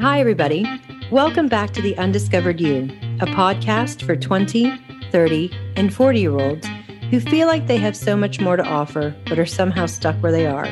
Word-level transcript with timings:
Hi, 0.00 0.18
everybody. 0.18 0.64
Welcome 1.10 1.46
back 1.46 1.72
to 1.74 1.82
The 1.82 1.94
Undiscovered 1.98 2.58
You, 2.58 2.84
a 3.20 3.26
podcast 3.26 4.00
for 4.00 4.16
20, 4.16 4.72
30, 5.12 5.50
and 5.76 5.92
40 5.92 6.18
year 6.18 6.38
olds 6.38 6.66
who 7.10 7.20
feel 7.20 7.46
like 7.46 7.66
they 7.66 7.76
have 7.76 7.94
so 7.94 8.16
much 8.16 8.40
more 8.40 8.56
to 8.56 8.64
offer, 8.64 9.14
but 9.26 9.38
are 9.38 9.44
somehow 9.44 9.84
stuck 9.84 10.16
where 10.22 10.32
they 10.32 10.46
are. 10.46 10.64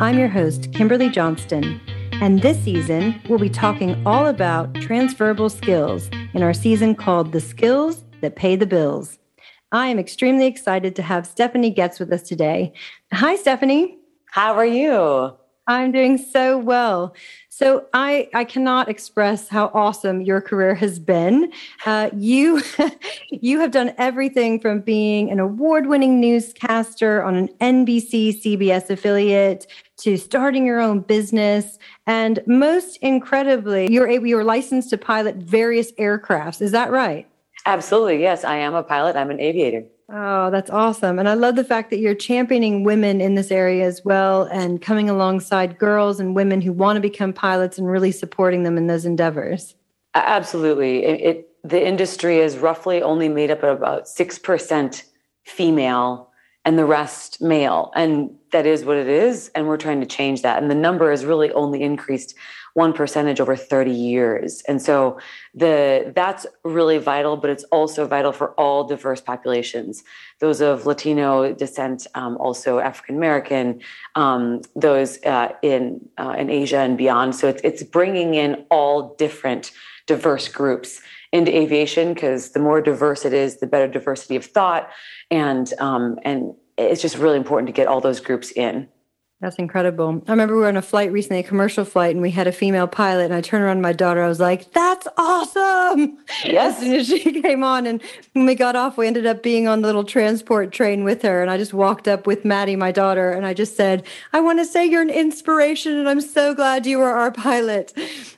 I'm 0.00 0.18
your 0.18 0.28
host, 0.28 0.70
Kimberly 0.74 1.08
Johnston, 1.08 1.80
and 2.20 2.42
this 2.42 2.62
season 2.62 3.18
we'll 3.26 3.38
be 3.38 3.48
talking 3.48 4.06
all 4.06 4.26
about 4.26 4.74
transferable 4.74 5.48
skills 5.48 6.10
in 6.34 6.42
our 6.42 6.52
season 6.52 6.94
called 6.94 7.32
The 7.32 7.40
Skills 7.40 8.04
That 8.20 8.36
Pay 8.36 8.56
the 8.56 8.66
Bills. 8.66 9.18
I 9.72 9.86
am 9.86 9.98
extremely 9.98 10.44
excited 10.44 10.94
to 10.96 11.02
have 11.02 11.26
Stephanie 11.26 11.70
Goetz 11.70 11.98
with 11.98 12.12
us 12.12 12.24
today. 12.24 12.74
Hi, 13.14 13.36
Stephanie. 13.36 13.96
How 14.26 14.52
are 14.56 14.66
you? 14.66 15.32
I'm 15.68 15.90
doing 15.90 16.16
so 16.16 16.58
well. 16.58 17.14
So 17.58 17.86
I 17.94 18.28
I 18.34 18.44
cannot 18.44 18.90
express 18.90 19.48
how 19.48 19.70
awesome 19.72 20.20
your 20.20 20.42
career 20.42 20.74
has 20.74 20.98
been. 20.98 21.50
Uh, 21.86 22.10
you 22.14 22.60
you 23.30 23.60
have 23.60 23.70
done 23.70 23.94
everything 23.96 24.60
from 24.60 24.80
being 24.80 25.30
an 25.30 25.40
award-winning 25.40 26.20
newscaster 26.20 27.22
on 27.22 27.34
an 27.34 27.48
NBC 27.62 28.42
CBS 28.42 28.90
affiliate 28.90 29.66
to 30.00 30.18
starting 30.18 30.66
your 30.66 30.80
own 30.80 31.00
business, 31.00 31.78
and 32.06 32.42
most 32.46 32.98
incredibly, 32.98 33.90
you're 33.90 34.06
able 34.06 34.26
you're 34.26 34.44
licensed 34.44 34.90
to 34.90 34.98
pilot 34.98 35.36
various 35.36 35.92
aircrafts. 35.92 36.60
Is 36.60 36.72
that 36.72 36.90
right? 36.90 37.26
Absolutely, 37.64 38.20
yes. 38.20 38.44
I 38.44 38.56
am 38.56 38.74
a 38.74 38.82
pilot. 38.82 39.16
I'm 39.16 39.30
an 39.30 39.40
aviator. 39.40 39.82
Oh, 40.08 40.50
that's 40.50 40.70
awesome. 40.70 41.18
And 41.18 41.28
I 41.28 41.34
love 41.34 41.56
the 41.56 41.64
fact 41.64 41.90
that 41.90 41.98
you're 41.98 42.14
championing 42.14 42.84
women 42.84 43.20
in 43.20 43.34
this 43.34 43.50
area 43.50 43.84
as 43.84 44.04
well 44.04 44.44
and 44.44 44.80
coming 44.80 45.10
alongside 45.10 45.78
girls 45.78 46.20
and 46.20 46.36
women 46.36 46.60
who 46.60 46.72
want 46.72 46.96
to 46.96 47.00
become 47.00 47.32
pilots 47.32 47.76
and 47.76 47.88
really 47.88 48.12
supporting 48.12 48.62
them 48.62 48.78
in 48.78 48.86
those 48.86 49.04
endeavors. 49.04 49.74
Absolutely. 50.14 51.04
It, 51.04 51.20
it 51.20 51.48
the 51.64 51.84
industry 51.84 52.38
is 52.38 52.58
roughly 52.58 53.02
only 53.02 53.28
made 53.28 53.50
up 53.50 53.64
of 53.64 53.78
about 53.78 54.04
6% 54.04 55.02
female 55.44 56.30
and 56.64 56.78
the 56.78 56.84
rest 56.84 57.40
male. 57.40 57.90
And 57.96 58.30
that 58.52 58.66
is 58.66 58.84
what 58.84 58.96
it 58.96 59.08
is. 59.08 59.50
And 59.56 59.66
we're 59.66 59.76
trying 59.76 60.00
to 60.00 60.06
change 60.06 60.42
that. 60.42 60.62
And 60.62 60.70
the 60.70 60.76
number 60.76 61.10
has 61.10 61.24
really 61.24 61.50
only 61.52 61.82
increased 61.82 62.36
one 62.76 62.92
percentage 62.92 63.40
over 63.40 63.56
30 63.56 63.90
years. 63.90 64.60
And 64.68 64.82
so 64.82 65.18
the 65.54 66.12
that's 66.14 66.44
really 66.62 66.98
vital, 66.98 67.38
but 67.38 67.48
it's 67.48 67.64
also 67.64 68.06
vital 68.06 68.32
for 68.32 68.50
all 68.60 68.84
diverse 68.84 69.22
populations. 69.22 70.04
Those 70.40 70.60
of 70.60 70.84
Latino 70.84 71.54
descent, 71.54 72.06
um, 72.14 72.36
also 72.36 72.78
African 72.78 73.16
American, 73.16 73.80
um, 74.14 74.60
those 74.74 75.16
uh, 75.24 75.52
in 75.62 76.06
uh, 76.18 76.34
in 76.36 76.50
Asia 76.50 76.80
and 76.80 76.98
beyond. 76.98 77.34
So 77.34 77.48
it's 77.48 77.62
it's 77.64 77.82
bringing 77.82 78.34
in 78.34 78.66
all 78.70 79.14
different 79.16 79.72
diverse 80.06 80.46
groups 80.46 81.00
into 81.32 81.56
aviation 81.56 82.12
because 82.12 82.50
the 82.50 82.60
more 82.60 82.82
diverse 82.82 83.24
it 83.24 83.32
is, 83.32 83.58
the 83.58 83.66
better 83.66 83.88
diversity 83.88 84.36
of 84.36 84.44
thought, 84.44 84.90
and 85.30 85.72
um, 85.78 86.18
and 86.24 86.52
it's 86.76 87.00
just 87.00 87.16
really 87.16 87.38
important 87.38 87.68
to 87.68 87.72
get 87.72 87.86
all 87.86 88.02
those 88.02 88.20
groups 88.20 88.50
in. 88.52 88.86
That's 89.40 89.56
incredible. 89.56 90.22
I 90.26 90.30
remember 90.30 90.54
we 90.54 90.62
were 90.62 90.68
on 90.68 90.78
a 90.78 90.82
flight 90.82 91.12
recently, 91.12 91.40
a 91.40 91.42
commercial 91.42 91.84
flight, 91.84 92.12
and 92.14 92.22
we 92.22 92.30
had 92.30 92.46
a 92.46 92.52
female 92.52 92.86
pilot. 92.86 93.26
And 93.26 93.34
I 93.34 93.42
turned 93.42 93.64
around 93.64 93.76
to 93.76 93.82
my 93.82 93.92
daughter. 93.92 94.22
I 94.22 94.28
was 94.28 94.40
like, 94.40 94.72
"That's 94.72 95.06
awesome!" 95.18 96.16
Yes. 96.42 96.76
As 96.76 96.80
soon 96.80 96.94
as 96.94 97.06
she 97.06 97.42
came 97.42 97.62
on, 97.62 97.86
and 97.86 98.00
when 98.32 98.46
we 98.46 98.54
got 98.54 98.76
off, 98.76 98.96
we 98.96 99.06
ended 99.06 99.26
up 99.26 99.42
being 99.42 99.68
on 99.68 99.82
the 99.82 99.88
little 99.88 100.04
transport 100.04 100.72
train 100.72 101.04
with 101.04 101.20
her. 101.20 101.42
And 101.42 101.50
I 101.50 101.58
just 101.58 101.74
walked 101.74 102.08
up 102.08 102.26
with 102.26 102.46
Maddie, 102.46 102.76
my 102.76 102.92
daughter, 102.92 103.30
and 103.30 103.44
I 103.44 103.52
just 103.52 103.76
said, 103.76 104.04
"I 104.32 104.40
want 104.40 104.58
to 104.58 104.64
say 104.64 104.86
you're 104.86 105.02
an 105.02 105.10
inspiration, 105.10 105.94
and 105.98 106.08
I'm 106.08 106.22
so 106.22 106.54
glad 106.54 106.86
you 106.86 106.98
were 106.98 107.12
our 107.12 107.30
pilot." 107.30 107.92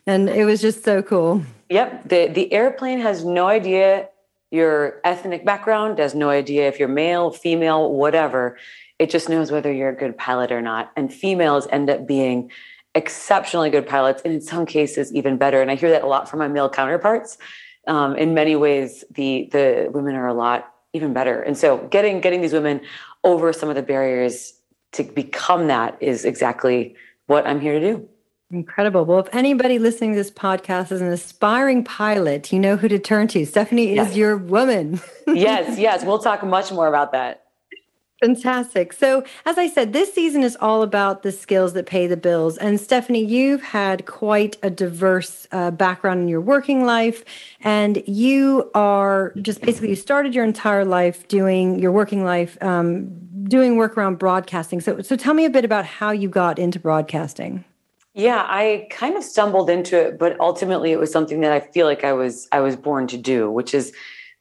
And 0.05 0.29
it 0.29 0.47
was 0.47 0.61
just 0.61 0.83
so 0.83 1.01
cool. 1.01 1.43
Yep. 1.71 2.09
the 2.09 2.27
The 2.27 2.53
airplane 2.53 2.99
has 3.01 3.25
no 3.25 3.47
idea 3.47 4.09
your 4.51 5.01
ethnic 5.05 5.45
background, 5.45 5.99
has 5.99 6.15
no 6.15 6.31
idea 6.31 6.67
if 6.67 6.81
you're 6.81 6.89
male, 6.89 7.31
female, 7.31 7.93
whatever 7.93 8.57
it 8.99 9.11
just 9.11 9.29
knows 9.29 9.51
whether 9.51 9.73
you're 9.73 9.91
a 9.91 9.97
good 9.97 10.17
pilot 10.17 10.51
or 10.51 10.61
not. 10.61 10.91
And 10.97 11.13
females 11.13 11.67
end 11.71 11.89
up 11.89 12.07
being 12.07 12.51
exceptionally 12.95 13.71
good 13.71 13.87
pilots, 13.87 14.23
and 14.25 14.35
in 14.35 14.41
some 14.41 14.67
cases, 14.67 15.13
even 15.13 15.37
better. 15.37 15.63
And 15.63 15.71
I 15.71 15.77
hear 15.77 15.91
that 15.91 16.03
a 16.03 16.07
lot 16.07 16.29
from 16.29 16.41
my 16.41 16.49
male 16.49 16.69
counterparts. 16.69 17.39
Um, 17.87 18.17
in 18.17 18.35
many 18.35 18.57
ways, 18.57 19.05
the 19.11 19.49
the 19.53 19.89
women 19.91 20.15
are 20.15 20.27
a 20.27 20.35
lot 20.35 20.73
even 20.93 21.13
better. 21.13 21.41
And 21.41 21.57
so, 21.57 21.79
getting 21.89 22.21
getting 22.21 22.41
these 22.41 22.53
women 22.53 22.81
over 23.25 23.53
some 23.53 23.69
of 23.69 23.77
the 23.77 23.83
barriers 23.83 24.55
to 24.93 25.03
become 25.05 25.69
that 25.69 25.97
is 26.01 26.25
exactly 26.25 26.97
what 27.27 27.47
I'm 27.47 27.61
here 27.61 27.79
to 27.79 27.81
do. 27.81 28.09
Incredible. 28.51 29.05
Well, 29.05 29.19
if 29.19 29.29
anybody 29.35 29.79
listening 29.79 30.13
to 30.13 30.17
this 30.17 30.31
podcast 30.31 30.91
is 30.91 31.03
an 31.03 31.09
aspiring 31.09 31.85
pilot, 31.85 32.51
you 32.51 32.59
know 32.59 32.77
who 32.77 32.89
to 32.89 32.99
turn 32.99 33.29
to. 33.29 33.45
Stephanie 33.45 33.95
yes. 33.95 34.11
is 34.11 34.17
your 34.17 34.39
woman. 34.39 35.01
yes, 35.27 35.79
yes. 35.79 36.03
We'll 36.03 36.19
talk 36.19 36.43
much 36.43 36.73
more 36.73 36.89
about 36.89 37.13
that. 37.13 37.45
Fantastic. 38.21 38.93
So, 38.93 39.23
as 39.47 39.59
I 39.59 39.69
said, 39.69 39.93
this 39.93 40.13
season 40.13 40.43
is 40.43 40.57
all 40.61 40.83
about 40.83 41.23
the 41.23 41.31
skills 41.31 41.73
that 41.75 41.87
pay 41.87 42.09
the 42.09 42.17
bills. 42.17 42.59
And 42.59 42.81
Stephanie, 42.81 43.25
you've 43.25 43.63
had 43.63 44.07
quite 44.07 44.57
a 44.61 44.71
diverse 44.71 45.47
uh, 45.53 45.71
background 45.71 46.23
in 46.23 46.29
your 46.29 46.41
working 46.41 46.85
life, 46.85 47.25
and 47.61 48.03
you 48.09 48.71
are 48.75 49.33
just 49.41 49.61
basically 49.61 49.91
you 49.91 49.97
started 49.97 50.35
your 50.35 50.45
entire 50.45 50.85
life 50.85 51.29
doing 51.29 51.79
your 51.79 51.93
working 51.93 52.25
life 52.25 52.61
um, 52.61 53.09
doing 53.45 53.77
work 53.77 53.97
around 53.97 54.19
broadcasting. 54.19 54.81
So, 54.81 55.01
so 55.01 55.15
tell 55.15 55.35
me 55.35 55.45
a 55.45 55.51
bit 55.51 55.65
about 55.65 55.85
how 55.85 56.11
you 56.11 56.29
got 56.29 56.59
into 56.59 56.81
broadcasting. 56.81 57.65
Yeah, 58.15 58.45
I 58.49 58.89
kind 58.91 59.17
of 59.17 59.23
stumbled 59.23 59.71
into 59.71 59.97
it, 59.97 60.19
but 60.19 60.39
ultimately 60.41 60.91
it 60.91 60.99
was 60.99 61.13
something 61.13 61.41
that 61.43 61.53
I 61.53 61.61
feel 61.61 61.87
like 61.87 62.03
I 62.03 62.15
was 62.15 62.49
I 62.51 62.59
was 62.59 62.75
born 62.75 63.07
to 63.09 63.17
do, 63.17 63.49
which 63.49 63.75
is 63.75 63.93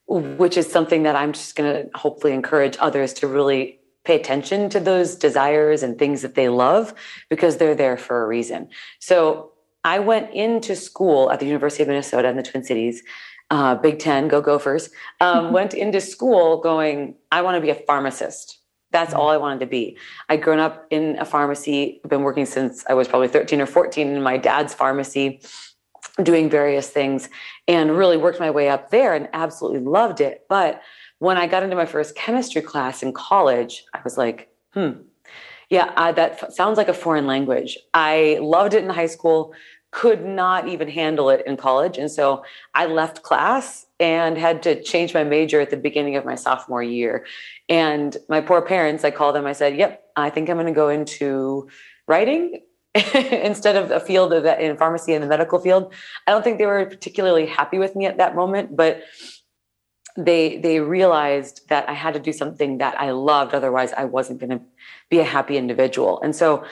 which 0.07 0.57
is 0.57 0.71
something 0.71 1.03
that 1.03 1.15
I'm 1.15 1.33
just 1.33 1.55
going 1.55 1.73
to 1.73 1.89
hopefully 1.97 2.33
encourage 2.33 2.77
others 2.79 3.13
to 3.13 3.27
really 3.27 3.79
pay 4.05 4.15
attention 4.15 4.69
to 4.69 4.79
those 4.79 5.15
desires 5.15 5.83
and 5.83 5.99
things 5.99 6.21
that 6.21 6.35
they 6.35 6.47
love 6.47 6.93
because 7.29 7.57
they're 7.57 7.75
there 7.75 7.97
for 7.97 8.23
a 8.23 8.27
reason. 8.27 8.69
So 8.99 9.51
I 9.83 9.99
went 9.99 10.33
into 10.33 10.75
school 10.75 11.29
at 11.29 11.41
the 11.41 11.45
University 11.45 11.83
of 11.83 11.89
Minnesota 11.89 12.29
in 12.29 12.37
the 12.37 12.43
Twin 12.43 12.63
Cities, 12.63 13.03
uh, 13.49 13.75
Big 13.75 13.99
Ten, 13.99 14.29
go 14.29 14.41
Gophers. 14.41 14.89
Um, 15.19 15.51
went 15.59 15.73
into 15.73 15.99
school 15.99 16.61
going, 16.61 17.15
I 17.31 17.41
want 17.41 17.55
to 17.55 17.61
be 17.61 17.69
a 17.69 17.75
pharmacist. 17.75 18.59
That's 18.91 19.13
all 19.13 19.29
I 19.29 19.35
wanted 19.35 19.59
to 19.59 19.65
be. 19.65 19.97
I'd 20.29 20.41
grown 20.41 20.59
up 20.59 20.87
in 20.89 21.17
a 21.19 21.25
pharmacy, 21.25 21.99
been 22.07 22.23
working 22.23 22.45
since 22.45 22.85
I 22.89 22.93
was 22.93 23.09
probably 23.09 23.27
13 23.27 23.59
or 23.59 23.65
14 23.65 24.07
in 24.07 24.23
my 24.23 24.37
dad's 24.37 24.73
pharmacy 24.73 25.41
doing 26.23 26.49
various 26.49 26.89
things 26.89 27.29
and 27.67 27.95
really 27.95 28.17
worked 28.17 28.39
my 28.39 28.49
way 28.49 28.69
up 28.69 28.89
there 28.89 29.13
and 29.13 29.29
absolutely 29.33 29.79
loved 29.79 30.21
it. 30.21 30.45
But 30.49 30.81
when 31.19 31.37
I 31.37 31.47
got 31.47 31.63
into 31.63 31.75
my 31.75 31.85
first 31.85 32.15
chemistry 32.15 32.61
class 32.61 33.03
in 33.03 33.13
college, 33.13 33.85
I 33.93 33.99
was 34.03 34.17
like, 34.17 34.49
hmm, 34.73 34.91
yeah, 35.69 35.91
I, 35.95 36.11
that 36.13 36.43
f- 36.43 36.53
sounds 36.53 36.77
like 36.77 36.87
a 36.87 36.93
foreign 36.93 37.27
language. 37.27 37.77
I 37.93 38.39
loved 38.41 38.73
it 38.73 38.83
in 38.83 38.89
high 38.89 39.07
school, 39.07 39.53
could 39.91 40.25
not 40.25 40.67
even 40.67 40.87
handle 40.87 41.29
it 41.29 41.45
in 41.45 41.57
college. 41.57 41.97
And 41.97 42.11
so 42.11 42.43
I 42.73 42.85
left 42.85 43.23
class 43.23 43.85
and 43.99 44.37
had 44.37 44.61
to 44.63 44.81
change 44.83 45.13
my 45.13 45.23
major 45.23 45.59
at 45.59 45.69
the 45.69 45.77
beginning 45.77 46.15
of 46.15 46.25
my 46.25 46.35
sophomore 46.35 46.83
year. 46.83 47.25
And 47.69 48.15
my 48.29 48.41
poor 48.41 48.61
parents, 48.61 49.03
I 49.03 49.11
called 49.11 49.35
them, 49.35 49.45
I 49.45 49.53
said, 49.53 49.77
yep, 49.77 50.03
I 50.15 50.29
think 50.29 50.49
I'm 50.49 50.57
going 50.57 50.67
to 50.67 50.73
go 50.73 50.89
into 50.89 51.69
writing 52.07 52.61
instead 53.31 53.75
of 53.75 53.91
a 53.91 53.99
field 53.99 54.33
of 54.33 54.45
in 54.45 54.77
pharmacy 54.77 55.13
in 55.13 55.21
the 55.21 55.27
medical 55.27 55.59
field. 55.59 55.93
I 56.25 56.31
don't 56.31 56.43
think 56.43 56.57
they 56.57 56.65
were 56.65 56.85
particularly 56.85 57.45
happy 57.45 57.79
with 57.79 57.95
me 57.95 58.05
at 58.05 58.17
that 58.17 58.35
moment, 58.35 58.75
but 58.75 59.03
they 60.17 60.57
they 60.57 60.79
realized 60.79 61.67
that 61.69 61.87
I 61.87 61.93
had 61.93 62.13
to 62.15 62.19
do 62.19 62.33
something 62.33 62.79
that 62.79 62.99
I 62.99 63.11
loved, 63.11 63.53
otherwise 63.53 63.93
I 63.93 64.05
wasn't 64.05 64.39
going 64.39 64.49
to 64.49 64.61
be 65.09 65.19
a 65.19 65.23
happy 65.23 65.57
individual. 65.57 66.19
And 66.21 66.35
so 66.35 66.65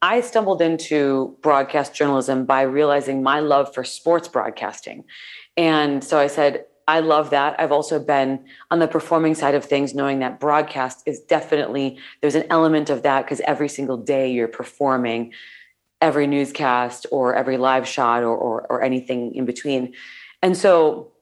I 0.00 0.20
stumbled 0.20 0.62
into 0.62 1.36
broadcast 1.42 1.94
journalism 1.94 2.46
by 2.46 2.62
realizing 2.62 3.22
my 3.22 3.40
love 3.40 3.74
for 3.74 3.84
sports 3.84 4.28
broadcasting. 4.28 5.04
And 5.56 6.02
so 6.02 6.18
I 6.18 6.26
said, 6.26 6.64
I 6.86 7.00
love 7.00 7.30
that. 7.30 7.58
I've 7.58 7.72
also 7.72 7.98
been 7.98 8.44
on 8.70 8.78
the 8.78 8.88
performing 8.88 9.34
side 9.34 9.54
of 9.54 9.64
things, 9.64 9.94
knowing 9.94 10.18
that 10.18 10.38
broadcast 10.38 11.02
is 11.06 11.20
definitely, 11.20 11.98
there's 12.20 12.34
an 12.34 12.44
element 12.50 12.90
of 12.90 13.02
that 13.02 13.24
because 13.24 13.40
every 13.40 13.68
single 13.68 13.96
day 13.96 14.30
you're 14.30 14.48
performing 14.48 15.32
every 16.00 16.26
newscast 16.26 17.06
or 17.10 17.34
every 17.34 17.56
live 17.56 17.88
shot 17.88 18.22
or, 18.22 18.36
or, 18.36 18.66
or 18.68 18.82
anything 18.82 19.34
in 19.34 19.46
between. 19.46 19.94
And 20.42 20.54
so 20.56 21.12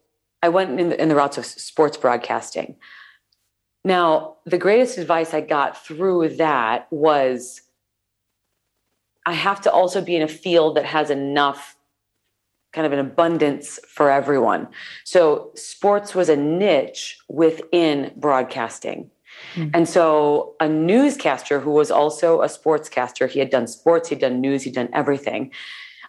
I 0.42 0.48
went 0.48 0.80
in 0.80 0.88
the, 0.88 1.00
in 1.00 1.08
the 1.08 1.14
routes 1.14 1.38
of 1.38 1.46
sports 1.46 1.96
broadcasting. 1.96 2.74
Now, 3.84 4.36
the 4.44 4.58
greatest 4.58 4.98
advice 4.98 5.32
I 5.34 5.40
got 5.40 5.84
through 5.84 6.36
that 6.36 6.88
was 6.90 7.62
I 9.24 9.34
have 9.34 9.60
to 9.62 9.72
also 9.72 10.00
be 10.00 10.16
in 10.16 10.22
a 10.22 10.28
field 10.28 10.76
that 10.76 10.86
has 10.86 11.10
enough 11.10 11.76
kind 12.72 12.86
of 12.86 12.92
an 12.92 12.98
abundance 12.98 13.78
for 13.86 14.10
everyone. 14.10 14.68
So 15.04 15.50
sports 15.54 16.14
was 16.14 16.28
a 16.28 16.36
niche 16.36 17.18
within 17.28 18.12
broadcasting. 18.16 19.10
Mm-hmm. 19.54 19.70
And 19.74 19.88
so 19.88 20.54
a 20.60 20.68
newscaster 20.68 21.60
who 21.60 21.70
was 21.70 21.90
also 21.90 22.40
a 22.42 22.46
sportscaster, 22.46 23.28
he 23.28 23.38
had 23.38 23.50
done 23.50 23.66
sports, 23.66 24.08
he'd 24.08 24.20
done 24.20 24.40
news, 24.40 24.62
he'd 24.62 24.74
done 24.74 24.88
everything. 24.92 25.52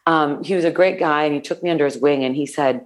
Um, 0.05 0.43
he 0.43 0.55
was 0.55 0.65
a 0.65 0.71
great 0.71 0.99
guy 0.99 1.23
and 1.23 1.33
he 1.33 1.41
took 1.41 1.63
me 1.63 1.69
under 1.69 1.85
his 1.85 1.97
wing 1.97 2.23
and 2.23 2.35
he 2.35 2.45
said, 2.45 2.85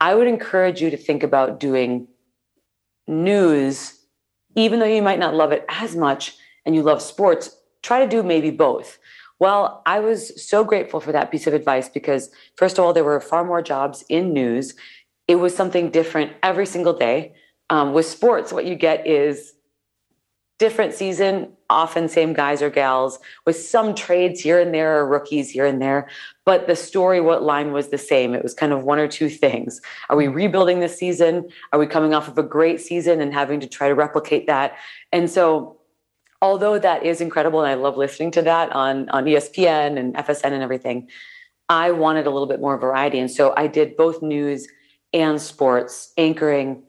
I 0.00 0.14
would 0.14 0.28
encourage 0.28 0.80
you 0.80 0.90
to 0.90 0.96
think 0.96 1.22
about 1.22 1.60
doing 1.60 2.06
news, 3.06 3.98
even 4.54 4.78
though 4.78 4.86
you 4.86 5.02
might 5.02 5.18
not 5.18 5.34
love 5.34 5.52
it 5.52 5.64
as 5.68 5.96
much 5.96 6.36
and 6.64 6.74
you 6.74 6.82
love 6.82 7.02
sports, 7.02 7.56
try 7.82 8.00
to 8.00 8.08
do 8.08 8.22
maybe 8.22 8.50
both. 8.50 8.98
Well, 9.40 9.82
I 9.86 10.00
was 10.00 10.42
so 10.42 10.64
grateful 10.64 11.00
for 11.00 11.12
that 11.12 11.30
piece 11.30 11.46
of 11.46 11.54
advice 11.54 11.88
because, 11.88 12.30
first 12.56 12.78
of 12.78 12.84
all, 12.84 12.92
there 12.92 13.04
were 13.04 13.20
far 13.20 13.44
more 13.44 13.62
jobs 13.62 14.04
in 14.08 14.32
news. 14.32 14.74
It 15.28 15.36
was 15.36 15.54
something 15.54 15.90
different 15.90 16.32
every 16.42 16.66
single 16.66 16.92
day. 16.92 17.34
Um, 17.70 17.92
with 17.92 18.06
sports, 18.06 18.52
what 18.52 18.64
you 18.64 18.74
get 18.74 19.06
is 19.06 19.52
different 20.58 20.92
season, 20.92 21.52
often 21.70 22.08
same 22.08 22.32
guys 22.32 22.62
or 22.62 22.70
gals, 22.70 23.20
with 23.46 23.56
some 23.56 23.94
trades 23.94 24.40
here 24.40 24.58
and 24.58 24.74
there 24.74 24.98
or 24.98 25.06
rookies 25.06 25.50
here 25.50 25.66
and 25.66 25.80
there. 25.80 26.08
But 26.44 26.66
the 26.66 26.74
story, 26.74 27.20
what 27.20 27.44
line 27.44 27.72
was 27.72 27.88
the 27.88 27.98
same? 27.98 28.34
It 28.34 28.42
was 28.42 28.54
kind 28.54 28.72
of 28.72 28.82
one 28.82 28.98
or 28.98 29.06
two 29.06 29.28
things. 29.28 29.80
Are 30.08 30.16
we 30.16 30.26
rebuilding 30.26 30.80
this 30.80 30.98
season? 30.98 31.48
Are 31.72 31.78
we 31.78 31.86
coming 31.86 32.12
off 32.12 32.26
of 32.26 32.38
a 32.38 32.42
great 32.42 32.80
season 32.80 33.20
and 33.20 33.32
having 33.32 33.60
to 33.60 33.68
try 33.68 33.86
to 33.86 33.94
replicate 33.94 34.48
that? 34.48 34.76
And 35.12 35.30
so 35.30 35.77
although 36.40 36.78
that 36.78 37.04
is 37.04 37.20
incredible 37.20 37.60
and 37.60 37.68
I 37.68 37.74
love 37.74 37.96
listening 37.96 38.30
to 38.32 38.42
that 38.42 38.72
on, 38.72 39.08
on 39.10 39.24
ESPN 39.24 39.98
and 39.98 40.14
FSN 40.14 40.52
and 40.52 40.62
everything, 40.62 41.08
I 41.68 41.90
wanted 41.90 42.26
a 42.26 42.30
little 42.30 42.46
bit 42.46 42.60
more 42.60 42.78
variety. 42.78 43.18
And 43.18 43.30
so 43.30 43.54
I 43.56 43.66
did 43.66 43.96
both 43.96 44.22
news 44.22 44.68
and 45.12 45.40
sports, 45.40 46.12
anchoring, 46.16 46.82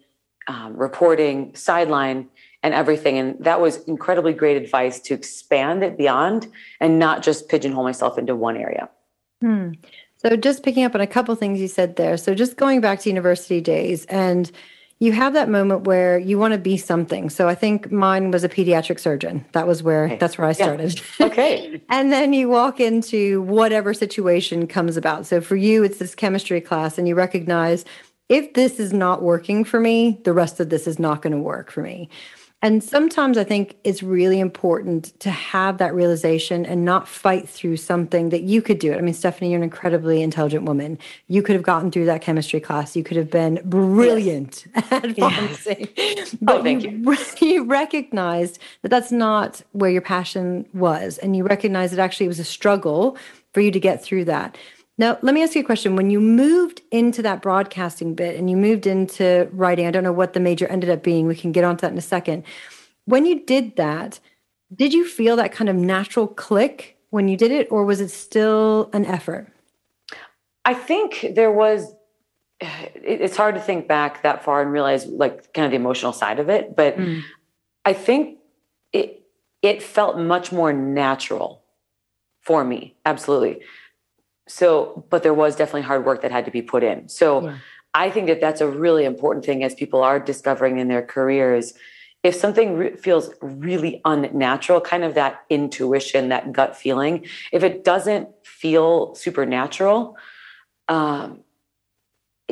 um, 0.47 0.75
reporting, 0.75 1.53
sideline, 1.55 2.27
and 2.63 2.73
everything. 2.73 3.17
And 3.17 3.43
that 3.43 3.61
was 3.61 3.83
incredibly 3.85 4.33
great 4.33 4.61
advice 4.61 4.99
to 5.01 5.13
expand 5.13 5.83
it 5.83 5.97
beyond 5.97 6.51
and 6.79 6.99
not 6.99 7.23
just 7.23 7.49
pigeonhole 7.49 7.83
myself 7.83 8.17
into 8.17 8.35
one 8.35 8.57
area. 8.57 8.89
Hmm. 9.41 9.71
So, 10.17 10.35
just 10.35 10.63
picking 10.63 10.83
up 10.83 10.95
on 10.95 11.01
a 11.01 11.07
couple 11.07 11.33
things 11.35 11.61
you 11.61 11.69
said 11.69 11.95
there. 11.95 12.17
So, 12.17 12.35
just 12.35 12.57
going 12.57 12.81
back 12.81 12.99
to 13.01 13.09
university 13.09 13.61
days 13.61 14.05
and 14.07 14.51
you 14.99 15.13
have 15.13 15.33
that 15.33 15.49
moment 15.49 15.85
where 15.85 16.19
you 16.19 16.37
want 16.37 16.53
to 16.53 16.57
be 16.57 16.75
something. 16.75 17.29
So 17.29 17.47
I 17.47 17.55
think 17.55 17.89
mine 17.91 18.31
was 18.31 18.43
a 18.43 18.49
pediatric 18.49 18.99
surgeon. 18.99 19.45
That 19.53 19.65
was 19.65 19.81
where 19.81 20.05
okay. 20.05 20.17
that's 20.17 20.37
where 20.37 20.47
I 20.47 20.51
started. 20.51 21.01
Yeah. 21.19 21.27
Okay. 21.27 21.81
and 21.89 22.11
then 22.11 22.33
you 22.33 22.49
walk 22.49 22.81
into 22.81 23.41
whatever 23.43 23.93
situation 23.93 24.67
comes 24.67 24.97
about. 24.97 25.25
So 25.25 25.39
for 25.39 25.55
you 25.55 25.83
it's 25.83 25.99
this 25.99 26.15
chemistry 26.15 26.59
class 26.59 26.97
and 26.97 27.07
you 27.07 27.15
recognize 27.15 27.85
if 28.27 28.53
this 28.53 28.79
is 28.79 28.93
not 28.93 29.23
working 29.23 29.63
for 29.63 29.79
me, 29.79 30.19
the 30.23 30.33
rest 30.33 30.59
of 30.59 30.69
this 30.69 30.85
is 30.85 30.99
not 30.99 31.21
going 31.21 31.33
to 31.33 31.39
work 31.39 31.71
for 31.71 31.81
me. 31.81 32.09
And 32.61 32.83
sometimes 32.83 33.37
I 33.37 33.45
think 33.45 33.77
it's 33.85 34.03
really 34.03 34.39
important 34.39 35.17
to 35.21 35.29
have 35.31 35.77
that 35.77 35.95
realization 35.95 36.65
and 36.65 36.83
not 36.83 37.07
fight 37.07 37.47
through 37.47 37.77
something 37.77 38.29
that 38.29 38.41
you 38.41 38.61
could 38.61 38.79
do 38.79 38.91
it. 38.91 38.97
I 38.97 39.01
mean, 39.01 39.13
Stephanie, 39.13 39.51
you're 39.51 39.57
an 39.57 39.63
incredibly 39.63 40.21
intelligent 40.21 40.65
woman. 40.65 40.99
You 41.27 41.41
could 41.41 41.55
have 41.55 41.63
gotten 41.63 41.89
through 41.89 42.05
that 42.05 42.21
chemistry 42.21 42.59
class. 42.59 42.97
You 42.97 43.03
could 43.03 43.15
have 43.15 43.31
been 43.31 43.61
brilliant 43.63 44.65
yes. 44.75 44.91
at 44.91 45.15
pharmacy. 45.15 45.93
Yes. 45.95 46.35
But 46.41 46.57
oh, 46.57 46.63
thank 46.63 46.83
you. 46.83 46.91
You, 46.91 47.17
you 47.47 47.63
recognized 47.63 48.59
that 48.81 48.89
that's 48.89 49.11
not 49.11 49.61
where 49.71 49.89
your 49.89 50.01
passion 50.01 50.67
was. 50.73 51.17
And 51.19 51.37
you 51.37 51.45
recognized 51.45 51.93
that 51.93 51.99
actually 51.99 52.25
it 52.25 52.29
was 52.29 52.39
a 52.39 52.45
struggle 52.45 53.17
for 53.53 53.61
you 53.61 53.71
to 53.71 53.79
get 53.79 54.03
through 54.03 54.25
that. 54.25 54.57
Now, 54.99 55.17
let 55.21 55.33
me 55.33 55.41
ask 55.41 55.55
you 55.55 55.61
a 55.61 55.65
question. 55.65 55.95
When 55.95 56.09
you 56.09 56.19
moved 56.19 56.81
into 56.91 57.21
that 57.21 57.41
broadcasting 57.41 58.15
bit 58.15 58.35
and 58.35 58.49
you 58.49 58.57
moved 58.57 58.85
into 58.85 59.47
writing, 59.53 59.87
I 59.87 59.91
don't 59.91 60.03
know 60.03 60.11
what 60.11 60.33
the 60.33 60.41
major 60.41 60.67
ended 60.67 60.89
up 60.89 61.03
being. 61.03 61.25
We 61.25 61.37
can 61.37 61.53
get 61.53 61.63
onto 61.63 61.81
that 61.81 61.93
in 61.93 61.97
a 61.97 62.01
second. 62.01 62.43
When 63.05 63.25
you 63.25 63.45
did 63.45 63.77
that, 63.77 64.19
did 64.75 64.93
you 64.93 65.07
feel 65.07 65.37
that 65.37 65.53
kind 65.53 65.69
of 65.69 65.77
natural 65.77 66.27
click 66.27 66.97
when 67.11 67.29
you 67.29 67.37
did 67.37 67.49
it, 67.49 67.71
or 67.71 67.85
was 67.85 68.01
it 68.01 68.09
still 68.09 68.89
an 68.91 69.05
effort? 69.05 69.47
I 70.65 70.73
think 70.73 71.27
there 71.33 71.51
was. 71.51 71.95
It's 72.59 73.37
hard 73.37 73.55
to 73.55 73.61
think 73.61 73.87
back 73.87 74.21
that 74.23 74.43
far 74.43 74.61
and 74.61 74.69
realize 74.69 75.05
like 75.05 75.53
kind 75.53 75.63
of 75.63 75.71
the 75.71 75.77
emotional 75.77 76.11
side 76.11 76.39
of 76.39 76.49
it, 76.49 76.75
but 76.75 76.97
mm. 76.97 77.21
I 77.85 77.93
think 77.93 78.39
it 78.91 79.23
it 79.61 79.81
felt 79.81 80.17
much 80.17 80.51
more 80.51 80.73
natural 80.73 81.63
for 82.41 82.65
me. 82.65 82.97
Absolutely 83.05 83.61
so 84.49 85.05
but 85.09 85.23
there 85.23 85.33
was 85.33 85.55
definitely 85.55 85.83
hard 85.83 86.05
work 86.05 86.21
that 86.21 86.31
had 86.31 86.45
to 86.45 86.51
be 86.51 86.61
put 86.61 86.83
in 86.83 87.07
so 87.07 87.45
yeah. 87.45 87.57
i 87.93 88.09
think 88.09 88.27
that 88.27 88.41
that's 88.41 88.61
a 88.61 88.67
really 88.67 89.05
important 89.05 89.45
thing 89.45 89.63
as 89.63 89.73
people 89.75 90.01
are 90.01 90.19
discovering 90.19 90.79
in 90.79 90.87
their 90.87 91.01
careers 91.01 91.73
if 92.23 92.35
something 92.35 92.75
re- 92.75 92.95
feels 92.97 93.29
really 93.41 94.01
unnatural 94.03 94.81
kind 94.81 95.03
of 95.03 95.13
that 95.13 95.43
intuition 95.49 96.29
that 96.29 96.51
gut 96.51 96.75
feeling 96.75 97.25
if 97.51 97.63
it 97.63 97.83
doesn't 97.83 98.27
feel 98.43 99.15
supernatural 99.15 100.17
um, 100.87 101.41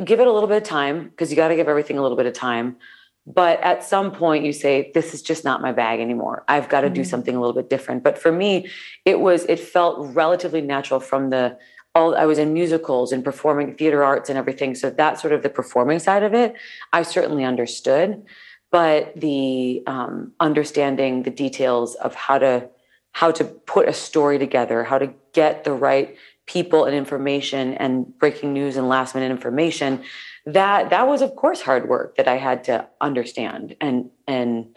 give 0.04 0.20
it 0.20 0.28
a 0.28 0.32
little 0.32 0.48
bit 0.48 0.58
of 0.58 0.64
time 0.64 1.10
because 1.10 1.32
you 1.32 1.36
got 1.36 1.48
to 1.48 1.56
give 1.56 1.68
everything 1.68 1.98
a 1.98 2.02
little 2.02 2.18
bit 2.18 2.28
of 2.28 2.34
time 2.34 2.78
but 3.26 3.60
at 3.62 3.84
some 3.84 4.12
point 4.12 4.46
you 4.46 4.54
say 4.54 4.90
this 4.94 5.14
is 5.14 5.22
just 5.22 5.44
not 5.44 5.62
my 5.62 5.72
bag 5.72 6.00
anymore 6.00 6.44
i've 6.48 6.70
got 6.70 6.82
to 6.82 6.88
mm-hmm. 6.88 6.96
do 6.96 7.04
something 7.04 7.36
a 7.36 7.40
little 7.40 7.56
bit 7.56 7.70
different 7.70 8.04
but 8.04 8.18
for 8.18 8.32
me 8.32 8.70
it 9.06 9.20
was 9.20 9.44
it 9.46 9.60
felt 9.60 10.14
relatively 10.16 10.62
natural 10.62 11.00
from 11.00 11.30
the 11.30 11.58
all 11.98 12.16
I 12.16 12.26
was 12.26 12.38
in 12.38 12.54
musicals 12.54 13.12
and 13.12 13.24
performing 13.24 13.74
theater 13.74 14.04
arts 14.04 14.30
and 14.30 14.38
everything. 14.38 14.76
So 14.76 14.90
that's 14.92 15.20
sort 15.20 15.34
of 15.34 15.42
the 15.42 15.50
performing 15.50 16.00
side 16.00 16.22
of 16.22 16.34
it, 16.34 16.54
I 16.94 17.02
certainly 17.02 17.44
understood. 17.44 18.24
But 18.70 19.14
the 19.16 19.82
um, 19.88 20.34
understanding 20.40 21.24
the 21.24 21.32
details 21.32 21.96
of 21.96 22.14
how 22.14 22.38
to 22.38 22.70
how 23.14 23.32
to 23.32 23.46
put 23.46 23.90
a 23.90 23.94
story 23.94 24.38
together, 24.38 24.84
how 24.84 25.00
to 25.00 25.12
get 25.34 25.64
the 25.64 25.74
right 25.74 26.16
people 26.46 26.86
and 26.86 26.96
information 26.96 27.74
and 27.74 28.18
breaking 28.20 28.54
news 28.54 28.78
and 28.78 28.88
last 28.88 29.16
minute 29.16 29.32
information, 29.32 30.04
that 30.46 30.92
that 30.92 31.08
was 31.08 31.22
of 31.22 31.36
course 31.36 31.62
hard 31.62 31.90
work 31.90 32.16
that 32.18 32.28
I 32.28 32.38
had 32.38 32.64
to 32.66 32.88
understand 33.02 33.76
and 33.82 34.12
and 34.28 34.76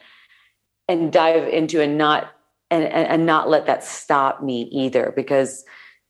and 0.88 1.12
dive 1.12 1.46
into 1.48 1.82
and 1.82 1.98
not 1.98 2.30
and, 2.70 2.84
and 2.84 3.26
not 3.26 3.50
let 3.50 3.66
that 3.66 3.84
stop 3.84 4.42
me 4.42 4.62
either 4.72 5.12
because 5.14 5.64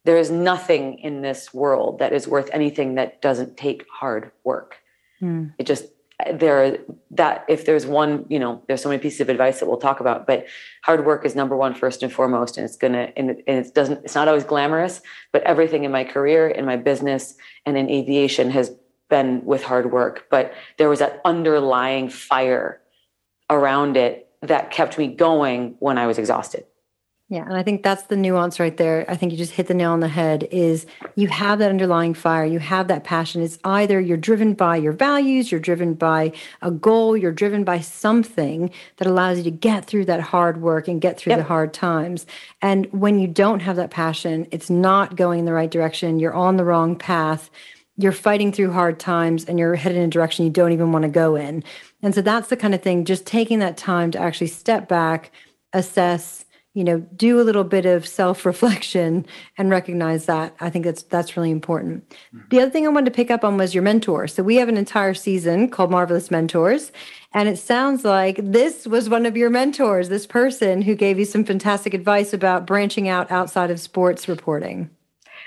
there 0.05 0.17
is 0.17 0.31
nothing 0.31 0.99
in 0.99 1.23
this 1.23 1.53
world 1.53 1.99
that 1.99 2.13
is 2.13 2.27
worth 2.27 2.49
anything 2.53 2.95
that 2.95 3.21
doesn't 3.21 3.57
take 3.57 3.85
hard 3.93 4.31
work. 4.45 4.77
Mm. 5.21 5.53
It 5.59 5.67
just 5.67 5.85
there 6.33 6.79
that 7.11 7.45
if 7.49 7.65
there's 7.65 7.87
one, 7.87 8.27
you 8.29 8.39
know, 8.39 8.63
there's 8.67 8.83
so 8.83 8.89
many 8.89 9.01
pieces 9.01 9.21
of 9.21 9.29
advice 9.29 9.61
that 9.61 9.67
we'll 9.67 9.79
talk 9.79 10.01
about, 10.01 10.27
but 10.27 10.47
hard 10.83 11.05
work 11.05 11.25
is 11.25 11.35
number 11.35 11.57
one 11.57 11.75
first 11.75 12.03
and 12.03 12.13
foremost, 12.13 12.57
and 12.57 12.65
it's 12.65 12.77
gonna 12.77 13.13
and 13.17 13.31
it, 13.31 13.45
and 13.47 13.67
it 13.67 13.75
doesn't 13.75 14.05
it's 14.05 14.15
not 14.15 14.29
always 14.29 14.45
glamorous, 14.45 15.01
but 15.33 15.43
everything 15.43 15.85
in 15.85 15.93
my 15.93 16.05
career, 16.05 16.49
in 16.49 16.65
my 16.65 16.77
business, 16.77 17.35
and 17.67 17.77
in 17.77 17.89
aviation 17.89 18.51
has 18.51 18.75
been 19.09 19.45
with 19.45 19.63
hard 19.63 19.91
work. 19.93 20.27
But 20.31 20.53
there 20.79 20.89
was 20.89 21.01
that 21.01 21.21
underlying 21.25 22.09
fire 22.09 22.81
around 23.49 23.97
it 23.97 24.29
that 24.43 24.71
kept 24.71 24.97
me 24.97 25.09
going 25.09 25.77
when 25.81 25.99
I 25.99 26.07
was 26.07 26.19
exhausted. 26.19 26.65
Yeah, 27.31 27.45
and 27.45 27.57
I 27.57 27.63
think 27.63 27.85
that's 27.85 28.03
the 28.03 28.17
nuance 28.17 28.59
right 28.59 28.77
there. 28.77 29.05
I 29.09 29.15
think 29.15 29.31
you 29.31 29.39
just 29.39 29.53
hit 29.53 29.69
the 29.69 29.75
nail 29.75 29.93
on 29.93 30.01
the 30.01 30.09
head 30.09 30.49
is 30.51 30.85
you 31.15 31.29
have 31.29 31.61
that 31.61 31.71
underlying 31.71 32.13
fire, 32.13 32.45
you 32.45 32.59
have 32.59 32.89
that 32.89 33.05
passion. 33.05 33.41
It's 33.41 33.57
either 33.63 34.01
you're 34.01 34.17
driven 34.17 34.53
by 34.53 34.79
your 34.79 34.93
values, 34.93 35.53
you're 35.53 35.61
driven 35.61 35.95
by 35.95 36.33
a 36.61 36.73
goal, 36.73 37.17
you're 37.17 37.31
driven 37.31 37.63
by 37.63 37.79
something 37.79 38.73
that 38.97 39.07
allows 39.07 39.39
you 39.39 39.45
to 39.45 39.51
get 39.53 39.85
through 39.85 40.07
that 40.07 40.21
hard 40.21 40.61
work 40.61 40.89
and 40.89 41.01
get 41.01 41.19
through 41.19 41.31
yep. 41.31 41.39
the 41.39 41.45
hard 41.45 41.73
times. 41.73 42.27
And 42.63 42.87
when 42.87 43.21
you 43.21 43.29
don't 43.29 43.61
have 43.61 43.77
that 43.77 43.93
passion, 43.93 44.49
it's 44.51 44.69
not 44.69 45.15
going 45.15 45.39
in 45.39 45.45
the 45.45 45.53
right 45.53 45.71
direction, 45.71 46.19
you're 46.19 46.35
on 46.35 46.57
the 46.57 46.65
wrong 46.65 46.97
path. 46.97 47.49
You're 47.97 48.11
fighting 48.11 48.51
through 48.51 48.73
hard 48.73 48.99
times 48.99 49.45
and 49.45 49.57
you're 49.57 49.77
headed 49.77 49.99
in 49.99 50.05
a 50.05 50.09
direction 50.09 50.47
you 50.47 50.51
don't 50.51 50.73
even 50.73 50.91
want 50.91 51.05
to 51.05 51.09
go 51.09 51.37
in. 51.37 51.63
And 52.03 52.13
so 52.13 52.23
that's 52.23 52.49
the 52.49 52.57
kind 52.57 52.75
of 52.75 52.83
thing, 52.83 53.05
just 53.05 53.25
taking 53.25 53.61
that 53.61 53.77
time 53.77 54.11
to 54.13 54.19
actually 54.19 54.49
step 54.49 54.89
back, 54.89 55.31
assess, 55.73 56.45
you 56.75 56.85
know 56.85 57.01
do 57.01 57.41
a 57.41 57.43
little 57.43 57.65
bit 57.65 57.85
of 57.85 58.07
self-reflection 58.07 59.27
and 59.59 59.71
recognize 59.71 60.27
that 60.27 60.55
i 60.61 60.71
think 60.71 60.85
that's 60.85 61.03
that's 61.05 61.37
really 61.37 61.51
important 61.51 62.09
mm-hmm. 62.11 62.41
the 62.51 62.61
other 62.61 62.71
thing 62.71 62.87
i 62.87 62.89
wanted 62.89 63.07
to 63.07 63.17
pick 63.17 63.31
up 63.31 63.45
on 63.45 63.57
was 63.57 63.75
your 63.75 63.83
mentor 63.83 64.27
so 64.27 64.43
we 64.43 64.57
have 64.57 64.69
an 64.69 64.77
entire 64.77 65.15
season 65.15 65.69
called 65.69 65.91
marvelous 65.91 66.31
mentors 66.31 66.93
and 67.33 67.49
it 67.49 67.59
sounds 67.59 68.05
like 68.05 68.39
this 68.43 68.87
was 68.87 69.09
one 69.09 69.27
of 69.27 69.37
your 69.37 69.51
mentors 69.51 70.09
this 70.09 70.27
person 70.27 70.83
who 70.83 70.95
gave 70.95 71.19
you 71.19 71.25
some 71.25 71.45
fantastic 71.45 71.95
advice 71.95 72.33
about 72.33 72.67
branching 72.67 73.09
out 73.09 73.31
outside 73.31 73.71
of 73.71 73.81
sports 73.81 74.29
reporting 74.29 74.91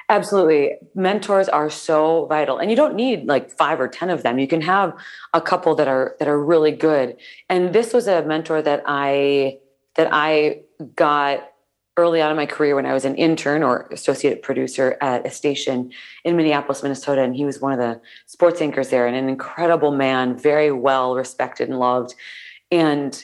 Absolutely. 0.09 0.73
Mentors 0.95 1.47
are 1.47 1.69
so 1.69 2.25
vital. 2.25 2.57
And 2.57 2.69
you 2.69 2.75
don't 2.75 2.95
need 2.95 3.25
like 3.25 3.49
5 3.49 3.79
or 3.79 3.87
10 3.87 4.09
of 4.09 4.21
them. 4.21 4.37
You 4.37 4.47
can 4.47 4.61
have 4.61 4.93
a 5.33 5.39
couple 5.39 5.75
that 5.75 5.87
are 5.87 6.15
that 6.19 6.27
are 6.27 6.43
really 6.43 6.71
good. 6.71 7.15
And 7.49 7.73
this 7.73 7.93
was 7.93 8.07
a 8.07 8.21
mentor 8.23 8.61
that 8.61 8.83
I 8.85 9.59
that 9.95 10.09
I 10.11 10.61
got 10.95 11.49
early 11.95 12.21
on 12.21 12.31
in 12.31 12.37
my 12.37 12.47
career 12.47 12.75
when 12.75 12.85
I 12.85 12.93
was 12.93 13.05
an 13.05 13.15
intern 13.15 13.61
or 13.61 13.87
associate 13.91 14.41
producer 14.41 14.97
at 14.99 15.27
a 15.27 15.29
station 15.29 15.91
in 16.23 16.35
Minneapolis, 16.35 16.81
Minnesota. 16.81 17.21
And 17.21 17.35
he 17.35 17.45
was 17.45 17.61
one 17.61 17.71
of 17.71 17.77
the 17.77 18.01
sports 18.25 18.61
anchors 18.61 18.89
there 18.89 19.05
and 19.05 19.15
an 19.15 19.29
incredible 19.29 19.91
man, 19.91 20.35
very 20.35 20.71
well 20.71 21.15
respected 21.15 21.69
and 21.69 21.77
loved. 21.77 22.15
And 22.71 23.23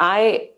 I 0.00 0.50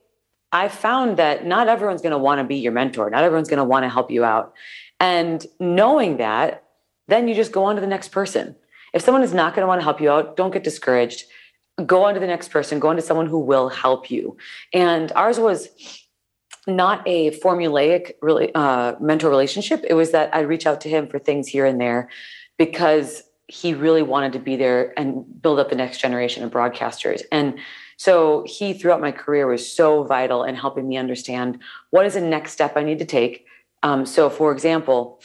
I 0.50 0.68
found 0.68 1.18
that 1.18 1.44
not 1.44 1.68
everyone's 1.68 2.00
going 2.00 2.12
to 2.12 2.18
want 2.18 2.38
to 2.38 2.44
be 2.44 2.56
your 2.56 2.73
mentor. 2.73 3.11
Not 3.11 3.23
everyone's 3.23 3.49
going 3.49 3.58
to 3.58 3.64
want 3.64 3.85
to 3.85 3.90
help 3.90 4.11
you 4.11 4.25
out. 4.25 4.54
And 4.99 5.44
knowing 5.61 6.16
that, 6.16 6.64
then 7.06 7.28
you 7.28 7.35
just 7.35 7.52
go 7.52 7.64
on 7.64 7.75
to 7.75 7.80
the 7.80 7.87
next 7.87 8.08
person. 8.08 8.56
If 8.94 9.02
someone 9.02 9.23
is 9.23 9.35
not 9.35 9.54
going 9.54 9.64
to 9.64 9.66
want 9.66 9.80
to 9.80 9.85
help 9.85 10.00
you 10.00 10.11
out, 10.11 10.37
don't 10.37 10.52
get 10.52 10.64
discouraged. 10.64 11.25
Go 11.87 12.04
on 12.04 12.14
to 12.14 12.20
the 12.20 12.26
next 12.26 12.49
person, 12.49 12.80
go 12.80 12.88
on 12.88 12.97
to 12.97 13.02
someone 13.02 13.26
who 13.26 13.38
will 13.38 13.68
help 13.68 14.11
you. 14.11 14.37
And 14.73 15.12
ours 15.12 15.38
was 15.38 15.68
not 16.66 17.02
a 17.06 17.30
formulaic 17.38 18.12
really 18.20 18.54
uh, 18.54 18.94
mentor 19.00 19.30
relationship. 19.30 19.85
It 19.88 19.94
was 19.94 20.11
that 20.11 20.35
I'd 20.35 20.49
reach 20.49 20.66
out 20.66 20.80
to 20.82 20.88
him 20.88 21.08
for 21.08 21.18
things 21.18 21.49
here 21.49 21.64
and 21.64 21.80
there 21.80 22.11
because 22.58 23.23
he 23.49 23.73
really 23.73 24.02
wanted 24.02 24.35
to 24.35 24.38
be 24.38 24.56
there 24.56 24.92
and 24.99 25.25
build 25.40 25.58
up 25.58 25.70
the 25.70 25.76
next 25.76 25.99
generation 25.99 26.44
of 26.44 26.50
broadcasters. 26.50 27.23
And 27.32 27.58
so 27.97 28.44
he, 28.47 28.75
throughout 28.75 29.00
my 29.00 29.11
career, 29.11 29.47
was 29.47 29.70
so 29.70 30.04
vital 30.04 30.44
in 30.44 30.54
helping 30.54 30.87
me 30.87 30.97
understand 30.97 31.58
what 31.90 32.06
is 32.06 32.14
the 32.14 32.20
next 32.20 32.52
step 32.52 32.76
I 32.76 32.82
need 32.82 32.99
to 33.00 33.04
take. 33.04 33.47
Um, 33.82 34.04
so, 34.04 34.28
for 34.28 34.52
example, 34.52 35.20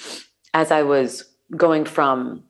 as 0.54 0.72
I 0.72 0.84
was 0.84 1.26
going 1.56 1.86
from 1.86 2.44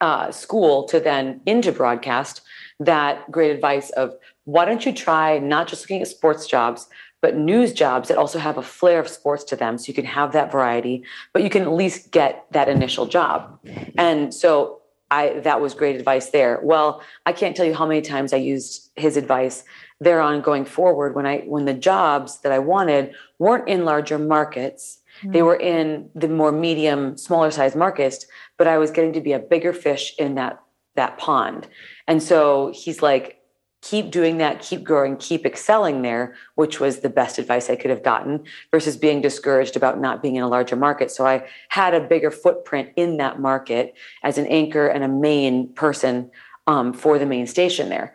uh, 0.00 0.30
school 0.30 0.84
to 0.84 1.00
then 1.00 1.40
into 1.46 1.72
broadcast, 1.72 2.42
that 2.80 3.30
great 3.30 3.50
advice 3.50 3.90
of 3.90 4.14
why 4.44 4.64
don't 4.64 4.86
you 4.86 4.92
try 4.92 5.38
not 5.38 5.68
just 5.68 5.82
looking 5.82 6.00
at 6.00 6.08
sports 6.08 6.46
jobs, 6.46 6.88
but 7.20 7.36
news 7.36 7.72
jobs 7.72 8.08
that 8.08 8.16
also 8.16 8.38
have 8.38 8.58
a 8.58 8.62
flair 8.62 9.00
of 9.00 9.08
sports 9.08 9.42
to 9.44 9.56
them 9.56 9.76
so 9.76 9.88
you 9.88 9.94
can 9.94 10.04
have 10.04 10.32
that 10.32 10.52
variety 10.52 11.02
but 11.32 11.42
you 11.42 11.50
can 11.50 11.62
at 11.62 11.72
least 11.72 12.12
get 12.12 12.46
that 12.52 12.68
initial 12.68 13.06
job 13.06 13.58
and 13.96 14.32
so 14.32 14.78
I 15.10 15.40
that 15.40 15.60
was 15.60 15.74
great 15.74 15.96
advice 15.96 16.30
there. 16.30 16.60
Well, 16.62 17.02
I 17.24 17.32
can't 17.32 17.56
tell 17.56 17.64
you 17.64 17.74
how 17.74 17.86
many 17.86 18.02
times 18.02 18.32
I 18.32 18.36
used 18.38 18.90
his 18.96 19.16
advice 19.16 19.64
there 20.00 20.20
on 20.20 20.40
going 20.40 20.64
forward 20.64 21.14
when 21.14 21.26
I 21.26 21.38
when 21.40 21.64
the 21.64 21.74
jobs 21.74 22.40
that 22.40 22.52
I 22.52 22.58
wanted 22.58 23.14
weren't 23.38 23.68
in 23.68 23.84
larger 23.84 24.18
markets. 24.18 24.98
Mm-hmm. 25.20 25.32
They 25.32 25.42
were 25.42 25.56
in 25.56 26.10
the 26.14 26.28
more 26.28 26.52
medium, 26.52 27.16
smaller 27.16 27.50
size 27.50 27.74
markets, 27.74 28.26
but 28.56 28.66
I 28.66 28.78
was 28.78 28.90
getting 28.90 29.12
to 29.14 29.20
be 29.20 29.32
a 29.32 29.38
bigger 29.38 29.72
fish 29.72 30.14
in 30.18 30.34
that 30.34 30.60
that 30.98 31.16
pond. 31.18 31.66
And 32.06 32.22
so 32.22 32.72
he's 32.74 33.00
like, 33.02 33.36
keep 33.80 34.10
doing 34.10 34.38
that, 34.38 34.60
keep 34.60 34.82
growing, 34.82 35.16
keep 35.16 35.46
excelling 35.46 36.02
there, 36.02 36.34
which 36.56 36.80
was 36.80 36.98
the 36.98 37.08
best 37.08 37.38
advice 37.38 37.70
I 37.70 37.76
could 37.76 37.90
have 37.90 38.02
gotten 38.02 38.44
versus 38.72 38.96
being 38.96 39.22
discouraged 39.22 39.76
about 39.76 40.00
not 40.00 40.20
being 40.20 40.36
in 40.36 40.42
a 40.42 40.48
larger 40.48 40.76
market. 40.76 41.10
So 41.10 41.24
I 41.24 41.46
had 41.68 41.94
a 41.94 42.00
bigger 42.00 42.32
footprint 42.32 42.90
in 42.96 43.18
that 43.18 43.40
market 43.40 43.94
as 44.22 44.36
an 44.36 44.46
anchor 44.46 44.88
and 44.88 45.04
a 45.04 45.08
main 45.08 45.72
person 45.74 46.30
um, 46.66 46.92
for 46.92 47.18
the 47.18 47.26
main 47.26 47.46
station 47.46 47.88
there. 47.88 48.14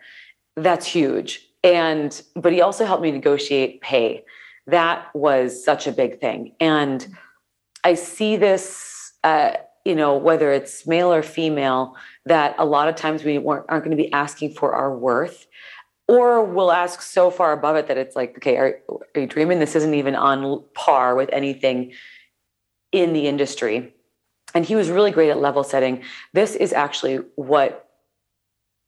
That's 0.56 0.86
huge. 0.86 1.48
And, 1.64 2.22
but 2.36 2.52
he 2.52 2.62
also 2.62 2.86
helped 2.86 3.04
me 3.04 3.12
negotiate 3.12 3.80
pay. 3.82 4.26
That 4.68 5.16
was 5.16 5.64
such 5.64 5.88
a 5.88 5.94
big 5.94 6.20
thing. 6.20 6.56
And 6.60 7.08
I 7.86 7.96
see 7.96 8.36
this, 8.36 9.14
uh, 9.24 9.54
you 9.86 9.96
know, 9.96 10.16
whether 10.18 10.52
it's 10.52 10.88
male 10.88 11.14
or 11.14 11.22
female, 11.22 11.96
that 12.26 12.56
a 12.58 12.66
lot 12.66 12.88
of 12.88 12.96
times 12.96 13.24
we 13.24 13.38
aren't 13.38 13.68
going 13.68 13.92
to 13.92 13.98
be 13.98 14.12
asking 14.14 14.54
for 14.54 14.74
our 14.74 14.96
worth 14.96 15.48
or 16.08 16.44
we'll 16.44 16.72
ask 16.72 17.02
so 17.02 17.32
far 17.32 17.54
above 17.54 17.76
it 17.76 17.88
that 17.88 17.98
it's 17.98 18.16
like, 18.16 18.36
okay, 18.38 18.58
are, 18.58 18.80
are 19.16 19.22
you 19.22 19.28
dreaming? 19.28 19.60
This 19.60 19.76
isn't 19.76 19.94
even 19.94 20.16
on 20.16 20.64
par 20.74 21.16
with 21.16 21.30
anything 21.32 21.94
in 22.92 23.14
the 23.14 23.28
industry. 23.28 23.94
And 24.54 24.66
he 24.66 24.76
was 24.76 24.90
really 24.90 25.12
great 25.12 25.30
at 25.30 25.40
level 25.40 25.64
setting. 25.64 26.04
This 26.34 26.56
is 26.56 26.74
actually 26.74 27.18
what 27.36 27.90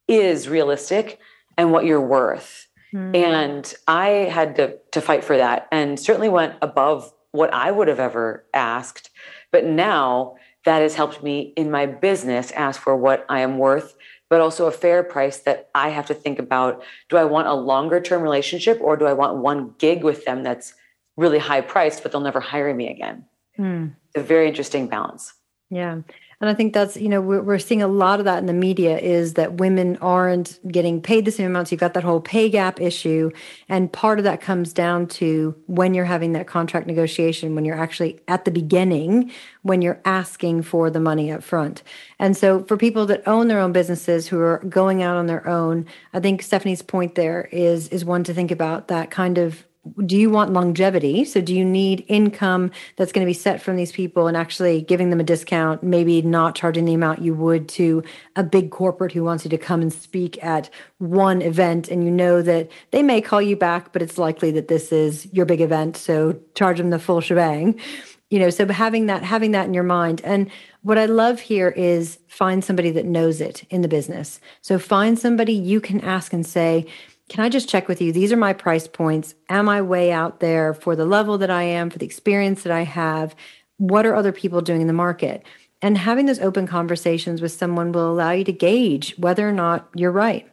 is 0.06 0.48
realistic 0.48 1.18
and 1.56 1.72
what 1.72 1.86
you're 1.86 2.00
worth. 2.00 2.68
Mm. 2.94 3.16
And 3.16 3.74
I 3.88 4.08
had 4.08 4.56
to, 4.56 4.78
to 4.92 5.00
fight 5.00 5.24
for 5.24 5.36
that 5.36 5.66
and 5.72 5.98
certainly 5.98 6.28
went 6.28 6.54
above 6.62 7.12
what 7.32 7.52
I 7.52 7.70
would 7.70 7.88
have 7.88 7.98
ever 7.98 8.44
asked. 8.54 9.10
But 9.50 9.64
now 9.64 10.36
that 10.66 10.82
has 10.82 10.94
helped 10.94 11.22
me 11.22 11.54
in 11.56 11.70
my 11.70 11.86
business 11.86 12.50
ask 12.52 12.80
for 12.80 12.94
what 12.94 13.24
I 13.28 13.40
am 13.40 13.56
worth 13.56 13.96
but 14.28 14.40
also 14.40 14.66
a 14.66 14.72
fair 14.72 15.02
price 15.02 15.38
that 15.40 15.70
I 15.74 15.90
have 15.90 16.06
to 16.06 16.14
think 16.14 16.38
about 16.38 16.82
do 17.08 17.16
I 17.16 17.24
want 17.24 17.48
a 17.48 17.54
longer 17.54 18.00
term 18.00 18.22
relationship 18.22 18.78
or 18.80 18.96
do 18.96 19.06
I 19.06 19.12
want 19.12 19.38
one 19.38 19.74
gig 19.78 20.02
with 20.02 20.24
them 20.24 20.42
that's 20.42 20.74
really 21.16 21.38
high 21.38 21.60
priced, 21.60 22.02
but 22.02 22.12
they'll 22.12 22.20
never 22.20 22.40
hire 22.40 22.74
me 22.74 22.88
again? 22.90 23.24
Mm. 23.58 23.94
It's 24.08 24.16
a 24.16 24.26
very 24.26 24.48
interesting 24.48 24.88
balance. 24.88 25.32
Yeah. 25.70 26.00
And 26.40 26.50
I 26.50 26.54
think 26.54 26.74
that's, 26.74 26.98
you 26.98 27.08
know, 27.08 27.22
we're, 27.22 27.40
we're 27.40 27.58
seeing 27.58 27.80
a 27.80 27.88
lot 27.88 28.18
of 28.18 28.26
that 28.26 28.38
in 28.38 28.46
the 28.46 28.52
media 28.52 28.98
is 28.98 29.34
that 29.34 29.54
women 29.54 29.96
aren't 30.02 30.58
getting 30.70 31.00
paid 31.00 31.24
the 31.24 31.30
same 31.30 31.46
amounts 31.46 31.72
you've 31.72 31.80
got 31.80 31.94
that 31.94 32.04
whole 32.04 32.20
pay 32.20 32.50
gap 32.50 32.78
issue. 32.78 33.30
And 33.70 33.90
part 33.90 34.18
of 34.18 34.24
that 34.24 34.42
comes 34.42 34.74
down 34.74 35.06
to 35.08 35.56
when 35.66 35.94
you're 35.94 36.04
having 36.04 36.32
that 36.32 36.46
contract 36.46 36.86
negotiation, 36.86 37.54
when 37.54 37.64
you're 37.64 37.80
actually 37.80 38.20
at 38.28 38.44
the 38.44 38.50
beginning, 38.50 39.32
when 39.62 39.80
you're 39.80 40.00
asking 40.04 40.62
for 40.62 40.90
the 40.90 41.00
money 41.00 41.32
up 41.32 41.42
front. 41.42 41.82
And 42.18 42.36
so 42.36 42.64
for 42.64 42.76
people 42.76 43.06
that 43.06 43.26
own 43.26 43.48
their 43.48 43.60
own 43.60 43.72
businesses 43.72 44.28
who 44.28 44.38
are 44.38 44.58
going 44.68 45.02
out 45.02 45.16
on 45.16 45.26
their 45.26 45.48
own, 45.48 45.86
I 46.12 46.20
think 46.20 46.42
Stephanie's 46.42 46.82
point 46.82 47.14
there 47.14 47.48
is, 47.50 47.88
is 47.88 48.04
one 48.04 48.24
to 48.24 48.34
think 48.34 48.50
about 48.50 48.88
that 48.88 49.10
kind 49.10 49.38
of 49.38 49.64
do 50.04 50.16
you 50.16 50.30
want 50.30 50.52
longevity? 50.52 51.24
So, 51.24 51.40
do 51.40 51.54
you 51.54 51.64
need 51.64 52.04
income 52.08 52.70
that's 52.96 53.12
going 53.12 53.24
to 53.24 53.28
be 53.28 53.34
set 53.34 53.62
from 53.62 53.76
these 53.76 53.92
people 53.92 54.26
and 54.26 54.36
actually 54.36 54.82
giving 54.82 55.10
them 55.10 55.20
a 55.20 55.24
discount, 55.24 55.82
maybe 55.82 56.22
not 56.22 56.54
charging 56.54 56.84
the 56.84 56.94
amount 56.94 57.22
you 57.22 57.34
would 57.34 57.68
to 57.70 58.02
a 58.34 58.42
big 58.42 58.70
corporate 58.70 59.12
who 59.12 59.24
wants 59.24 59.44
you 59.44 59.50
to 59.50 59.58
come 59.58 59.82
and 59.82 59.92
speak 59.92 60.42
at 60.42 60.70
one 60.98 61.42
event? 61.42 61.88
And 61.88 62.04
you 62.04 62.10
know 62.10 62.42
that 62.42 62.70
they 62.90 63.02
may 63.02 63.20
call 63.20 63.42
you 63.42 63.56
back, 63.56 63.92
but 63.92 64.02
it's 64.02 64.18
likely 64.18 64.50
that 64.52 64.68
this 64.68 64.92
is 64.92 65.26
your 65.32 65.46
big 65.46 65.60
event. 65.60 65.96
So, 65.96 66.38
charge 66.54 66.78
them 66.78 66.90
the 66.90 66.98
full 66.98 67.20
shebang. 67.20 67.80
You 68.28 68.40
know, 68.40 68.50
so 68.50 68.66
having 68.66 69.06
that, 69.06 69.22
having 69.22 69.52
that 69.52 69.66
in 69.66 69.74
your 69.74 69.84
mind. 69.84 70.20
And 70.24 70.50
what 70.82 70.98
I 70.98 71.06
love 71.06 71.38
here 71.38 71.68
is 71.68 72.18
find 72.26 72.64
somebody 72.64 72.90
that 72.90 73.04
knows 73.04 73.40
it 73.40 73.62
in 73.70 73.82
the 73.82 73.88
business. 73.88 74.40
So, 74.62 74.78
find 74.78 75.18
somebody 75.18 75.52
you 75.52 75.80
can 75.80 76.00
ask 76.00 76.32
and 76.32 76.44
say, 76.44 76.86
can 77.28 77.44
I 77.44 77.48
just 77.48 77.68
check 77.68 77.88
with 77.88 78.00
you? 78.00 78.12
These 78.12 78.32
are 78.32 78.36
my 78.36 78.52
price 78.52 78.86
points. 78.86 79.34
Am 79.48 79.68
I 79.68 79.82
way 79.82 80.12
out 80.12 80.40
there 80.40 80.74
for 80.74 80.94
the 80.94 81.04
level 81.04 81.38
that 81.38 81.50
I 81.50 81.64
am, 81.64 81.90
for 81.90 81.98
the 81.98 82.06
experience 82.06 82.62
that 82.62 82.72
I 82.72 82.82
have? 82.82 83.34
What 83.78 84.06
are 84.06 84.14
other 84.14 84.32
people 84.32 84.60
doing 84.60 84.80
in 84.80 84.86
the 84.86 84.92
market? 84.92 85.44
And 85.82 85.98
having 85.98 86.26
those 86.26 86.38
open 86.38 86.66
conversations 86.66 87.42
with 87.42 87.52
someone 87.52 87.92
will 87.92 88.10
allow 88.10 88.30
you 88.30 88.44
to 88.44 88.52
gauge 88.52 89.14
whether 89.18 89.48
or 89.48 89.52
not 89.52 89.88
you're 89.94 90.12
right. 90.12 90.50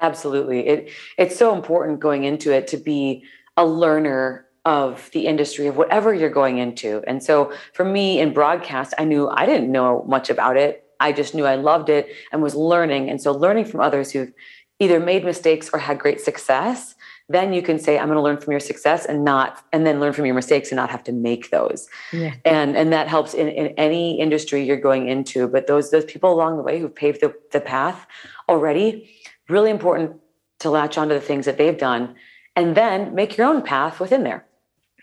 Absolutely. 0.00 0.66
It 0.66 0.90
it's 1.18 1.36
so 1.36 1.54
important 1.54 2.00
going 2.00 2.24
into 2.24 2.52
it 2.52 2.66
to 2.68 2.76
be 2.76 3.24
a 3.56 3.66
learner 3.66 4.46
of 4.64 5.10
the 5.12 5.26
industry 5.26 5.66
of 5.66 5.76
whatever 5.76 6.14
you're 6.14 6.30
going 6.30 6.58
into. 6.58 7.02
And 7.06 7.22
so 7.22 7.52
for 7.72 7.84
me 7.84 8.20
in 8.20 8.32
broadcast, 8.32 8.94
I 8.98 9.04
knew 9.04 9.28
I 9.28 9.46
didn't 9.46 9.72
know 9.72 10.04
much 10.06 10.30
about 10.30 10.56
it. 10.56 10.84
I 11.00 11.12
just 11.12 11.34
knew 11.34 11.46
I 11.46 11.54
loved 11.54 11.88
it 11.88 12.08
and 12.30 12.42
was 12.42 12.54
learning. 12.54 13.08
And 13.08 13.20
so 13.20 13.32
learning 13.32 13.64
from 13.64 13.80
others 13.80 14.10
who've 14.10 14.32
either 14.80 14.98
made 14.98 15.24
mistakes 15.24 15.70
or 15.72 15.78
had 15.78 15.98
great 15.98 16.20
success, 16.20 16.96
then 17.28 17.52
you 17.52 17.62
can 17.62 17.78
say, 17.78 17.96
I'm 17.96 18.06
going 18.06 18.16
to 18.16 18.22
learn 18.22 18.38
from 18.38 18.50
your 18.50 18.60
success 18.60 19.04
and 19.04 19.24
not, 19.24 19.62
and 19.72 19.86
then 19.86 20.00
learn 20.00 20.12
from 20.12 20.26
your 20.26 20.34
mistakes 20.34 20.70
and 20.70 20.76
not 20.76 20.90
have 20.90 21.04
to 21.04 21.12
make 21.12 21.50
those. 21.50 21.88
Yeah. 22.12 22.34
And, 22.44 22.76
and 22.76 22.92
that 22.92 23.06
helps 23.06 23.34
in, 23.34 23.48
in 23.48 23.68
any 23.76 24.18
industry 24.18 24.64
you're 24.64 24.80
going 24.80 25.08
into. 25.08 25.46
But 25.46 25.68
those, 25.68 25.92
those 25.92 26.06
people 26.06 26.32
along 26.32 26.56
the 26.56 26.64
way 26.64 26.80
who've 26.80 26.94
paved 26.94 27.20
the, 27.20 27.32
the 27.52 27.60
path 27.60 28.06
already, 28.48 29.08
really 29.48 29.70
important 29.70 30.16
to 30.60 30.70
latch 30.70 30.98
onto 30.98 31.14
the 31.14 31.20
things 31.20 31.46
that 31.46 31.56
they've 31.56 31.78
done 31.78 32.16
and 32.56 32.76
then 32.76 33.14
make 33.14 33.36
your 33.36 33.46
own 33.46 33.62
path 33.62 34.00
within 34.00 34.24
there. 34.24 34.44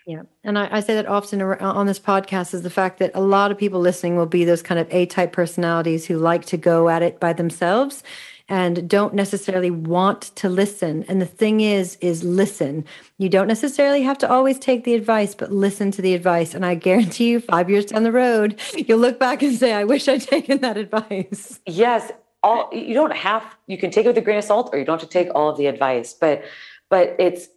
Yeah. 0.06 0.22
And 0.42 0.58
I, 0.58 0.68
I, 0.76 0.80
say 0.80 0.94
that 0.94 1.06
often 1.06 1.42
on 1.42 1.86
this 1.86 2.00
podcast 2.00 2.54
is 2.54 2.62
the 2.62 2.70
fact 2.70 2.98
that 2.98 3.10
a 3.14 3.20
lot 3.20 3.50
of 3.50 3.58
people 3.58 3.78
listening 3.78 4.16
will 4.16 4.24
be 4.24 4.44
those 4.44 4.62
kind 4.62 4.80
of 4.80 4.86
A 4.90 5.04
type 5.04 5.32
personalities 5.32 6.06
who 6.06 6.16
like 6.16 6.46
to 6.46 6.56
go 6.56 6.88
at 6.88 7.02
it 7.02 7.20
by 7.20 7.34
themselves 7.34 8.02
and 8.48 8.88
don't 8.88 9.14
necessarily 9.14 9.70
want 9.70 10.22
to 10.36 10.48
listen. 10.48 11.04
And 11.08 11.20
the 11.20 11.26
thing 11.26 11.60
is, 11.60 11.96
is 12.00 12.24
listen. 12.24 12.84
You 13.18 13.28
don't 13.28 13.46
necessarily 13.46 14.02
have 14.02 14.18
to 14.18 14.30
always 14.30 14.58
take 14.58 14.84
the 14.84 14.94
advice, 14.94 15.34
but 15.34 15.52
listen 15.52 15.90
to 15.92 16.02
the 16.02 16.14
advice. 16.14 16.54
And 16.54 16.64
I 16.64 16.74
guarantee 16.74 17.28
you, 17.30 17.40
five 17.40 17.68
years 17.68 17.86
down 17.86 18.04
the 18.04 18.12
road, 18.12 18.60
you'll 18.74 18.98
look 18.98 19.18
back 19.18 19.42
and 19.42 19.56
say, 19.56 19.72
I 19.72 19.84
wish 19.84 20.08
I'd 20.08 20.22
taken 20.22 20.60
that 20.62 20.76
advice. 20.76 21.60
Yes. 21.66 22.10
All 22.42 22.70
you 22.72 22.94
don't 22.94 23.16
have, 23.16 23.44
you 23.66 23.76
can 23.76 23.90
take 23.90 24.06
it 24.06 24.08
with 24.08 24.18
a 24.18 24.20
grain 24.20 24.38
of 24.38 24.44
salt 24.44 24.70
or 24.72 24.78
you 24.78 24.84
don't 24.84 25.00
have 25.00 25.08
to 25.08 25.12
take 25.12 25.28
all 25.34 25.48
of 25.50 25.58
the 25.58 25.66
advice, 25.66 26.14
but 26.14 26.44
but 26.88 27.16
it's 27.18 27.48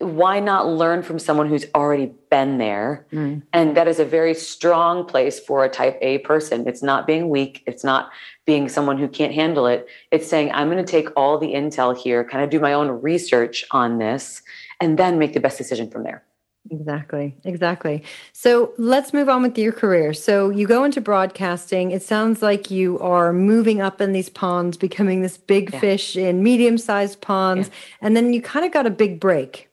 why 0.00 0.40
not 0.40 0.66
learn 0.66 1.02
from 1.02 1.18
someone 1.18 1.46
who's 1.46 1.66
already 1.74 2.10
been 2.30 2.56
there? 2.56 3.06
Mm. 3.12 3.42
And 3.52 3.76
that 3.76 3.86
is 3.86 4.00
a 4.00 4.04
very 4.04 4.34
strong 4.34 5.04
place 5.04 5.38
for 5.38 5.62
a 5.62 5.68
type 5.68 5.98
A 6.00 6.18
person. 6.18 6.66
It's 6.66 6.82
not 6.82 7.06
being 7.06 7.28
weak, 7.28 7.62
it's 7.66 7.84
not 7.84 8.10
being 8.46 8.68
someone 8.68 8.96
who 8.96 9.08
can't 9.08 9.34
handle 9.34 9.66
it. 9.66 9.86
It's 10.10 10.26
saying, 10.26 10.52
I'm 10.52 10.70
going 10.70 10.84
to 10.84 10.90
take 10.90 11.08
all 11.16 11.38
the 11.38 11.48
intel 11.48 11.96
here, 11.96 12.24
kind 12.24 12.42
of 12.42 12.48
do 12.48 12.58
my 12.58 12.72
own 12.72 12.88
research 13.02 13.64
on 13.72 13.98
this, 13.98 14.42
and 14.80 14.98
then 14.98 15.18
make 15.18 15.34
the 15.34 15.40
best 15.40 15.58
decision 15.58 15.90
from 15.90 16.04
there. 16.04 16.24
Exactly, 16.70 17.36
exactly. 17.44 18.02
So 18.32 18.72
let's 18.78 19.12
move 19.12 19.28
on 19.28 19.42
with 19.42 19.56
your 19.56 19.72
career. 19.72 20.12
So 20.12 20.50
you 20.50 20.66
go 20.66 20.84
into 20.84 21.00
broadcasting. 21.00 21.90
It 21.90 22.02
sounds 22.02 22.42
like 22.42 22.70
you 22.70 22.98
are 23.00 23.32
moving 23.32 23.80
up 23.80 24.00
in 24.00 24.12
these 24.12 24.28
ponds, 24.28 24.76
becoming 24.76 25.22
this 25.22 25.36
big 25.36 25.72
yeah. 25.72 25.80
fish 25.80 26.16
in 26.16 26.42
medium 26.42 26.76
sized 26.78 27.20
ponds. 27.20 27.68
Yeah. 27.68 27.74
And 28.02 28.16
then 28.16 28.32
you 28.32 28.42
kind 28.42 28.64
of 28.64 28.72
got 28.72 28.86
a 28.86 28.90
big 28.90 29.20
break 29.20 29.69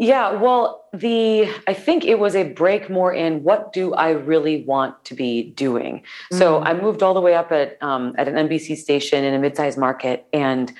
Yeah, 0.00 0.32
well, 0.32 0.86
the 0.94 1.46
I 1.68 1.74
think 1.74 2.06
it 2.06 2.18
was 2.18 2.34
a 2.34 2.44
break 2.44 2.88
more 2.88 3.12
in 3.12 3.42
what 3.44 3.74
do 3.74 3.92
I 3.92 4.10
really 4.10 4.64
want 4.64 5.04
to 5.04 5.14
be 5.14 5.50
doing. 5.50 5.98
Mm-hmm. 5.98 6.38
So. 6.38 6.62
I 6.62 6.72
moved 6.72 7.02
all 7.02 7.12
the 7.12 7.20
way 7.20 7.34
up 7.34 7.52
at 7.52 7.80
um, 7.82 8.14
at 8.16 8.26
an 8.26 8.34
NBC 8.48 8.76
station 8.76 9.24
in 9.24 9.34
a 9.34 9.38
mid-sized 9.38 9.78
market 9.78 10.26
and 10.32 10.72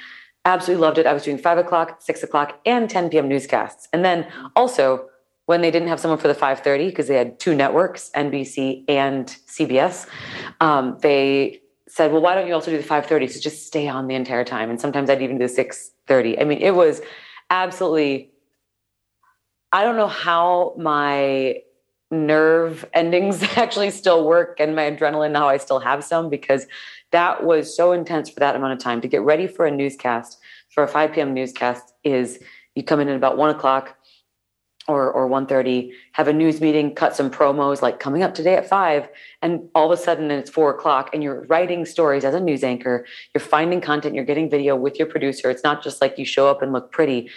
absolutely 0.47 0.81
loved 0.81 0.99
it. 0.99 1.07
I 1.07 1.13
was 1.13 1.23
doing 1.23 1.37
five 1.37 1.59
o'clock, 1.59 2.01
six 2.01 2.23
o'clock, 2.23 2.59
and 2.65 2.89
10 2.89 3.11
p.m. 3.11 3.29
newscasts. 3.29 3.89
And 3.93 4.05
then 4.05 4.27
also 4.57 5.07
when 5.47 5.61
they 5.61 5.71
didn't 5.71 5.89
have 5.89 6.01
someone 6.01 6.19
for 6.19 6.29
the 6.29 6.35
5:30 6.35 6.87
because 6.87 7.09
they 7.09 7.17
had 7.17 7.39
two 7.39 7.55
networks, 7.55 8.11
NBC 8.15 8.85
and 8.89 9.27
CBS, 9.47 10.07
um, 10.61 10.97
they 11.03 11.61
said, 11.89 12.13
"Well, 12.13 12.23
why 12.23 12.35
don't 12.35 12.47
you 12.47 12.55
also 12.55 12.71
do 12.71 12.79
the 12.79 12.85
5:30? 12.85 13.29
So 13.29 13.41
just 13.41 13.67
stay 13.67 13.89
on 13.89 14.07
the 14.07 14.15
entire 14.15 14.45
time." 14.45 14.71
And 14.71 14.81
sometimes 14.81 15.11
I'd 15.11 15.21
even 15.21 15.39
do 15.39 15.47
the 15.47 15.53
6:30. 15.53 16.41
I 16.41 16.45
mean, 16.45 16.59
it 16.59 16.75
was 16.75 17.03
absolutely. 17.51 18.31
I 19.73 19.85
don't 19.85 19.97
know 19.97 20.09
how 20.09 20.75
my 20.77 21.63
nerve 22.11 22.85
endings 22.93 23.43
actually 23.57 23.91
still 23.91 24.27
work 24.27 24.59
and 24.59 24.75
my 24.75 24.91
adrenaline 24.91 25.37
how 25.37 25.49
I 25.49 25.59
still 25.59 25.79
have 25.79 26.03
some 26.03 26.29
because 26.29 26.67
that 27.13 27.45
was 27.45 27.75
so 27.75 27.93
intense 27.93 28.29
for 28.31 28.41
that 28.41 28.57
amount 28.57 28.73
of 28.73 28.79
time. 28.81 29.01
To 29.01 29.09
get 29.09 29.23
ready 29.23 29.47
for 29.47 29.67
a 29.67 29.71
newscast 29.71 30.39
for 30.71 30.83
a 30.85 30.89
5 30.89 31.13
p.m. 31.13 31.35
newscast 31.35 31.95
is 32.05 32.39
you 32.75 32.83
come 32.83 33.01
in 33.01 33.09
at 33.09 33.17
about 33.17 33.37
one 33.37 33.51
o'clock 33.51 33.97
or 34.89 35.13
or 35.13 35.29
1.30 35.29 35.93
have 36.13 36.27
a 36.27 36.33
news 36.33 36.61
meeting 36.61 36.95
cut 36.95 37.15
some 37.15 37.31
promos 37.31 37.83
like 37.83 38.01
coming 38.01 38.23
up 38.23 38.35
today 38.35 38.57
at 38.57 38.67
5 38.67 39.09
and 39.43 39.69
all 39.75 39.93
of 39.93 39.97
a 39.97 40.03
sudden 40.03 40.31
it's 40.31 40.51
4 40.51 40.71
o'clock 40.71 41.11
and 41.13 41.23
you're 41.23 41.45
writing 41.49 41.85
stories 41.85 42.25
as 42.25 42.35
a 42.35 42.41
news 42.41 42.65
anchor. 42.65 43.07
You're 43.35 43.43
finding 43.43 43.81
content 43.81 44.15
you're 44.15 44.25
getting 44.25 44.51
video 44.51 44.75
with 44.75 44.99
your 44.99 45.07
producer. 45.07 45.51
It's 45.51 45.63
not 45.63 45.83
just 45.85 46.01
like 46.01 46.19
you 46.19 46.25
show 46.25 46.49
up 46.49 46.63
and 46.63 46.73
look 46.73 46.91
pretty 46.91 47.31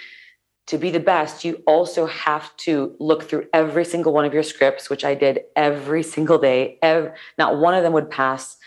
to 0.67 0.77
be 0.77 0.89
the 0.89 0.99
best 0.99 1.43
you 1.43 1.61
also 1.67 2.05
have 2.05 2.55
to 2.57 2.95
look 2.99 3.23
through 3.23 3.45
every 3.53 3.83
single 3.83 4.13
one 4.13 4.25
of 4.25 4.33
your 4.33 4.43
scripts 4.43 4.89
which 4.89 5.03
i 5.03 5.13
did 5.13 5.41
every 5.55 6.03
single 6.03 6.37
day 6.37 6.77
every, 6.81 7.11
not 7.37 7.57
one 7.57 7.73
of 7.73 7.83
them 7.83 7.93
would 7.93 8.09
pass 8.09 8.57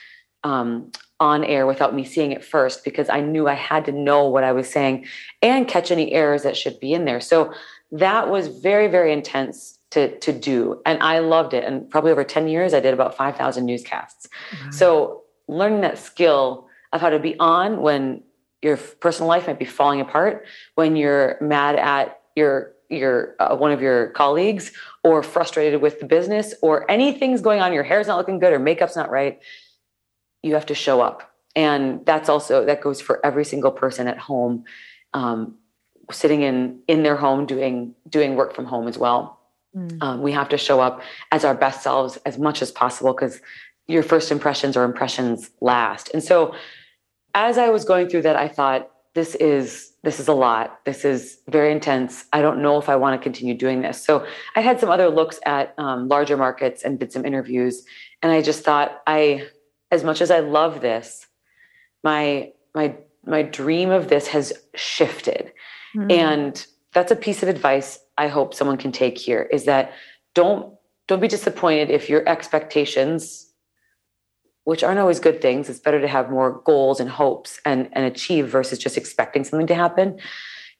um, 0.45 0.93
on 1.19 1.45
air 1.45 1.67
without 1.67 1.95
me 1.95 2.05
seeing 2.05 2.33
it 2.33 2.45
first 2.45 2.85
because 2.85 3.09
I 3.09 3.21
knew 3.21 3.49
I 3.49 3.55
had 3.55 3.87
to 3.87 3.93
know 3.93 4.29
what 4.29 4.45
I 4.45 4.53
was 4.53 4.71
saying 4.71 5.07
and 5.41 5.67
catch 5.67 5.91
any 5.91 6.13
errors 6.13 6.43
that 6.43 6.57
should 6.57 6.79
be 6.79 6.93
in 6.93 7.05
there. 7.05 7.21
So 7.21 7.55
that 7.93 8.29
was 8.29 8.49
very, 8.49 8.89
very 8.89 9.13
intense 9.13 9.79
to, 9.93 10.19
to 10.19 10.33
do. 10.33 10.83
And 10.85 11.03
I 11.03 11.21
loved 11.21 11.55
it. 11.55 11.65
And 11.65 11.89
probably 11.89 12.13
over 12.13 12.25
10 12.25 12.49
years, 12.49 12.75
I 12.75 12.81
did 12.81 12.93
about 12.93 13.17
5,000 13.17 13.65
newscasts. 13.65 14.29
Mm-hmm. 14.51 14.73
So 14.73 15.23
learning 15.49 15.81
that 15.83 15.99
skill 15.99 16.69
of 16.93 17.01
how 17.01 17.11
to 17.11 17.19
be 17.19 17.39
on 17.39 17.81
when 17.81 18.23
your 18.63 18.77
personal 18.77 19.29
life 19.29 19.47
might 19.47 19.59
be 19.59 19.65
falling 19.65 20.01
apart, 20.01 20.47
when 20.75 20.97
you're 20.97 21.37
mad 21.41 21.77
at 21.77 22.21
your 22.35 22.73
your 22.89 23.35
uh, 23.41 23.57
one 23.57 23.73
of 23.73 23.83
your 23.83 24.11
colleagues 24.11 24.73
or 25.03 25.23
frustrated 25.23 25.83
with 25.83 25.99
the 25.99 26.07
business 26.07 26.55
or 26.63 26.89
anything's 26.89 27.41
going 27.41 27.61
on 27.61 27.73
your 27.73 27.83
hair's 27.83 28.07
not 28.07 28.17
looking 28.17 28.39
good 28.39 28.53
or 28.53 28.61
makeup's 28.61 28.95
not 28.95 29.11
right 29.11 29.41
you 30.47 30.55
have 30.55 30.67
to 30.67 30.75
show 30.75 31.01
up. 31.01 31.35
And 31.55 32.05
that's 32.07 32.29
also 32.29 32.65
that 32.65 32.81
goes 32.81 33.01
for 33.01 33.25
every 33.25 33.45
single 33.45 33.73
person 33.73 34.07
at 34.07 34.19
home 34.19 34.65
um, 35.15 35.57
sitting 36.11 36.43
in 36.43 36.81
in 36.87 37.03
their 37.03 37.17
home 37.17 37.47
doing 37.47 37.95
doing 38.09 38.37
work 38.37 38.55
from 38.55 38.67
home 38.67 38.89
as 38.89 38.97
well. 38.97 39.41
Mm. 39.75 39.99
um, 40.01 40.23
we 40.23 40.33
have 40.33 40.49
to 40.51 40.57
show 40.57 40.81
up 40.81 41.03
as 41.33 41.45
our 41.45 41.55
best 41.55 41.83
selves 41.83 42.17
as 42.25 42.39
much 42.39 42.63
as 42.63 42.71
possible 42.71 43.13
because 43.13 43.43
your 43.87 44.03
first 44.03 44.31
impressions 44.31 44.75
or 44.75 44.85
impressions 44.85 45.51
last. 45.61 46.11
And 46.15 46.23
so 46.23 46.55
as 47.37 47.57
i 47.57 47.69
was 47.69 47.85
going 47.85 48.09
through 48.09 48.23
that 48.23 48.35
i 48.35 48.49
thought 48.49 48.91
this 49.15 49.37
is 49.37 49.93
this 50.03 50.19
is 50.19 50.27
a 50.27 50.35
lot 50.35 50.81
this 50.85 51.05
is 51.05 51.39
very 51.49 51.71
intense 51.71 52.25
i 52.33 52.43
don't 52.43 52.61
know 52.61 52.79
if 52.79 52.89
i 52.89 52.97
want 52.97 53.19
to 53.19 53.23
continue 53.23 53.55
doing 53.55 53.81
this 53.83 54.05
so 54.05 54.27
i 54.57 54.61
had 54.61 54.81
some 54.81 54.91
other 54.91 55.09
looks 55.09 55.39
at 55.47 55.73
um, 55.79 56.09
larger 56.09 56.37
markets 56.37 56.83
and 56.83 56.99
did 56.99 57.13
some 57.13 57.25
interviews 57.25 57.85
and 58.23 58.33
i 58.33 58.43
just 58.43 58.65
thought 58.65 59.03
i 59.07 59.47
as 59.91 60.05
much 60.05 60.21
as 60.21 60.31
I 60.31 60.41
love 60.41 60.81
this, 60.81 61.27
my 62.03 62.53
my 62.75 62.97
my 63.25 63.43
dream 63.43 63.91
of 63.91 64.09
this 64.09 64.29
has 64.29 64.53
shifted. 64.75 65.53
Mm-hmm. 65.97 66.11
And 66.11 66.67
that's 66.93 67.13
a 67.13 67.17
piece 67.17 67.43
of 67.43 67.49
advice 67.49 67.99
I 68.19 68.29
hope 68.29 68.55
someone 68.55 68.77
can 68.77 68.93
take 68.93 69.19
here 69.19 69.43
is 69.43 69.65
that 69.65 69.93
don't 70.35 70.75
don't 71.09 71.21
be 71.21 71.29
disappointed 71.29 71.91
if 71.91 72.09
your 72.09 72.29
expectations 72.29 73.53
which 74.67 74.83
aren't 74.83 74.99
always 74.99 75.21
good 75.21 75.41
things. 75.41 75.69
It's 75.69 75.79
better 75.79 76.01
to 76.01 76.09
have 76.09 76.29
more 76.29 76.61
goals 76.65 76.99
and 76.99 77.09
hopes 77.09 77.61
and 77.65 77.89
and 77.93 78.05
achieve 78.05 78.49
versus 78.49 78.81
just 78.81 78.97
expecting 78.97 79.45
something 79.45 79.69
to 79.69 79.77
happen. 79.77 80.19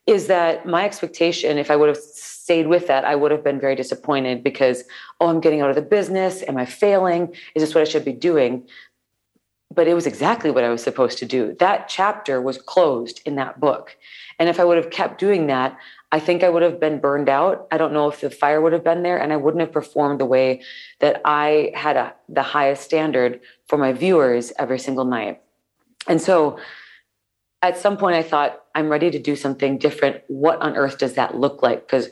Is 0.07 0.27
that 0.27 0.67
my 0.67 0.85
expectation 0.85 1.57
if 1.57 1.71
i 1.71 1.77
would 1.77 1.89
have 1.89 1.97
stayed 1.97 2.67
with 2.67 2.89
that 2.89 3.05
i 3.05 3.15
would 3.15 3.31
have 3.31 3.45
been 3.45 3.61
very 3.61 3.77
disappointed 3.77 4.43
because 4.43 4.85
oh 5.21 5.29
i'm 5.29 5.41
getting 5.41 5.61
out 5.61 5.71
of 5.71 5.77
the 5.77 5.89
business. 5.99 6.43
Am 6.49 6.57
i 6.57 6.67
failing? 6.67 7.33
Is 7.55 7.63
this 7.63 7.75
what 7.75 7.83
i 7.83 7.85
should 7.85 8.05
be 8.05 8.13
doing? 8.13 8.67
But 9.73 9.87
it 9.87 9.95
was 9.95 10.07
exactly 10.07 10.51
what 10.51 10.65
I 10.65 10.71
was 10.71 10.83
supposed 10.83 11.19
to 11.19 11.27
do. 11.27 11.55
That 11.59 11.89
chapter 11.89 12.41
was 12.41 12.57
closed 12.57 13.21
in 13.27 13.35
that 13.37 13.61
book. 13.61 13.97
And 14.39 14.49
if 14.49 14.59
I 14.59 14.65
would 14.65 14.77
have 14.77 14.91
kept 14.91 15.19
doing 15.19 15.49
that, 15.49 15.77
I 16.13 16.21
think 16.21 16.45
I 16.45 16.49
would 16.49 16.63
have 16.63 16.79
been 16.79 17.01
burned 17.01 17.29
out. 17.29 17.67
I 17.71 17.79
don't 17.79 17.93
know 17.93 18.09
if 18.09 18.21
the 18.21 18.31
fire 18.31 18.61
would 18.61 18.73
have 18.73 18.85
been 18.85 19.03
there 19.03 19.19
and 19.19 19.33
I 19.33 19.37
wouldn't 19.37 19.61
have 19.61 19.73
performed 19.73 20.21
the 20.21 20.27
way 20.27 20.63
that 21.01 21.21
I 21.25 21.73
had 21.75 21.97
a, 21.97 22.15
the 22.29 22.43
highest 22.43 22.85
standard 22.85 23.41
for 23.67 23.77
my 23.77 23.93
viewers 23.93 24.53
every 24.59 24.79
single 24.79 25.05
night. 25.05 25.43
And 26.07 26.21
so 26.21 26.59
at 27.63 27.77
some 27.77 27.97
point 27.97 28.15
I 28.15 28.23
thought, 28.23 28.63
I'm 28.75 28.89
ready 28.89 29.11
to 29.11 29.19
do 29.19 29.35
something 29.35 29.79
different. 29.79 30.23
What 30.29 30.61
on 30.63 30.77
earth 30.77 30.99
does 30.99 31.15
that 31.15 31.35
look 31.35 31.63
like? 31.63 31.87
Because 31.87 32.09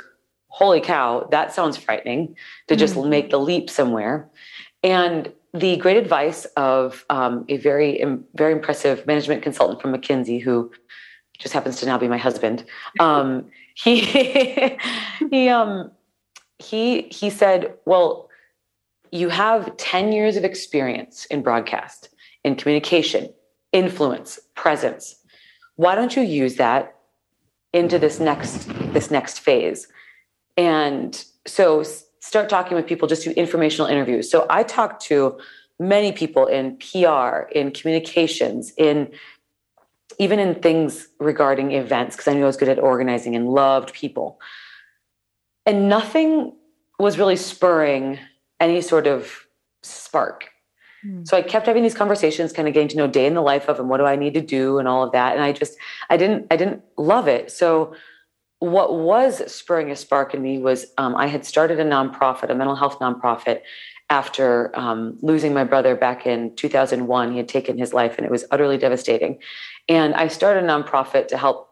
holy 0.48 0.80
cow, 0.80 1.28
that 1.30 1.52
sounds 1.52 1.76
frightening 1.76 2.36
to 2.68 2.76
just 2.76 2.94
mm-hmm. 2.94 3.10
make 3.10 3.30
the 3.30 3.38
leap 3.38 3.70
somewhere. 3.70 4.28
And 4.82 5.32
the 5.52 5.76
great 5.76 5.96
advice 5.96 6.46
of 6.56 7.04
um, 7.10 7.44
a 7.48 7.58
very, 7.58 8.04
very 8.34 8.52
impressive 8.52 9.06
management 9.06 9.42
consultant 9.42 9.80
from 9.80 9.94
McKinsey, 9.94 10.42
who 10.42 10.72
just 11.38 11.54
happens 11.54 11.78
to 11.80 11.86
now 11.86 11.96
be 11.96 12.08
my 12.08 12.18
husband. 12.18 12.64
Um, 13.00 13.50
he 13.74 14.00
he 15.30 15.48
um, 15.48 15.90
he 16.58 17.02
he 17.02 17.30
said, 17.30 17.74
"Well, 17.84 18.28
you 19.10 19.28
have 19.28 19.76
ten 19.76 20.12
years 20.12 20.36
of 20.36 20.44
experience 20.44 21.26
in 21.26 21.42
broadcast, 21.42 22.08
in 22.44 22.56
communication, 22.56 23.32
influence, 23.72 24.38
presence. 24.54 25.16
Why 25.76 25.94
don't 25.94 26.16
you 26.16 26.22
use 26.22 26.56
that 26.56 26.96
into 27.72 27.98
this 27.98 28.20
next 28.20 28.68
this 28.92 29.10
next 29.10 29.40
phase?" 29.40 29.88
And 30.56 31.24
so 31.46 31.84
start 32.20 32.48
talking 32.48 32.76
with 32.76 32.86
people, 32.86 33.06
just 33.08 33.24
do 33.24 33.32
informational 33.32 33.86
interviews. 33.88 34.30
So 34.30 34.46
I 34.48 34.62
talked 34.62 35.02
to 35.06 35.38
many 35.78 36.12
people 36.12 36.46
in 36.46 36.78
PR, 36.78 37.48
in 37.52 37.70
communications, 37.72 38.72
in 38.78 39.10
even 40.18 40.38
in 40.38 40.54
things 40.56 41.08
regarding 41.18 41.72
events, 41.72 42.16
because 42.16 42.28
I 42.28 42.34
knew 42.34 42.42
I 42.42 42.46
was 42.46 42.56
good 42.56 42.68
at 42.68 42.78
organizing 42.78 43.34
and 43.36 43.48
loved 43.48 43.92
people. 43.92 44.40
And 45.66 45.88
nothing 45.88 46.52
was 46.98 47.18
really 47.18 47.36
spurring 47.36 48.18
any 48.60 48.80
sort 48.80 49.06
of 49.06 49.46
spark. 49.82 50.50
Hmm. 51.02 51.24
So 51.24 51.36
I 51.36 51.42
kept 51.42 51.66
having 51.66 51.82
these 51.82 51.94
conversations, 51.94 52.52
kind 52.52 52.68
of 52.68 52.74
getting 52.74 52.88
to 52.88 52.96
know 52.96 53.06
day 53.06 53.26
in 53.26 53.34
the 53.34 53.42
life 53.42 53.68
of 53.68 53.78
and 53.78 53.88
what 53.88 53.98
do 53.98 54.04
I 54.04 54.16
need 54.16 54.34
to 54.34 54.40
do 54.40 54.78
and 54.78 54.88
all 54.88 55.02
of 55.02 55.12
that. 55.12 55.34
And 55.34 55.42
I 55.42 55.52
just 55.52 55.76
I 56.10 56.16
didn't 56.16 56.46
I 56.50 56.56
didn't 56.56 56.82
love 56.96 57.28
it. 57.28 57.50
So 57.50 57.94
what 58.60 58.94
was 58.94 59.52
spurring 59.52 59.90
a 59.90 59.96
spark 59.96 60.32
in 60.32 60.40
me 60.40 60.58
was 60.58 60.86
um, 60.96 61.14
I 61.16 61.26
had 61.26 61.44
started 61.44 61.78
a 61.80 61.84
nonprofit, 61.84 62.50
a 62.50 62.54
mental 62.54 62.76
health 62.76 62.98
nonprofit, 62.98 63.60
after 64.10 64.70
um, 64.78 65.18
losing 65.22 65.54
my 65.54 65.64
brother 65.64 65.96
back 65.96 66.26
in 66.26 66.54
2001. 66.56 67.32
He 67.32 67.38
had 67.38 67.48
taken 67.48 67.78
his 67.78 67.92
life 67.92 68.16
and 68.16 68.26
it 68.26 68.30
was 68.30 68.44
utterly 68.50 68.76
devastating. 68.76 69.38
And 69.88 70.14
I 70.14 70.28
started 70.28 70.64
a 70.64 70.66
nonprofit 70.66 71.28
to 71.28 71.38
help 71.38 71.70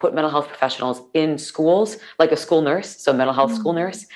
put 0.00 0.14
mental 0.14 0.30
health 0.30 0.48
professionals 0.48 1.02
in 1.14 1.38
schools, 1.38 1.98
like 2.18 2.32
a 2.32 2.36
school 2.36 2.62
nurse, 2.62 3.00
so 3.00 3.12
mental 3.12 3.34
health 3.34 3.50
mm-hmm. 3.50 3.60
school 3.60 3.72
nurse. 3.72 4.06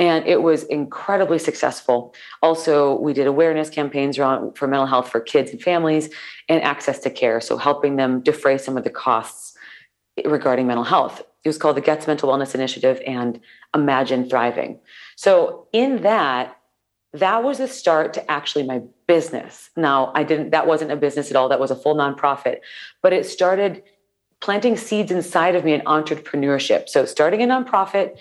And 0.00 0.26
it 0.26 0.42
was 0.42 0.62
incredibly 0.64 1.40
successful. 1.40 2.14
Also, 2.40 2.98
we 3.00 3.12
did 3.12 3.26
awareness 3.26 3.68
campaigns 3.68 4.16
around 4.16 4.56
for 4.56 4.68
mental 4.68 4.86
health 4.86 5.10
for 5.10 5.20
kids 5.20 5.50
and 5.50 5.60
families 5.60 6.08
and 6.48 6.62
access 6.62 7.00
to 7.00 7.10
care. 7.10 7.40
So 7.40 7.56
helping 7.56 7.96
them 7.96 8.20
defray 8.20 8.58
some 8.58 8.76
of 8.76 8.84
the 8.84 8.90
costs 8.90 9.56
regarding 10.24 10.68
mental 10.68 10.84
health. 10.84 11.22
It 11.44 11.48
was 11.48 11.58
called 11.58 11.76
the 11.76 11.80
Goetz 11.80 12.06
Mental 12.06 12.28
Wellness 12.28 12.54
Initiative 12.54 13.00
and 13.06 13.40
Imagine 13.74 14.28
Thriving. 14.28 14.78
So, 15.16 15.66
in 15.72 16.02
that, 16.02 16.57
that 17.14 17.42
was 17.42 17.58
the 17.58 17.68
start 17.68 18.12
to 18.14 18.30
actually 18.30 18.64
my 18.64 18.82
business. 19.06 19.70
Now, 19.76 20.12
I 20.14 20.24
didn't, 20.24 20.50
that 20.50 20.66
wasn't 20.66 20.90
a 20.90 20.96
business 20.96 21.30
at 21.30 21.36
all. 21.36 21.48
That 21.48 21.60
was 21.60 21.70
a 21.70 21.76
full 21.76 21.96
nonprofit, 21.96 22.58
but 23.02 23.12
it 23.12 23.24
started 23.26 23.82
planting 24.40 24.76
seeds 24.76 25.10
inside 25.10 25.54
of 25.54 25.64
me 25.64 25.72
in 25.72 25.80
entrepreneurship. 25.82 26.88
So, 26.88 27.04
starting 27.06 27.42
a 27.42 27.46
nonprofit, 27.46 28.18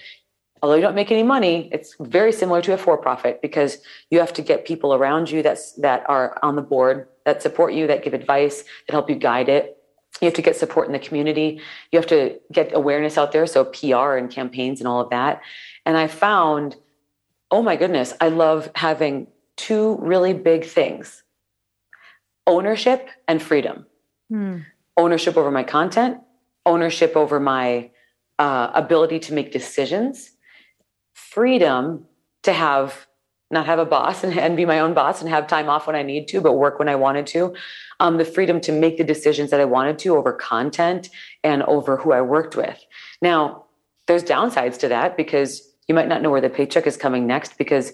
although 0.62 0.76
you 0.76 0.82
don't 0.82 0.96
make 0.96 1.12
any 1.12 1.24
money, 1.24 1.70
it's 1.72 1.96
very 2.00 2.32
similar 2.32 2.62
to 2.62 2.74
a 2.74 2.78
for 2.78 2.98
profit 2.98 3.42
because 3.42 3.78
you 4.10 4.20
have 4.20 4.34
to 4.34 4.42
get 4.42 4.66
people 4.66 4.94
around 4.94 5.30
you 5.30 5.44
that's, 5.44 5.74
that 5.74 6.10
are 6.10 6.40
on 6.42 6.56
the 6.56 6.62
board, 6.62 7.08
that 7.26 7.42
support 7.42 7.74
you, 7.74 7.88
that 7.88 8.04
give 8.04 8.14
advice, 8.14 8.64
that 8.88 8.94
help 8.94 9.10
you 9.10 9.16
guide 9.16 9.50
it. 9.50 9.78
you 10.22 10.26
have 10.26 10.34
to 10.34 10.42
get 10.42 10.56
support 10.56 10.88
in 10.88 10.94
the 10.94 11.00
community. 11.00 11.62
You 11.92 12.00
have 12.00 12.08
to 12.08 12.40
get 12.52 12.74
awareness 12.74 13.18
out 13.18 13.34
there. 13.34 13.46
So 13.46 13.66
PR 13.66 14.16
and 14.16 14.32
campaigns 14.32 14.80
and 14.80 14.88
all 14.88 15.02
of 15.02 15.10
that. 15.10 15.42
And 15.86 15.98
I 15.98 16.08
found, 16.08 16.78
oh 17.52 17.62
my 17.62 17.76
goodness, 17.76 18.14
I 18.20 18.30
love 18.30 18.70
having 18.76 19.28
two 19.56 19.98
really 20.02 20.34
big 20.34 20.66
things 20.66 21.24
ownership 22.46 23.10
and 23.28 23.42
freedom. 23.42 23.86
Hmm. 24.30 24.60
Ownership 24.96 25.36
over 25.38 25.52
my 25.52 25.64
content, 25.64 26.20
ownership 26.66 27.16
over 27.16 27.40
my 27.40 27.92
uh, 28.40 28.72
ability 28.74 29.20
to 29.20 29.34
make 29.34 29.52
decisions, 29.52 30.32
freedom 31.14 32.06
to 32.44 32.54
have 32.54 33.08
not 33.50 33.66
have 33.66 33.80
a 33.80 33.86
boss 33.86 34.24
and, 34.26 34.38
and, 34.38 34.58
be 34.58 34.66
my 34.66 34.80
own 34.80 34.94
boss 34.94 35.22
and 35.22 35.30
have 35.30 35.48
time 35.48 35.70
off 35.70 35.88
when 35.88 35.96
I 35.96 36.04
need 36.04 36.28
to, 36.30 36.42
but 36.42 36.54
work 36.54 36.80
when 36.80 36.90
I 36.90 36.96
wanted 36.96 37.28
to. 37.28 37.56
Um, 38.00 38.18
the 38.18 38.26
freedom 38.26 38.60
to 38.62 38.72
make 38.72 38.98
the 38.98 39.04
decisions 39.04 39.52
that 39.52 39.62
I 39.62 39.66
wanted 39.66 40.00
to 40.00 40.18
over 40.18 40.34
content 40.34 41.10
and 41.44 41.64
over 41.64 41.98
who 41.98 42.12
I 42.12 42.22
worked 42.22 42.56
with. 42.56 42.78
Now, 43.22 43.66
there's 44.08 44.24
downsides 44.24 44.78
to 44.80 44.90
that 44.90 45.16
because 45.16 45.62
you 45.88 45.96
might 45.96 46.08
not 46.08 46.22
know 46.22 46.30
where 46.30 46.42
the 46.42 46.50
paycheck 46.50 46.86
is 46.88 46.98
coming 46.98 47.28
next 47.28 47.58
because 47.58 47.94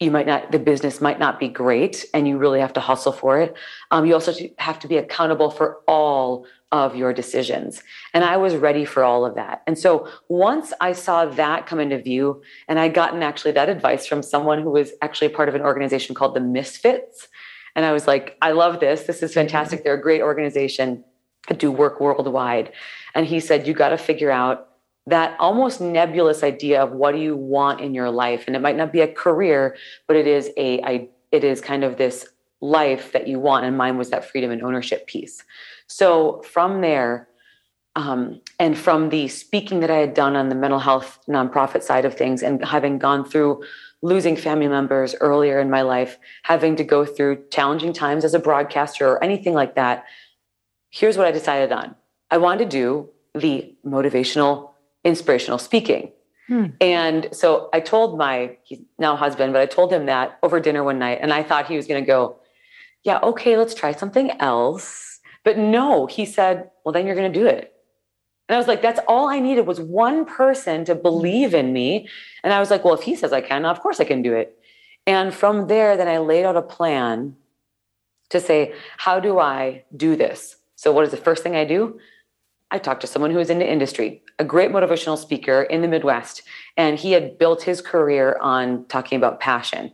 you 0.00 0.10
might 0.10 0.26
not 0.26 0.50
the 0.50 0.58
business 0.58 1.00
might 1.00 1.18
not 1.18 1.38
be 1.38 1.48
great 1.48 2.06
and 2.14 2.26
you 2.26 2.38
really 2.38 2.60
have 2.60 2.72
to 2.72 2.80
hustle 2.80 3.12
for 3.12 3.38
it. 3.38 3.54
Um, 3.90 4.06
you 4.06 4.14
also 4.14 4.32
have 4.58 4.78
to 4.80 4.88
be 4.88 4.96
accountable 4.96 5.50
for 5.50 5.80
all 5.86 6.46
of 6.72 6.96
your 6.96 7.12
decisions. 7.12 7.82
And 8.14 8.24
i 8.24 8.36
was 8.36 8.56
ready 8.56 8.84
for 8.84 9.04
all 9.04 9.26
of 9.26 9.34
that. 9.34 9.62
And 9.66 9.78
so 9.78 10.08
once 10.28 10.72
i 10.80 10.92
saw 10.92 11.26
that 11.26 11.66
come 11.66 11.80
into 11.80 12.00
view 12.00 12.42
and 12.66 12.78
i'd 12.78 12.94
gotten 12.94 13.22
actually 13.22 13.52
that 13.52 13.68
advice 13.68 14.06
from 14.06 14.22
someone 14.22 14.62
who 14.62 14.70
was 14.70 14.92
actually 15.02 15.28
part 15.28 15.48
of 15.48 15.54
an 15.54 15.62
organization 15.62 16.14
called 16.14 16.34
the 16.34 16.40
misfits. 16.40 17.28
And 17.76 17.84
i 17.84 17.92
was 17.92 18.06
like 18.06 18.38
i 18.40 18.52
love 18.52 18.80
this. 18.80 19.02
This 19.02 19.22
is 19.22 19.34
fantastic. 19.34 19.84
They're 19.84 19.94
a 19.94 20.00
great 20.00 20.22
organization 20.22 21.04
that 21.48 21.58
do 21.58 21.70
work 21.70 22.00
worldwide. 22.00 22.72
And 23.14 23.26
he 23.26 23.40
said 23.40 23.66
you 23.66 23.74
got 23.74 23.90
to 23.90 23.98
figure 23.98 24.30
out 24.30 24.69
that 25.06 25.36
almost 25.40 25.80
nebulous 25.80 26.42
idea 26.42 26.82
of 26.82 26.92
what 26.92 27.12
do 27.12 27.18
you 27.18 27.36
want 27.36 27.80
in 27.80 27.94
your 27.94 28.10
life? 28.10 28.44
And 28.46 28.54
it 28.54 28.60
might 28.60 28.76
not 28.76 28.92
be 28.92 29.00
a 29.00 29.12
career 29.12 29.76
but 30.06 30.16
it 30.16 30.26
is 30.26 30.50
a 30.56 30.82
I, 30.82 31.08
it 31.32 31.44
is 31.44 31.60
kind 31.60 31.84
of 31.84 31.96
this 31.96 32.26
life 32.60 33.12
that 33.12 33.26
you 33.26 33.38
want. 33.38 33.64
And 33.64 33.76
mine 33.76 33.96
was 33.96 34.10
that 34.10 34.24
freedom 34.24 34.50
and 34.50 34.62
ownership 34.62 35.06
piece. 35.06 35.42
So 35.86 36.42
from 36.42 36.80
there 36.80 37.28
um, 37.96 38.40
and 38.58 38.78
from 38.78 39.08
the 39.08 39.26
speaking 39.26 39.80
that 39.80 39.90
i 39.90 39.96
had 39.96 40.14
done 40.14 40.36
on 40.36 40.48
the 40.48 40.54
mental 40.54 40.78
health 40.78 41.18
nonprofit 41.28 41.82
side 41.82 42.04
of 42.04 42.14
things 42.14 42.40
and 42.42 42.64
having 42.64 42.98
gone 42.98 43.24
through 43.24 43.64
losing 44.00 44.36
family 44.36 44.68
members 44.68 45.16
earlier 45.20 45.58
in 45.58 45.70
my 45.70 45.82
life 45.82 46.16
having 46.44 46.76
to 46.76 46.84
go 46.84 47.04
through 47.04 47.42
challenging 47.50 47.92
times 47.92 48.24
as 48.24 48.32
a 48.32 48.38
broadcaster 48.38 49.08
or 49.08 49.22
anything 49.24 49.54
like 49.54 49.74
that 49.74 50.04
here's 50.90 51.16
what 51.16 51.26
i 51.26 51.32
decided 51.32 51.72
on. 51.72 51.94
I 52.30 52.38
wanted 52.38 52.70
to 52.70 52.76
do 52.76 53.08
the 53.34 53.74
motivational 53.84 54.69
inspirational 55.04 55.58
speaking. 55.58 56.12
Hmm. 56.46 56.66
And 56.80 57.28
so 57.32 57.68
I 57.72 57.80
told 57.80 58.18
my 58.18 58.56
now 58.98 59.16
husband, 59.16 59.52
but 59.52 59.62
I 59.62 59.66
told 59.66 59.92
him 59.92 60.06
that 60.06 60.38
over 60.42 60.58
dinner 60.60 60.82
one 60.82 60.98
night, 60.98 61.18
and 61.20 61.32
I 61.32 61.42
thought 61.42 61.66
he 61.66 61.76
was 61.76 61.86
going 61.86 62.02
to 62.02 62.06
go, 62.06 62.36
"Yeah, 63.04 63.20
okay, 63.22 63.56
let's 63.56 63.74
try 63.74 63.92
something 63.92 64.32
else." 64.40 65.20
But 65.44 65.58
no, 65.58 66.06
he 66.06 66.24
said, 66.24 66.70
"Well, 66.84 66.92
then 66.92 67.06
you're 67.06 67.14
going 67.14 67.32
to 67.32 67.38
do 67.38 67.46
it." 67.46 67.72
And 68.48 68.56
I 68.56 68.58
was 68.58 68.66
like, 68.66 68.82
"That's 68.82 69.00
all 69.06 69.28
I 69.28 69.38
needed 69.38 69.66
was 69.66 69.80
one 69.80 70.24
person 70.24 70.84
to 70.86 70.94
believe 70.94 71.54
in 71.54 71.72
me." 71.72 72.08
And 72.42 72.52
I 72.52 72.58
was 72.58 72.70
like, 72.70 72.84
"Well, 72.84 72.94
if 72.94 73.02
he 73.02 73.14
says 73.14 73.32
I 73.32 73.40
can, 73.42 73.64
of 73.64 73.80
course 73.80 74.00
I 74.00 74.04
can 74.04 74.22
do 74.22 74.34
it." 74.34 74.58
And 75.06 75.32
from 75.32 75.68
there, 75.68 75.96
then 75.96 76.08
I 76.08 76.18
laid 76.18 76.44
out 76.44 76.56
a 76.56 76.62
plan 76.62 77.36
to 78.30 78.40
say, 78.40 78.74
"How 78.96 79.20
do 79.20 79.38
I 79.38 79.84
do 79.96 80.16
this?" 80.16 80.56
So, 80.74 80.90
what 80.90 81.04
is 81.04 81.10
the 81.10 81.16
first 81.16 81.42
thing 81.42 81.54
I 81.54 81.64
do? 81.64 82.00
I 82.70 82.78
talked 82.78 83.00
to 83.00 83.06
someone 83.06 83.30
who 83.30 83.38
was 83.38 83.50
in 83.50 83.58
the 83.58 83.70
industry, 83.70 84.22
a 84.38 84.44
great 84.44 84.70
motivational 84.70 85.18
speaker 85.18 85.62
in 85.62 85.82
the 85.82 85.88
Midwest, 85.88 86.42
and 86.76 86.98
he 86.98 87.12
had 87.12 87.38
built 87.38 87.62
his 87.62 87.80
career 87.80 88.38
on 88.40 88.86
talking 88.86 89.16
about 89.16 89.40
passion. 89.40 89.92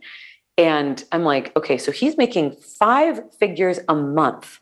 And 0.57 1.03
I'm 1.11 1.23
like, 1.23 1.55
okay, 1.55 1.77
so 1.77 1.91
he's 1.91 2.17
making 2.17 2.51
five 2.51 3.21
figures 3.39 3.79
a 3.87 3.95
month 3.95 4.59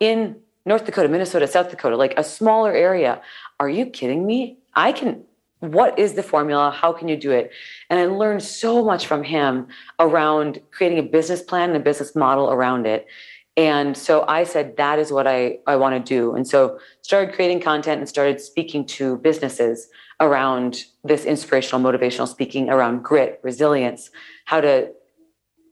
in 0.00 0.36
North 0.64 0.84
Dakota, 0.84 1.08
Minnesota, 1.08 1.46
South 1.46 1.70
Dakota, 1.70 1.96
like 1.96 2.14
a 2.16 2.24
smaller 2.24 2.72
area. 2.72 3.20
Are 3.60 3.68
you 3.68 3.86
kidding 3.86 4.26
me? 4.26 4.58
I 4.74 4.92
can, 4.92 5.24
what 5.60 5.98
is 5.98 6.14
the 6.14 6.22
formula? 6.22 6.70
How 6.70 6.92
can 6.92 7.08
you 7.08 7.16
do 7.16 7.30
it? 7.30 7.50
And 7.90 7.98
I 7.98 8.06
learned 8.06 8.42
so 8.42 8.84
much 8.84 9.06
from 9.06 9.22
him 9.22 9.68
around 9.98 10.60
creating 10.70 10.98
a 10.98 11.02
business 11.02 11.42
plan 11.42 11.70
and 11.70 11.76
a 11.76 11.80
business 11.80 12.14
model 12.14 12.50
around 12.50 12.86
it. 12.86 13.06
And 13.56 13.96
so 13.96 14.24
I 14.26 14.44
said, 14.44 14.76
that 14.78 14.98
is 14.98 15.12
what 15.12 15.26
I, 15.26 15.58
I 15.66 15.76
want 15.76 15.94
to 15.94 16.14
do. 16.14 16.34
And 16.34 16.48
so 16.48 16.78
started 17.02 17.34
creating 17.34 17.60
content 17.60 17.98
and 17.98 18.08
started 18.08 18.40
speaking 18.40 18.86
to 18.86 19.18
businesses 19.18 19.88
around 20.20 20.84
this 21.04 21.24
inspirational, 21.24 21.80
motivational 21.80 22.28
speaking 22.28 22.70
around 22.70 23.02
grit, 23.02 23.40
resilience, 23.42 24.10
how 24.46 24.60
to 24.62 24.92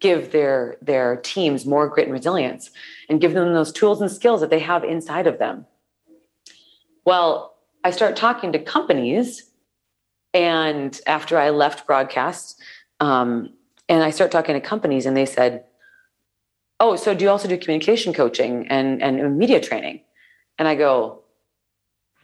give 0.00 0.32
their, 0.32 0.76
their 0.82 1.16
teams 1.16 1.64
more 1.64 1.88
grit 1.88 2.06
and 2.06 2.12
resilience 2.12 2.70
and 3.08 3.20
give 3.20 3.32
them 3.32 3.54
those 3.54 3.72
tools 3.72 4.00
and 4.00 4.10
skills 4.10 4.40
that 4.40 4.50
they 4.50 4.58
have 4.58 4.84
inside 4.84 5.26
of 5.26 5.38
them. 5.38 5.66
Well, 7.04 7.54
I 7.82 7.90
start 7.90 8.16
talking 8.16 8.52
to 8.52 8.58
companies 8.58 9.50
and 10.34 11.00
after 11.06 11.38
I 11.38 11.50
left 11.50 11.86
broadcast, 11.86 12.60
um, 13.00 13.54
and 13.88 14.04
I 14.04 14.10
start 14.10 14.30
talking 14.30 14.54
to 14.54 14.60
companies 14.60 15.06
and 15.06 15.16
they 15.16 15.26
said, 15.26 15.64
oh, 16.80 16.96
so 16.96 17.14
do 17.14 17.24
you 17.24 17.30
also 17.30 17.46
do 17.46 17.56
communication 17.58 18.12
coaching 18.12 18.66
and, 18.68 19.02
and 19.02 19.38
media 19.38 19.60
training? 19.60 20.00
And 20.58 20.66
I 20.66 20.74
go, 20.74 21.22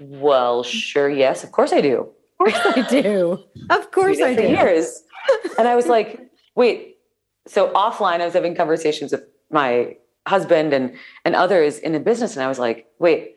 well, 0.01 0.63
sure, 0.63 1.09
yes, 1.09 1.45
of 1.45 1.53
course 1.53 1.73
I 1.73 1.81
do. 1.81 2.09
Of 2.41 2.53
course 2.53 2.77
I 2.77 2.83
do. 2.89 3.45
Of 3.71 3.91
course 3.91 4.21
I 4.21 4.35
do. 4.35 4.43
Years. 4.43 5.03
and 5.59 5.69
I 5.69 5.75
was 5.75 5.87
like, 5.87 6.21
wait. 6.55 6.97
So 7.47 7.73
offline, 7.73 8.21
I 8.21 8.25
was 8.25 8.35
having 8.35 8.55
conversations 8.55 9.13
with 9.13 9.25
my 9.51 9.97
husband 10.27 10.73
and 10.73 10.95
and 11.25 11.35
others 11.35 11.79
in 11.79 11.93
the 11.93 12.01
business, 12.01 12.35
and 12.35 12.43
I 12.43 12.49
was 12.49 12.59
like, 12.59 12.87
wait, 12.99 13.37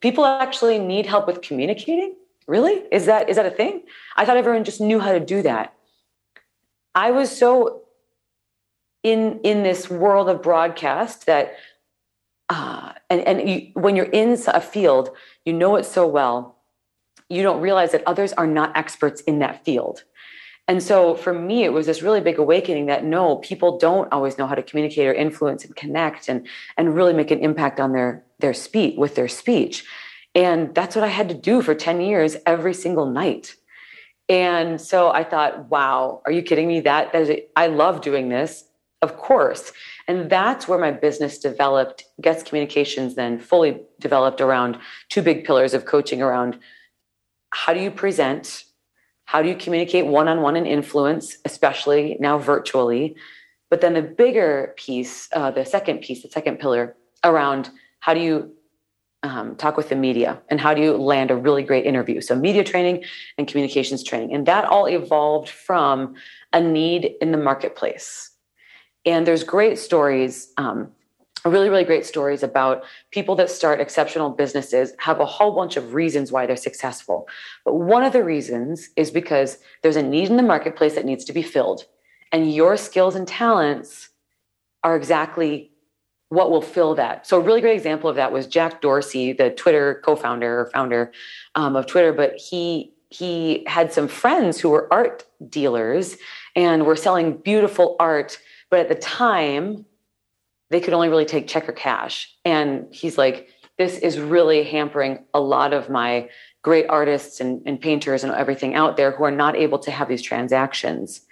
people 0.00 0.24
actually 0.24 0.78
need 0.78 1.06
help 1.06 1.26
with 1.26 1.40
communicating? 1.40 2.14
Really? 2.46 2.84
Is 2.92 3.06
that 3.06 3.28
is 3.28 3.36
that 3.36 3.46
a 3.46 3.50
thing? 3.50 3.82
I 4.16 4.24
thought 4.24 4.36
everyone 4.36 4.64
just 4.64 4.80
knew 4.80 5.00
how 5.00 5.12
to 5.12 5.20
do 5.20 5.42
that. 5.42 5.74
I 6.94 7.10
was 7.10 7.36
so 7.36 7.82
in 9.06 9.40
in 9.44 9.62
this 9.62 9.88
world 9.88 10.28
of 10.28 10.42
broadcast 10.42 11.26
that 11.26 11.54
uh, 12.48 12.92
and 13.08 13.20
and 13.20 13.48
you, 13.48 13.70
when 13.74 13.94
you're 13.94 14.06
in 14.06 14.36
a 14.48 14.60
field, 14.60 15.10
you 15.44 15.52
know 15.52 15.76
it 15.76 15.86
so 15.86 16.06
well, 16.08 16.58
you 17.28 17.44
don't 17.44 17.60
realize 17.60 17.92
that 17.92 18.02
others 18.04 18.32
are 18.32 18.48
not 18.48 18.76
experts 18.76 19.20
in 19.22 19.38
that 19.38 19.64
field. 19.64 20.02
And 20.68 20.82
so 20.82 21.14
for 21.14 21.32
me, 21.32 21.62
it 21.62 21.72
was 21.72 21.86
this 21.86 22.02
really 22.02 22.20
big 22.20 22.40
awakening 22.40 22.86
that 22.86 23.04
no, 23.04 23.36
people 23.36 23.78
don't 23.78 24.12
always 24.12 24.36
know 24.38 24.48
how 24.48 24.56
to 24.56 24.62
communicate 24.64 25.06
or 25.06 25.14
influence 25.14 25.64
and 25.64 25.76
connect 25.76 26.28
and 26.28 26.44
and 26.76 26.96
really 26.96 27.12
make 27.12 27.30
an 27.30 27.38
impact 27.38 27.78
on 27.78 27.92
their 27.92 28.24
their 28.40 28.54
speech 28.54 28.96
with 28.98 29.14
their 29.14 29.28
speech. 29.28 29.84
And 30.34 30.74
that's 30.74 30.96
what 30.96 31.04
I 31.04 31.14
had 31.20 31.28
to 31.28 31.34
do 31.34 31.62
for 31.62 31.74
10 31.74 32.00
years 32.00 32.36
every 32.44 32.74
single 32.74 33.06
night. 33.06 33.54
And 34.28 34.80
so 34.80 35.10
I 35.10 35.22
thought, 35.22 35.70
wow, 35.70 36.20
are 36.26 36.32
you 36.32 36.42
kidding 36.42 36.66
me? 36.66 36.80
That, 36.80 37.12
that 37.12 37.22
is, 37.22 37.40
I 37.54 37.68
love 37.68 38.00
doing 38.00 38.28
this. 38.28 38.64
Of 39.02 39.16
course. 39.16 39.72
And 40.08 40.30
that's 40.30 40.66
where 40.66 40.78
my 40.78 40.90
business 40.90 41.38
developed. 41.38 42.04
Goetz 42.20 42.42
Communications 42.42 43.14
then 43.14 43.38
fully 43.38 43.82
developed 44.00 44.40
around 44.40 44.78
two 45.08 45.22
big 45.22 45.44
pillars 45.44 45.74
of 45.74 45.84
coaching 45.84 46.22
around 46.22 46.58
how 47.50 47.72
do 47.72 47.80
you 47.80 47.90
present? 47.90 48.64
How 49.24 49.42
do 49.42 49.48
you 49.48 49.56
communicate 49.56 50.06
one 50.06 50.28
on 50.28 50.40
one 50.40 50.56
and 50.56 50.66
influence, 50.66 51.38
especially 51.44 52.16
now 52.20 52.38
virtually? 52.38 53.16
But 53.70 53.80
then 53.80 53.94
the 53.94 54.02
bigger 54.02 54.74
piece, 54.76 55.28
uh, 55.32 55.50
the 55.50 55.64
second 55.64 55.98
piece, 55.98 56.22
the 56.22 56.28
second 56.28 56.58
pillar 56.58 56.96
around 57.24 57.70
how 58.00 58.14
do 58.14 58.20
you 58.20 58.52
um, 59.22 59.56
talk 59.56 59.76
with 59.76 59.88
the 59.88 59.96
media 59.96 60.40
and 60.48 60.60
how 60.60 60.74
do 60.74 60.82
you 60.82 60.96
land 60.96 61.30
a 61.30 61.36
really 61.36 61.62
great 61.62 61.84
interview? 61.84 62.20
So, 62.20 62.36
media 62.36 62.62
training 62.62 63.04
and 63.36 63.48
communications 63.48 64.04
training. 64.04 64.32
And 64.32 64.46
that 64.46 64.64
all 64.64 64.86
evolved 64.86 65.48
from 65.48 66.14
a 66.52 66.60
need 66.60 67.14
in 67.20 67.32
the 67.32 67.38
marketplace 67.38 68.30
and 69.06 69.26
there's 69.26 69.44
great 69.44 69.78
stories, 69.78 70.52
um, 70.58 70.90
really, 71.44 71.70
really 71.70 71.84
great 71.84 72.04
stories 72.04 72.42
about 72.42 72.82
people 73.12 73.36
that 73.36 73.48
start 73.48 73.80
exceptional 73.80 74.30
businesses 74.30 74.92
have 74.98 75.20
a 75.20 75.24
whole 75.24 75.54
bunch 75.54 75.76
of 75.76 75.94
reasons 75.94 76.32
why 76.32 76.44
they're 76.44 76.56
successful. 76.56 77.28
But 77.64 77.74
one 77.74 78.02
of 78.02 78.12
the 78.12 78.24
reasons 78.24 78.90
is 78.96 79.12
because 79.12 79.58
there's 79.82 79.96
a 79.96 80.02
need 80.02 80.28
in 80.28 80.36
the 80.36 80.42
marketplace 80.42 80.96
that 80.96 81.04
needs 81.04 81.24
to 81.26 81.32
be 81.32 81.42
filled. 81.42 81.84
And 82.32 82.52
your 82.52 82.76
skills 82.76 83.14
and 83.14 83.28
talents 83.28 84.08
are 84.82 84.96
exactly 84.96 85.70
what 86.28 86.50
will 86.50 86.62
fill 86.62 86.96
that. 86.96 87.24
So 87.26 87.36
a 87.36 87.40
really 87.40 87.60
great 87.60 87.76
example 87.76 88.10
of 88.10 88.16
that 88.16 88.32
was 88.32 88.48
Jack 88.48 88.80
Dorsey, 88.80 89.32
the 89.32 89.50
Twitter 89.50 90.02
co-founder 90.04 90.60
or 90.60 90.66
founder 90.66 91.12
um, 91.54 91.76
of 91.76 91.86
Twitter. 91.86 92.12
But 92.12 92.36
he 92.36 92.92
he 93.08 93.62
had 93.68 93.92
some 93.92 94.08
friends 94.08 94.58
who 94.58 94.70
were 94.70 94.92
art 94.92 95.24
dealers 95.48 96.16
and 96.56 96.84
were 96.84 96.96
selling 96.96 97.36
beautiful 97.36 97.94
art 98.00 98.38
but 98.76 98.82
at 98.82 98.88
the 98.90 99.02
time, 99.06 99.86
they 100.68 100.80
could 100.82 100.92
only 100.92 101.08
really 101.08 101.24
take 101.24 101.48
check 101.48 101.66
or 101.66 101.72
cash. 101.72 102.30
And 102.44 102.92
he's 102.92 103.16
like, 103.16 103.48
this 103.78 103.96
is 103.96 104.20
really 104.20 104.64
hampering 104.64 105.24
a 105.32 105.40
lot 105.40 105.72
of 105.72 105.88
my 105.88 106.28
great 106.60 106.84
artists 106.90 107.40
and, 107.40 107.62
and 107.64 107.80
painters 107.80 108.22
and 108.22 108.34
everything 108.34 108.74
out 108.74 108.98
there 108.98 109.12
who 109.12 109.24
are 109.24 109.30
not 109.30 109.56
able 109.56 109.78
to 109.78 109.90
have 109.90 110.10
these 110.10 110.20
transactions 110.20 111.22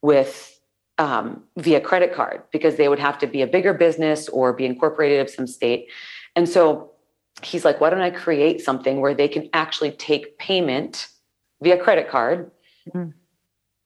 with 0.00 0.58
um, 0.96 1.42
via 1.58 1.78
credit 1.78 2.14
card 2.14 2.44
because 2.52 2.76
they 2.76 2.88
would 2.88 2.98
have 2.98 3.18
to 3.18 3.26
be 3.26 3.42
a 3.42 3.46
bigger 3.46 3.74
business 3.74 4.26
or 4.30 4.54
be 4.54 4.64
incorporated 4.64 5.20
of 5.20 5.28
some 5.28 5.46
state. 5.46 5.88
And 6.36 6.48
so 6.48 6.92
he's 7.42 7.66
like, 7.66 7.82
why 7.82 7.90
don't 7.90 8.00
I 8.00 8.08
create 8.08 8.62
something 8.62 9.02
where 9.02 9.12
they 9.12 9.28
can 9.28 9.50
actually 9.52 9.90
take 9.90 10.38
payment 10.38 11.08
via 11.60 11.76
credit 11.76 12.08
card? 12.08 12.50
Mm. 12.94 13.12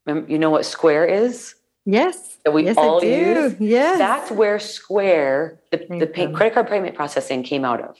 You 0.06 0.38
know 0.38 0.50
what 0.50 0.64
Square 0.64 1.06
is? 1.06 1.56
Yes. 1.84 2.38
That 2.44 2.52
we 2.52 2.64
yes, 2.64 2.76
all 2.76 3.02
use. 3.02 3.54
Yes. 3.58 3.98
That's 3.98 4.30
where 4.30 4.58
Square, 4.58 5.58
the, 5.70 5.78
the 5.78 6.06
pay, 6.06 6.30
credit 6.30 6.54
card 6.54 6.68
payment 6.68 6.94
processing 6.94 7.42
came 7.42 7.64
out 7.64 7.80
of. 7.80 7.96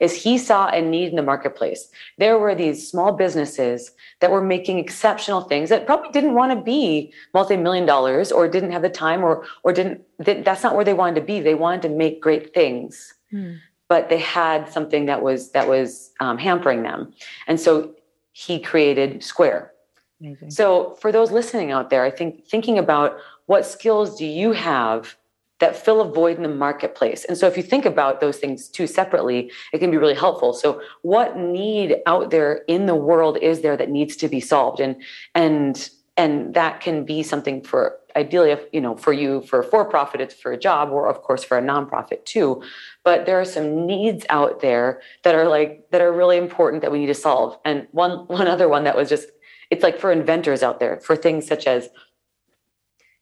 Is 0.00 0.14
he 0.22 0.38
saw 0.38 0.68
a 0.68 0.80
need 0.80 1.10
in 1.10 1.16
the 1.16 1.22
marketplace. 1.22 1.88
There 2.18 2.38
were 2.38 2.54
these 2.54 2.88
small 2.88 3.12
businesses 3.12 3.90
that 4.20 4.30
were 4.30 4.42
making 4.42 4.78
exceptional 4.78 5.42
things 5.42 5.68
that 5.68 5.86
probably 5.86 6.10
didn't 6.10 6.34
want 6.34 6.52
to 6.52 6.62
be 6.62 7.12
multi-million 7.34 7.86
dollars 7.86 8.32
or 8.32 8.48
didn't 8.48 8.72
have 8.72 8.82
the 8.82 8.90
time 8.90 9.22
or 9.22 9.46
or 9.62 9.72
didn't 9.72 10.02
that's 10.18 10.62
not 10.62 10.74
where 10.74 10.84
they 10.84 10.94
wanted 10.94 11.16
to 11.16 11.26
be. 11.26 11.40
They 11.40 11.54
wanted 11.54 11.82
to 11.82 11.88
make 11.90 12.20
great 12.20 12.54
things. 12.54 13.14
Hmm. 13.30 13.54
But 13.88 14.08
they 14.08 14.18
had 14.18 14.70
something 14.72 15.06
that 15.06 15.22
was 15.22 15.52
that 15.52 15.68
was 15.68 16.10
um, 16.20 16.38
hampering 16.38 16.82
them. 16.82 17.12
And 17.46 17.60
so 17.60 17.94
he 18.32 18.60
created 18.60 19.22
Square 19.22 19.72
Amazing. 20.20 20.50
So, 20.50 20.96
for 21.00 21.12
those 21.12 21.30
listening 21.30 21.72
out 21.72 21.90
there, 21.90 22.04
I 22.04 22.10
think 22.10 22.46
thinking 22.46 22.78
about 22.78 23.18
what 23.46 23.66
skills 23.66 24.16
do 24.16 24.24
you 24.24 24.52
have 24.52 25.16
that 25.58 25.76
fill 25.76 26.00
a 26.00 26.10
void 26.10 26.36
in 26.36 26.42
the 26.42 26.48
marketplace? 26.48 27.24
And 27.24 27.36
so, 27.36 27.46
if 27.46 27.56
you 27.56 27.62
think 27.62 27.84
about 27.84 28.20
those 28.20 28.38
things 28.38 28.68
too 28.68 28.86
separately, 28.86 29.50
it 29.72 29.78
can 29.78 29.90
be 29.90 29.98
really 29.98 30.14
helpful. 30.14 30.52
So, 30.54 30.80
what 31.02 31.36
need 31.36 31.96
out 32.06 32.30
there 32.30 32.62
in 32.66 32.86
the 32.86 32.94
world 32.94 33.36
is 33.42 33.60
there 33.60 33.76
that 33.76 33.90
needs 33.90 34.16
to 34.16 34.28
be 34.28 34.40
solved? 34.40 34.80
And 34.80 34.96
and 35.34 35.90
and 36.16 36.54
that 36.54 36.80
can 36.80 37.04
be 37.04 37.22
something 37.22 37.62
for 37.62 37.98
ideally 38.16 38.50
if 38.50 38.60
you 38.72 38.80
know 38.80 38.96
for 38.96 39.12
you 39.12 39.42
for 39.42 39.62
for 39.62 39.84
profit 39.84 40.20
it's 40.20 40.34
for 40.34 40.52
a 40.52 40.58
job 40.58 40.90
or 40.90 41.08
of 41.08 41.22
course 41.22 41.44
for 41.44 41.58
a 41.58 41.62
nonprofit 41.62 42.24
too 42.24 42.62
but 43.04 43.26
there 43.26 43.38
are 43.38 43.44
some 43.44 43.86
needs 43.86 44.24
out 44.30 44.60
there 44.60 45.02
that 45.22 45.34
are 45.34 45.46
like 45.46 45.86
that 45.90 46.00
are 46.00 46.12
really 46.12 46.38
important 46.38 46.82
that 46.82 46.90
we 46.90 46.98
need 46.98 47.06
to 47.06 47.14
solve 47.14 47.58
and 47.64 47.86
one 47.92 48.26
one 48.28 48.48
other 48.48 48.68
one 48.68 48.84
that 48.84 48.96
was 48.96 49.08
just 49.08 49.28
it's 49.70 49.82
like 49.82 49.98
for 49.98 50.12
inventors 50.12 50.62
out 50.62 50.80
there 50.80 50.98
for 51.00 51.16
things 51.16 51.46
such 51.46 51.66
as 51.66 51.88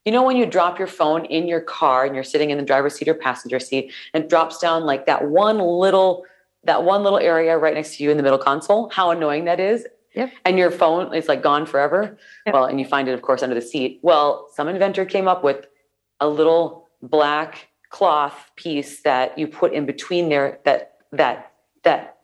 you 0.04 0.12
know 0.12 0.22
when 0.22 0.36
you 0.36 0.46
drop 0.46 0.78
your 0.78 0.88
phone 0.88 1.24
in 1.26 1.48
your 1.48 1.60
car 1.60 2.04
and 2.04 2.14
you're 2.14 2.24
sitting 2.24 2.50
in 2.50 2.58
the 2.58 2.64
driver's 2.64 2.94
seat 2.94 3.08
or 3.08 3.14
passenger 3.14 3.58
seat 3.58 3.92
and 4.12 4.24
it 4.24 4.30
drops 4.30 4.58
down 4.58 4.84
like 4.84 5.06
that 5.06 5.28
one 5.28 5.58
little 5.58 6.24
that 6.64 6.84
one 6.84 7.02
little 7.02 7.18
area 7.18 7.56
right 7.56 7.74
next 7.74 7.96
to 7.96 8.04
you 8.04 8.10
in 8.10 8.16
the 8.16 8.22
middle 8.22 8.38
console 8.38 8.88
how 8.90 9.10
annoying 9.10 9.44
that 9.44 9.60
is 9.60 9.86
Yep. 10.14 10.32
And 10.44 10.58
your 10.58 10.70
phone 10.70 11.12
is 11.14 11.28
like 11.28 11.42
gone 11.42 11.66
forever. 11.66 12.16
Yep. 12.46 12.54
Well, 12.54 12.64
and 12.66 12.78
you 12.78 12.86
find 12.86 13.08
it, 13.08 13.12
of 13.12 13.22
course, 13.22 13.42
under 13.42 13.54
the 13.54 13.62
seat. 13.62 13.98
Well, 14.02 14.48
some 14.54 14.68
inventor 14.68 15.04
came 15.04 15.26
up 15.26 15.42
with 15.42 15.66
a 16.20 16.28
little 16.28 16.88
black 17.02 17.68
cloth 17.90 18.50
piece 18.56 19.02
that 19.02 19.38
you 19.38 19.46
put 19.46 19.72
in 19.72 19.86
between 19.86 20.28
there 20.28 20.58
that 20.64 20.94
that 21.12 21.52
that 21.82 22.18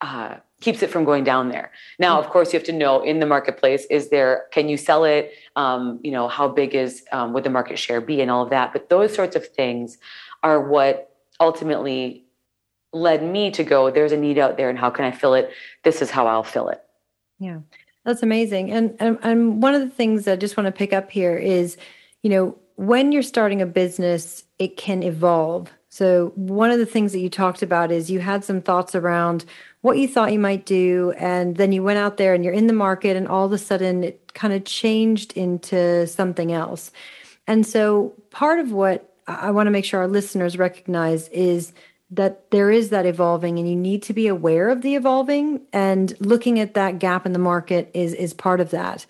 uh, 0.00 0.36
keeps 0.60 0.82
it 0.82 0.90
from 0.90 1.04
going 1.04 1.24
down 1.24 1.50
there. 1.50 1.70
Now, 1.98 2.18
of 2.18 2.28
course, 2.30 2.52
you 2.52 2.58
have 2.58 2.66
to 2.66 2.72
know 2.72 3.02
in 3.02 3.20
the 3.20 3.26
marketplace, 3.26 3.86
is 3.90 4.08
there, 4.08 4.46
can 4.52 4.68
you 4.68 4.76
sell 4.76 5.04
it? 5.04 5.32
Um, 5.54 6.00
you 6.02 6.10
know, 6.10 6.28
how 6.28 6.48
big 6.48 6.74
is, 6.74 7.04
um, 7.12 7.32
would 7.34 7.44
the 7.44 7.50
market 7.50 7.78
share 7.78 8.00
be 8.00 8.20
and 8.20 8.30
all 8.30 8.42
of 8.42 8.50
that? 8.50 8.72
But 8.72 8.88
those 8.88 9.14
sorts 9.14 9.36
of 9.36 9.46
things 9.46 9.98
are 10.42 10.60
what 10.60 11.14
ultimately 11.40 12.24
led 12.92 13.22
me 13.22 13.50
to 13.50 13.64
go, 13.64 13.90
there's 13.90 14.12
a 14.12 14.16
need 14.16 14.38
out 14.38 14.56
there 14.56 14.70
and 14.70 14.78
how 14.78 14.88
can 14.88 15.04
I 15.04 15.10
fill 15.10 15.34
it? 15.34 15.50
This 15.84 16.00
is 16.00 16.10
how 16.10 16.26
I'll 16.26 16.42
fill 16.42 16.68
it. 16.68 16.82
Yeah, 17.38 17.58
that's 18.04 18.22
amazing. 18.22 18.70
And, 18.72 18.96
and, 18.98 19.18
and 19.22 19.62
one 19.62 19.74
of 19.74 19.82
the 19.82 19.90
things 19.90 20.26
I 20.26 20.36
just 20.36 20.56
want 20.56 20.66
to 20.66 20.72
pick 20.72 20.94
up 20.94 21.10
here 21.10 21.36
is, 21.36 21.76
you 22.22 22.30
know, 22.30 22.56
when 22.76 23.12
you're 23.12 23.22
starting 23.22 23.60
a 23.60 23.66
business, 23.66 24.44
it 24.58 24.76
can 24.76 25.02
evolve. 25.02 25.70
So, 25.88 26.32
one 26.34 26.70
of 26.70 26.78
the 26.78 26.86
things 26.86 27.12
that 27.12 27.20
you 27.20 27.30
talked 27.30 27.62
about 27.62 27.90
is 27.90 28.10
you 28.10 28.20
had 28.20 28.44
some 28.44 28.60
thoughts 28.60 28.94
around 28.94 29.46
what 29.86 29.98
you 29.98 30.08
thought 30.08 30.32
you 30.32 30.38
might 30.40 30.66
do. 30.66 31.14
And 31.16 31.56
then 31.56 31.70
you 31.70 31.80
went 31.80 32.00
out 32.00 32.16
there 32.16 32.34
and 32.34 32.44
you're 32.44 32.52
in 32.52 32.66
the 32.66 32.72
market, 32.72 33.16
and 33.16 33.28
all 33.28 33.46
of 33.46 33.52
a 33.52 33.58
sudden 33.58 34.02
it 34.02 34.34
kind 34.34 34.52
of 34.52 34.64
changed 34.64 35.32
into 35.34 36.08
something 36.08 36.52
else. 36.52 36.90
And 37.46 37.64
so, 37.64 38.12
part 38.30 38.58
of 38.58 38.72
what 38.72 39.14
I 39.28 39.52
want 39.52 39.68
to 39.68 39.70
make 39.70 39.84
sure 39.84 40.00
our 40.00 40.08
listeners 40.08 40.58
recognize 40.58 41.28
is 41.28 41.72
that 42.10 42.50
there 42.50 42.72
is 42.72 42.90
that 42.90 43.06
evolving 43.06 43.60
and 43.60 43.68
you 43.68 43.76
need 43.76 44.02
to 44.02 44.12
be 44.12 44.26
aware 44.26 44.70
of 44.70 44.82
the 44.82 44.96
evolving 44.96 45.60
and 45.72 46.14
looking 46.20 46.58
at 46.58 46.74
that 46.74 46.98
gap 46.98 47.24
in 47.24 47.32
the 47.32 47.38
market 47.38 47.88
is 47.94 48.14
is 48.14 48.32
part 48.32 48.60
of 48.60 48.70
that 48.70 49.04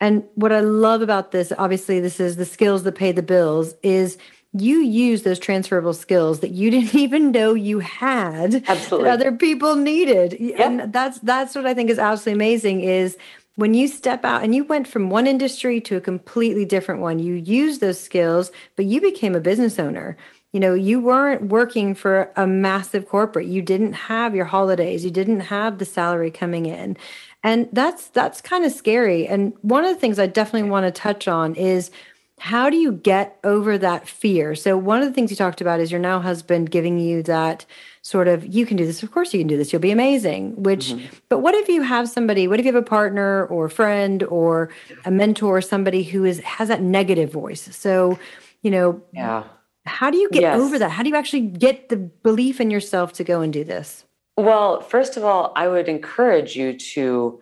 and 0.00 0.22
what 0.34 0.52
i 0.52 0.60
love 0.60 1.00
about 1.00 1.30
this 1.30 1.50
obviously 1.56 1.98
this 1.98 2.20
is 2.20 2.36
the 2.36 2.44
skills 2.44 2.82
that 2.82 2.94
pay 2.94 3.10
the 3.10 3.22
bills 3.22 3.74
is 3.82 4.18
you 4.52 4.80
use 4.80 5.22
those 5.22 5.38
transferable 5.38 5.94
skills 5.94 6.40
that 6.40 6.50
you 6.50 6.70
didn't 6.72 6.94
even 6.94 7.30
know 7.30 7.54
you 7.54 7.78
had 7.78 8.62
absolutely. 8.68 9.08
that 9.08 9.14
other 9.14 9.32
people 9.32 9.76
needed. 9.76 10.36
Yep. 10.38 10.60
and 10.60 10.92
that's 10.92 11.18
that's 11.20 11.54
what 11.54 11.66
i 11.66 11.74
think 11.74 11.90
is 11.90 11.98
absolutely 11.98 12.32
amazing 12.32 12.80
is 12.80 13.16
when 13.56 13.74
you 13.74 13.86
step 13.86 14.24
out 14.24 14.42
and 14.42 14.54
you 14.54 14.64
went 14.64 14.88
from 14.88 15.10
one 15.10 15.26
industry 15.26 15.80
to 15.82 15.96
a 15.96 16.00
completely 16.00 16.64
different 16.64 17.00
one 17.00 17.18
you 17.18 17.34
use 17.34 17.78
those 17.78 18.00
skills 18.00 18.50
but 18.76 18.84
you 18.86 19.00
became 19.00 19.34
a 19.34 19.40
business 19.40 19.78
owner. 19.78 20.16
You 20.52 20.60
know 20.60 20.74
you 20.74 21.00
weren't 21.00 21.48
working 21.48 21.94
for 21.94 22.30
a 22.36 22.46
massive 22.46 23.08
corporate. 23.08 23.46
You 23.46 23.62
didn't 23.62 23.94
have 23.94 24.34
your 24.34 24.44
holidays. 24.44 25.02
You 25.02 25.10
didn't 25.10 25.40
have 25.40 25.78
the 25.78 25.86
salary 25.86 26.30
coming 26.30 26.66
in. 26.66 26.98
And 27.42 27.68
that's 27.72 28.08
that's 28.08 28.42
kind 28.42 28.64
of 28.64 28.72
scary. 28.72 29.26
And 29.26 29.54
one 29.62 29.84
of 29.84 29.94
the 29.94 29.98
things 29.98 30.18
i 30.18 30.26
definitely 30.26 30.68
want 30.68 30.84
to 30.84 31.00
touch 31.00 31.26
on 31.26 31.54
is 31.54 31.90
how 32.38 32.70
do 32.70 32.76
you 32.76 32.92
get 32.92 33.38
over 33.44 33.78
that 33.78 34.08
fear? 34.08 34.54
So, 34.54 34.76
one 34.76 35.00
of 35.00 35.06
the 35.06 35.12
things 35.12 35.30
you 35.30 35.36
talked 35.36 35.60
about 35.60 35.80
is 35.80 35.92
your 35.92 36.00
now 36.00 36.20
husband 36.20 36.70
giving 36.70 36.98
you 36.98 37.22
that 37.24 37.64
sort 38.02 38.26
of, 38.26 38.44
you 38.44 38.66
can 38.66 38.76
do 38.76 38.84
this. 38.84 39.02
Of 39.02 39.12
course, 39.12 39.32
you 39.32 39.40
can 39.40 39.46
do 39.46 39.56
this. 39.56 39.72
You'll 39.72 39.80
be 39.80 39.92
amazing. 39.92 40.60
Which, 40.60 40.88
mm-hmm. 40.88 41.06
but 41.28 41.38
what 41.38 41.54
if 41.54 41.68
you 41.68 41.82
have 41.82 42.08
somebody, 42.08 42.48
what 42.48 42.58
if 42.58 42.66
you 42.66 42.72
have 42.72 42.82
a 42.82 42.84
partner 42.84 43.46
or 43.46 43.66
a 43.66 43.70
friend 43.70 44.24
or 44.24 44.70
a 45.04 45.10
mentor, 45.10 45.60
somebody 45.60 46.02
who 46.02 46.24
is, 46.24 46.40
has 46.40 46.68
that 46.68 46.82
negative 46.82 47.30
voice? 47.30 47.74
So, 47.76 48.18
you 48.62 48.70
know, 48.70 49.02
yeah. 49.12 49.44
How 49.84 50.10
do 50.10 50.18
you 50.18 50.30
get 50.30 50.42
yes. 50.42 50.60
over 50.60 50.78
that? 50.78 50.90
How 50.90 51.02
do 51.02 51.08
you 51.08 51.16
actually 51.16 51.40
get 51.40 51.88
the 51.88 51.96
belief 51.96 52.60
in 52.60 52.70
yourself 52.70 53.12
to 53.14 53.24
go 53.24 53.40
and 53.40 53.52
do 53.52 53.64
this? 53.64 54.04
Well, 54.36 54.80
first 54.80 55.16
of 55.16 55.24
all, 55.24 55.52
I 55.56 55.68
would 55.68 55.88
encourage 55.88 56.56
you 56.56 56.78
to 56.78 57.40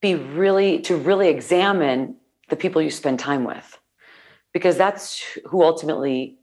be 0.00 0.14
really, 0.14 0.80
to 0.82 0.96
really 0.96 1.28
examine 1.28 2.16
the 2.48 2.56
people 2.56 2.80
you 2.80 2.90
spend 2.90 3.18
time 3.18 3.44
with 3.44 3.78
because 4.56 4.78
that's 4.78 5.22
who 5.44 5.62
ultimately 5.62 6.38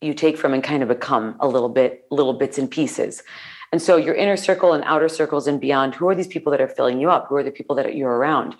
you 0.00 0.14
take 0.14 0.36
from 0.36 0.52
and 0.52 0.64
kind 0.64 0.82
of 0.82 0.88
become 0.88 1.36
a 1.38 1.46
little 1.46 1.68
bit 1.68 2.04
little 2.10 2.32
bits 2.32 2.58
and 2.58 2.68
pieces. 2.68 3.22
And 3.70 3.80
so 3.80 3.96
your 3.96 4.16
inner 4.16 4.36
circle 4.36 4.72
and 4.72 4.82
outer 4.82 5.08
circles 5.08 5.46
and 5.46 5.60
beyond 5.60 5.94
who 5.94 6.08
are 6.08 6.14
these 6.16 6.26
people 6.26 6.50
that 6.50 6.60
are 6.60 6.66
filling 6.66 6.98
you 7.00 7.08
up? 7.08 7.28
Who 7.28 7.36
are 7.36 7.44
the 7.44 7.52
people 7.52 7.76
that 7.76 7.94
you're 7.94 8.10
around? 8.10 8.56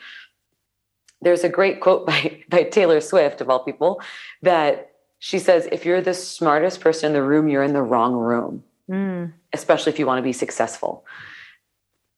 There's 1.21 1.43
a 1.43 1.49
great 1.49 1.81
quote 1.81 2.07
by, 2.11 2.45
by 2.49 2.63
taylor 2.63 3.01
swift 3.01 3.41
of 3.41 3.51
all 3.51 3.65
people 3.65 4.01
that 4.41 4.93
she 5.19 5.41
says 5.41 5.69
if 5.73 5.85
you're 5.85 6.01
the 6.01 6.15
smartest 6.15 6.81
person 6.81 7.09
in 7.09 7.13
the 7.15 7.25
room 7.25 7.49
you're 7.49 7.65
in 7.65 7.73
the 7.73 7.83
wrong 7.83 8.15
room. 8.15 8.63
Mm. 8.89 9.33
especially 9.53 9.93
if 9.93 9.99
you 9.99 10.07
want 10.07 10.19
to 10.19 10.23
be 10.23 10.33
successful. 10.33 11.05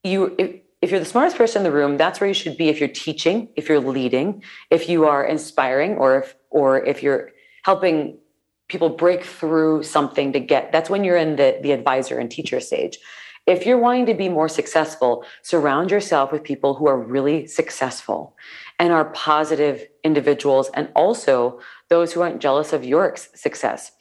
You 0.03 0.35
if, 0.37 0.61
if 0.85 0.91
you're 0.91 0.99
the 0.99 1.05
smartest 1.05 1.35
person 1.35 1.61
in 1.61 1.63
the 1.63 1.75
room, 1.75 1.97
that's 1.97 2.19
where 2.21 2.27
you 2.27 2.33
should 2.35 2.57
be 2.57 2.69
if 2.69 2.79
you're 2.79 2.87
teaching, 2.87 3.49
if 3.55 3.67
you're 3.67 3.79
leading, 3.79 4.43
if 4.69 4.87
you 4.87 5.05
are 5.05 5.25
inspiring, 5.25 5.95
or 5.95 6.19
if 6.19 6.35
or 6.51 6.85
if 6.85 7.01
you're 7.01 7.31
helping 7.63 8.19
people 8.67 8.89
break 8.89 9.23
through 9.23 9.81
something 9.81 10.31
to 10.33 10.39
get 10.39 10.71
that's 10.71 10.87
when 10.87 11.03
you're 11.03 11.17
in 11.17 11.37
the, 11.37 11.57
the 11.63 11.71
advisor 11.71 12.19
and 12.19 12.29
teacher 12.29 12.59
stage. 12.59 12.99
If 13.47 13.65
you're 13.65 13.79
wanting 13.79 14.05
to 14.05 14.13
be 14.13 14.29
more 14.29 14.47
successful, 14.47 15.25
surround 15.41 15.89
yourself 15.89 16.31
with 16.31 16.43
people 16.43 16.75
who 16.75 16.87
are 16.87 16.99
really 16.99 17.47
successful 17.47 18.35
and 18.77 18.93
are 18.93 19.05
positive 19.05 19.87
individuals, 20.03 20.69
and 20.75 20.89
also 20.95 21.59
those 21.89 22.13
who 22.13 22.21
aren't 22.21 22.41
jealous 22.41 22.73
of 22.73 22.85
your 22.85 23.15
success. 23.15 23.91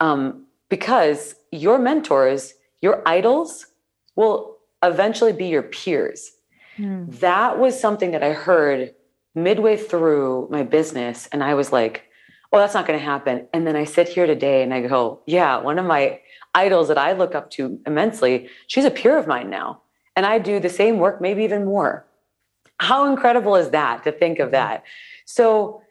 Um, 0.00 0.44
because 0.68 1.34
your 1.50 1.78
mentors, 1.78 2.52
your 2.82 3.02
idols, 3.06 3.66
will 4.16 4.55
eventually 4.82 5.32
be 5.32 5.46
your 5.46 5.62
peers. 5.62 6.32
Mm. 6.78 7.18
That 7.20 7.58
was 7.58 7.78
something 7.78 8.12
that 8.12 8.22
I 8.22 8.32
heard 8.32 8.94
midway 9.34 9.76
through 9.76 10.48
my 10.50 10.62
business. 10.62 11.28
And 11.32 11.42
I 11.42 11.54
was 11.54 11.72
like, 11.72 12.04
oh, 12.52 12.58
that's 12.58 12.74
not 12.74 12.86
going 12.86 12.98
to 12.98 13.04
happen. 13.04 13.48
And 13.52 13.66
then 13.66 13.76
I 13.76 13.84
sit 13.84 14.08
here 14.08 14.26
today 14.26 14.62
and 14.62 14.72
I 14.72 14.86
go, 14.86 15.20
yeah, 15.26 15.58
one 15.58 15.78
of 15.78 15.86
my 15.86 16.20
idols 16.54 16.88
that 16.88 16.98
I 16.98 17.12
look 17.12 17.34
up 17.34 17.50
to 17.52 17.78
immensely, 17.86 18.48
she's 18.66 18.84
a 18.84 18.90
peer 18.90 19.18
of 19.18 19.26
mine 19.26 19.50
now. 19.50 19.82
And 20.16 20.24
I 20.24 20.38
do 20.38 20.58
the 20.58 20.70
same 20.70 20.98
work, 20.98 21.20
maybe 21.20 21.44
even 21.44 21.66
more. 21.66 22.06
How 22.78 23.10
incredible 23.10 23.56
is 23.56 23.70
that 23.70 24.04
to 24.04 24.12
think 24.12 24.38
of 24.38 24.52
that? 24.52 24.84
So, 25.26 25.82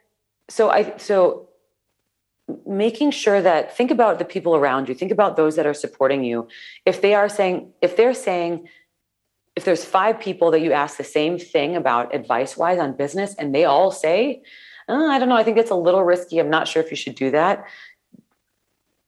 so 0.50 0.69
I, 0.69 0.98
so 0.98 1.50
making 2.68 3.12
sure 3.12 3.42
that 3.42 3.76
think 3.76 3.92
about 3.92 4.20
the 4.20 4.26
people 4.26 4.56
around 4.56 4.88
you 4.88 4.96
think 4.96 5.12
about 5.12 5.36
those 5.36 5.56
that 5.56 5.66
are 5.66 5.74
supporting 5.74 6.24
you. 6.24 6.48
If 6.86 7.02
they 7.02 7.16
are 7.16 7.30
saying 7.30 7.72
if 7.82 7.98
they're 7.98 8.14
saying 8.14 8.68
if 9.56 9.64
there's 9.64 9.86
five 9.86 10.20
people 10.20 10.52
that 10.52 10.60
you 10.60 10.74
ask 10.74 10.98
the 10.98 11.04
same 11.04 11.40
thing 11.40 11.76
about 11.76 12.14
advice 12.14 12.58
wise 12.58 12.78
on 12.78 12.96
business 12.98 13.34
and 13.36 13.56
they 13.56 13.66
all 13.66 13.90
say 13.90 14.44
oh, 14.90 15.10
i 15.10 15.18
don't 15.18 15.30
know 15.30 15.36
i 15.36 15.44
think 15.44 15.58
it's 15.58 15.72
a 15.72 15.76
little 15.76 16.04
risky 16.04 16.40
i'm 16.40 16.50
not 16.50 16.68
sure 16.68 16.84
if 16.84 16.92
you 16.92 16.98
should 16.98 17.16
do 17.16 17.32
that 17.32 17.66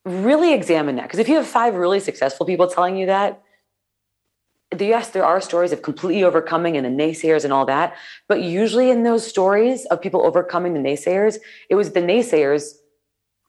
really 0.07 0.53
examine 0.53 0.95
that. 0.95 1.03
Because 1.03 1.19
if 1.19 1.27
you 1.27 1.35
have 1.35 1.47
five 1.47 1.75
really 1.75 1.99
successful 1.99 2.45
people 2.45 2.67
telling 2.67 2.97
you 2.97 3.05
that 3.07 3.41
yes 4.79 5.09
there 5.11 5.23
are 5.23 5.39
stories 5.39 5.71
of 5.71 5.81
completely 5.81 6.25
overcoming 6.25 6.75
and 6.75 6.85
the 6.85 6.89
naysayers 7.03 7.45
and 7.45 7.53
all 7.53 7.65
that 7.65 7.95
but 8.27 8.41
usually 8.41 8.89
in 8.89 9.03
those 9.03 9.25
stories 9.25 9.85
of 9.85 10.01
people 10.01 10.25
overcoming 10.25 10.73
the 10.73 10.79
naysayers 10.79 11.37
it 11.69 11.75
was 11.75 11.93
the 11.93 12.01
naysayers 12.01 12.73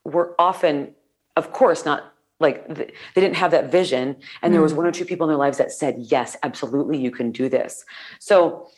were 0.09 0.35
often 0.39 0.95
of 1.37 1.53
course 1.53 1.85
not 1.85 2.13
like 2.41 2.69
they 2.69 2.93
didn't 3.15 3.37
have 3.37 3.51
that 3.51 3.71
vision. 3.71 4.17
And 4.43 4.55
there 4.55 4.63
was 4.63 4.73
mm. 4.73 4.77
one 4.77 4.87
or 4.87 4.93
two 4.93 5.05
people 5.05 5.27
in 5.27 5.31
their 5.31 5.39
lives 5.39 5.59
that 5.59 5.73
said 5.73 5.97
yes 5.99 6.37
absolutely 6.43 6.99
you 6.99 7.11
can 7.11 7.33
do 7.33 7.49
this. 7.49 7.85
So 8.21 8.69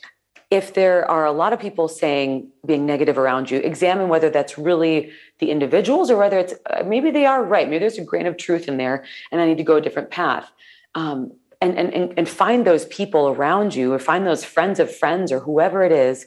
if 0.50 0.74
there 0.74 1.08
are 1.08 1.26
a 1.26 1.32
lot 1.32 1.52
of 1.52 1.60
people 1.60 1.86
saying 1.86 2.48
being 2.66 2.84
negative 2.84 3.18
around 3.18 3.50
you 3.50 3.58
examine 3.58 4.08
whether 4.08 4.30
that's 4.30 4.58
really 4.58 5.12
the 5.38 5.50
individuals 5.50 6.10
or 6.10 6.16
whether 6.16 6.38
it's 6.38 6.54
uh, 6.70 6.82
maybe 6.84 7.10
they 7.10 7.26
are 7.26 7.44
right. 7.44 7.68
Maybe 7.68 7.80
there's 7.80 7.98
a 7.98 8.04
grain 8.04 8.26
of 8.26 8.36
truth 8.36 8.66
in 8.66 8.76
there 8.76 9.04
and 9.30 9.40
i 9.40 9.46
need 9.46 9.58
to 9.58 9.64
go 9.64 9.76
a 9.76 9.80
different 9.80 10.10
path. 10.10 10.50
Um, 10.94 11.32
and, 11.62 11.76
and, 11.76 12.14
and 12.16 12.26
find 12.26 12.66
those 12.66 12.86
people 12.86 13.28
around 13.28 13.74
you 13.74 13.92
or 13.92 13.98
find 13.98 14.26
those 14.26 14.44
friends 14.44 14.80
of 14.80 14.94
friends 14.94 15.30
or 15.30 15.40
whoever 15.40 15.82
it 15.82 15.92
is 15.92 16.26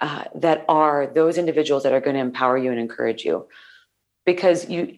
uh, 0.00 0.24
that 0.34 0.66
are 0.68 1.06
those 1.06 1.38
individuals 1.38 1.82
that 1.82 1.94
are 1.94 2.00
going 2.00 2.12
to 2.14 2.20
empower 2.20 2.58
you 2.58 2.70
and 2.70 2.78
encourage 2.78 3.24
you 3.24 3.46
because 4.26 4.68
you 4.68 4.96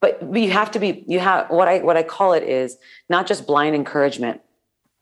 but 0.00 0.20
you 0.34 0.50
have 0.50 0.70
to 0.72 0.78
be 0.78 1.04
you 1.06 1.18
have 1.20 1.48
what 1.48 1.68
i 1.68 1.78
what 1.78 1.96
i 1.96 2.02
call 2.02 2.34
it 2.34 2.42
is 2.42 2.76
not 3.08 3.26
just 3.26 3.46
blind 3.46 3.74
encouragement. 3.74 4.42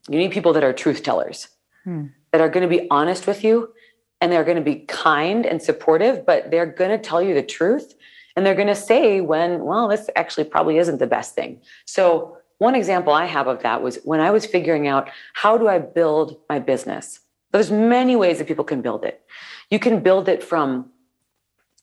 You 0.08 0.18
need 0.18 0.32
people 0.32 0.52
that 0.52 0.62
are 0.62 0.72
truth 0.72 1.02
tellers 1.02 1.48
hmm. 1.82 2.06
that 2.30 2.40
are 2.40 2.50
going 2.50 2.68
to 2.68 2.68
be 2.68 2.86
honest 2.90 3.26
with 3.26 3.42
you 3.42 3.72
and 4.20 4.30
they're 4.30 4.44
going 4.44 4.58
to 4.58 4.62
be 4.62 4.76
kind 4.76 5.46
and 5.46 5.60
supportive 5.60 6.24
but 6.24 6.50
they're 6.50 6.66
going 6.66 6.90
to 6.90 6.98
tell 6.98 7.22
you 7.22 7.34
the 7.34 7.42
truth 7.42 7.94
and 8.36 8.44
they're 8.44 8.54
going 8.54 8.68
to 8.68 8.74
say 8.74 9.20
when 9.20 9.64
well 9.64 9.88
this 9.88 10.08
actually 10.14 10.44
probably 10.44 10.78
isn't 10.78 10.98
the 10.98 11.06
best 11.06 11.34
thing. 11.34 11.60
So 11.86 12.36
one 12.58 12.74
example 12.74 13.12
i 13.12 13.24
have 13.24 13.48
of 13.48 13.62
that 13.62 13.82
was 13.82 13.98
when 14.04 14.20
i 14.20 14.30
was 14.30 14.46
figuring 14.46 14.86
out 14.86 15.10
how 15.32 15.58
do 15.58 15.66
i 15.66 15.78
build 15.78 16.38
my 16.48 16.58
business. 16.58 17.20
There's 17.50 17.70
many 17.70 18.16
ways 18.16 18.38
that 18.38 18.48
people 18.48 18.64
can 18.64 18.82
build 18.82 19.04
it. 19.04 19.22
You 19.70 19.78
can 19.78 20.00
build 20.00 20.28
it 20.28 20.42
from 20.42 20.90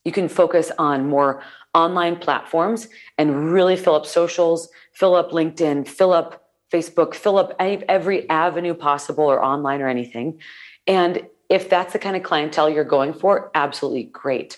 you 0.05 0.11
can 0.11 0.27
focus 0.27 0.71
on 0.77 1.07
more 1.07 1.43
online 1.73 2.17
platforms 2.17 2.87
and 3.17 3.51
really 3.51 3.75
fill 3.75 3.95
up 3.95 4.05
socials, 4.05 4.69
fill 4.93 5.15
up 5.15 5.31
LinkedIn, 5.31 5.87
fill 5.87 6.11
up 6.11 6.49
Facebook, 6.71 7.13
fill 7.13 7.37
up 7.37 7.55
every 7.59 8.29
avenue 8.29 8.73
possible 8.73 9.25
or 9.25 9.43
online 9.43 9.81
or 9.81 9.87
anything. 9.87 10.39
And 10.87 11.27
if 11.49 11.69
that's 11.69 11.93
the 11.93 11.99
kind 11.99 12.15
of 12.15 12.23
clientele 12.23 12.69
you're 12.69 12.83
going 12.83 13.13
for, 13.13 13.51
absolutely 13.53 14.03
great. 14.03 14.57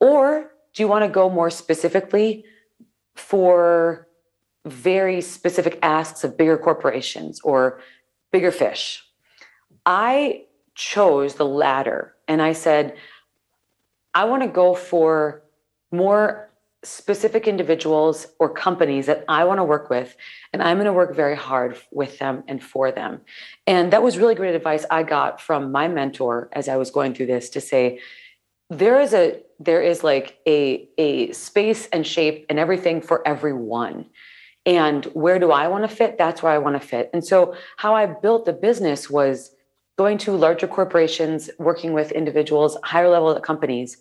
Or 0.00 0.52
do 0.72 0.82
you 0.82 0.88
want 0.88 1.04
to 1.04 1.08
go 1.08 1.28
more 1.28 1.50
specifically 1.50 2.44
for 3.16 4.08
very 4.64 5.20
specific 5.20 5.78
asks 5.82 6.24
of 6.24 6.36
bigger 6.38 6.56
corporations 6.56 7.40
or 7.42 7.80
bigger 8.30 8.52
fish? 8.52 9.04
I 9.84 10.44
chose 10.74 11.34
the 11.34 11.44
latter 11.44 12.14
and 12.28 12.40
I 12.40 12.52
said, 12.52 12.96
I 14.14 14.24
want 14.24 14.42
to 14.42 14.48
go 14.48 14.74
for 14.74 15.42
more 15.90 16.50
specific 16.84 17.46
individuals 17.46 18.26
or 18.40 18.48
companies 18.48 19.06
that 19.06 19.24
I 19.28 19.44
want 19.44 19.58
to 19.58 19.64
work 19.64 19.88
with, 19.88 20.16
and 20.52 20.62
I'm 20.62 20.78
going 20.78 20.86
to 20.86 20.92
work 20.92 21.14
very 21.14 21.36
hard 21.36 21.78
with 21.92 22.18
them 22.18 22.42
and 22.48 22.62
for 22.62 22.90
them. 22.90 23.20
And 23.66 23.92
that 23.92 24.02
was 24.02 24.18
really 24.18 24.34
great 24.34 24.54
advice 24.54 24.84
I 24.90 25.04
got 25.04 25.40
from 25.40 25.70
my 25.70 25.86
mentor 25.86 26.48
as 26.52 26.68
I 26.68 26.76
was 26.76 26.90
going 26.90 27.14
through 27.14 27.26
this 27.26 27.50
to 27.50 27.60
say, 27.60 28.00
there 28.68 29.00
is 29.00 29.12
a 29.12 29.40
there 29.60 29.82
is 29.82 30.02
like 30.02 30.38
a 30.48 30.88
a 30.98 31.30
space 31.32 31.86
and 31.92 32.06
shape 32.06 32.46
and 32.48 32.58
everything 32.58 33.00
for 33.00 33.26
everyone. 33.28 34.06
And 34.64 35.04
where 35.06 35.38
do 35.38 35.50
i 35.50 35.68
want 35.68 35.88
to 35.88 35.94
fit? 35.94 36.16
That's 36.16 36.42
where 36.42 36.52
i 36.52 36.58
want 36.58 36.80
to 36.80 36.86
fit. 36.86 37.10
And 37.12 37.24
so 37.24 37.54
how 37.76 37.94
i 37.94 38.06
built 38.06 38.46
the 38.46 38.52
business 38.52 39.10
was 39.10 39.54
going 39.98 40.18
to 40.18 40.32
larger 40.32 40.66
corporations 40.66 41.50
working 41.58 41.92
with 41.92 42.12
individuals 42.12 42.76
higher 42.82 43.08
level 43.08 43.38
companies 43.40 43.98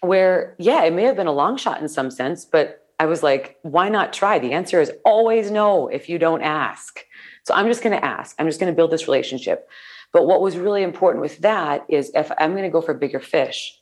where, 0.00 0.56
yeah, 0.58 0.82
it 0.84 0.92
may 0.92 1.04
have 1.04 1.16
been 1.16 1.28
a 1.28 1.32
long 1.32 1.56
shot 1.56 1.80
in 1.80 1.88
some 1.88 2.10
sense, 2.10 2.44
but 2.44 2.88
I 2.98 3.06
was 3.06 3.22
like, 3.22 3.58
why 3.62 3.88
not 3.88 4.12
try? 4.12 4.38
The 4.38 4.52
answer 4.52 4.80
is 4.80 4.92
always 5.04 5.50
no 5.50 5.88
if 5.88 6.08
you 6.08 6.18
don't 6.18 6.42
ask. 6.42 7.04
So 7.44 7.54
I'm 7.54 7.66
just 7.66 7.82
going 7.82 7.96
to 7.96 8.04
ask. 8.04 8.34
I'm 8.38 8.46
just 8.46 8.60
going 8.60 8.72
to 8.72 8.76
build 8.76 8.90
this 8.90 9.06
relationship. 9.06 9.68
But 10.12 10.26
what 10.26 10.40
was 10.40 10.56
really 10.56 10.82
important 10.82 11.22
with 11.22 11.38
that 11.38 11.84
is 11.88 12.10
if 12.14 12.30
I'm 12.38 12.52
going 12.52 12.64
to 12.64 12.68
go 12.68 12.80
for 12.80 12.94
bigger 12.94 13.20
fish, 13.20 13.80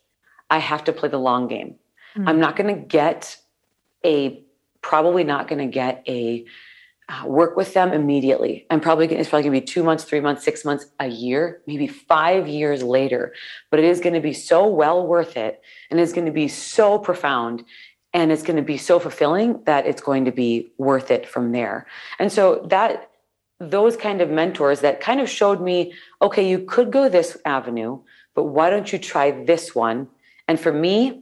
I 0.49 0.59
have 0.59 0.83
to 0.85 0.93
play 0.93 1.09
the 1.09 1.17
long 1.17 1.47
game. 1.47 1.75
Mm-hmm. 2.15 2.27
I'm 2.27 2.39
not 2.39 2.55
going 2.55 2.73
to 2.73 2.81
get 2.81 3.37
a, 4.05 4.43
probably 4.81 5.23
not 5.23 5.47
going 5.47 5.59
to 5.59 5.71
get 5.71 6.03
a, 6.07 6.45
Uh, 7.11 7.25
work 7.25 7.57
with 7.57 7.73
them 7.73 7.91
immediately. 7.91 8.65
I'm 8.69 8.79
probably 8.79 9.05
it's 9.07 9.27
probably 9.27 9.49
going 9.49 9.55
to 9.55 9.61
be 9.61 9.67
two 9.67 9.83
months, 9.83 10.05
three 10.05 10.21
months, 10.21 10.45
six 10.45 10.63
months, 10.63 10.85
a 10.97 11.07
year, 11.07 11.61
maybe 11.67 11.85
five 11.85 12.47
years 12.47 12.83
later. 12.83 13.33
But 13.69 13.79
it 13.79 13.85
is 13.85 13.99
going 13.99 14.13
to 14.13 14.21
be 14.21 14.31
so 14.31 14.65
well 14.65 15.05
worth 15.05 15.35
it, 15.35 15.61
and 15.89 15.99
it's 15.99 16.13
going 16.13 16.27
to 16.27 16.31
be 16.31 16.47
so 16.47 16.97
profound, 16.97 17.65
and 18.13 18.31
it's 18.31 18.43
going 18.43 18.55
to 18.55 18.61
be 18.61 18.77
so 18.77 18.97
fulfilling 18.97 19.61
that 19.65 19.85
it's 19.85 20.01
going 20.01 20.23
to 20.23 20.31
be 20.31 20.71
worth 20.77 21.11
it 21.11 21.27
from 21.27 21.51
there. 21.51 21.85
And 22.17 22.31
so 22.31 22.65
that 22.69 23.09
those 23.59 23.97
kind 23.97 24.21
of 24.21 24.29
mentors 24.29 24.79
that 24.79 25.01
kind 25.01 25.19
of 25.19 25.29
showed 25.29 25.59
me, 25.61 25.93
okay, 26.21 26.47
you 26.47 26.59
could 26.59 26.93
go 26.93 27.09
this 27.09 27.35
avenue, 27.43 27.99
but 28.35 28.45
why 28.45 28.69
don't 28.69 28.93
you 28.93 28.97
try 28.97 29.31
this 29.43 29.75
one? 29.75 30.07
And 30.47 30.57
for 30.57 30.71
me, 30.71 31.20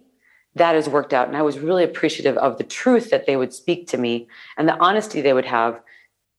that 0.60 0.76
has 0.76 0.88
worked 0.88 1.14
out. 1.14 1.28
And 1.28 1.36
I 1.36 1.42
was 1.42 1.58
really 1.58 1.84
appreciative 1.84 2.38
of 2.38 2.58
the 2.58 2.64
truth 2.64 3.10
that 3.10 3.26
they 3.26 3.36
would 3.36 3.54
speak 3.54 3.88
to 3.88 3.98
me 3.98 4.28
and 4.58 4.68
the 4.68 4.78
honesty 4.78 5.22
they 5.22 5.34
would 5.34 5.46
have, 5.46 5.82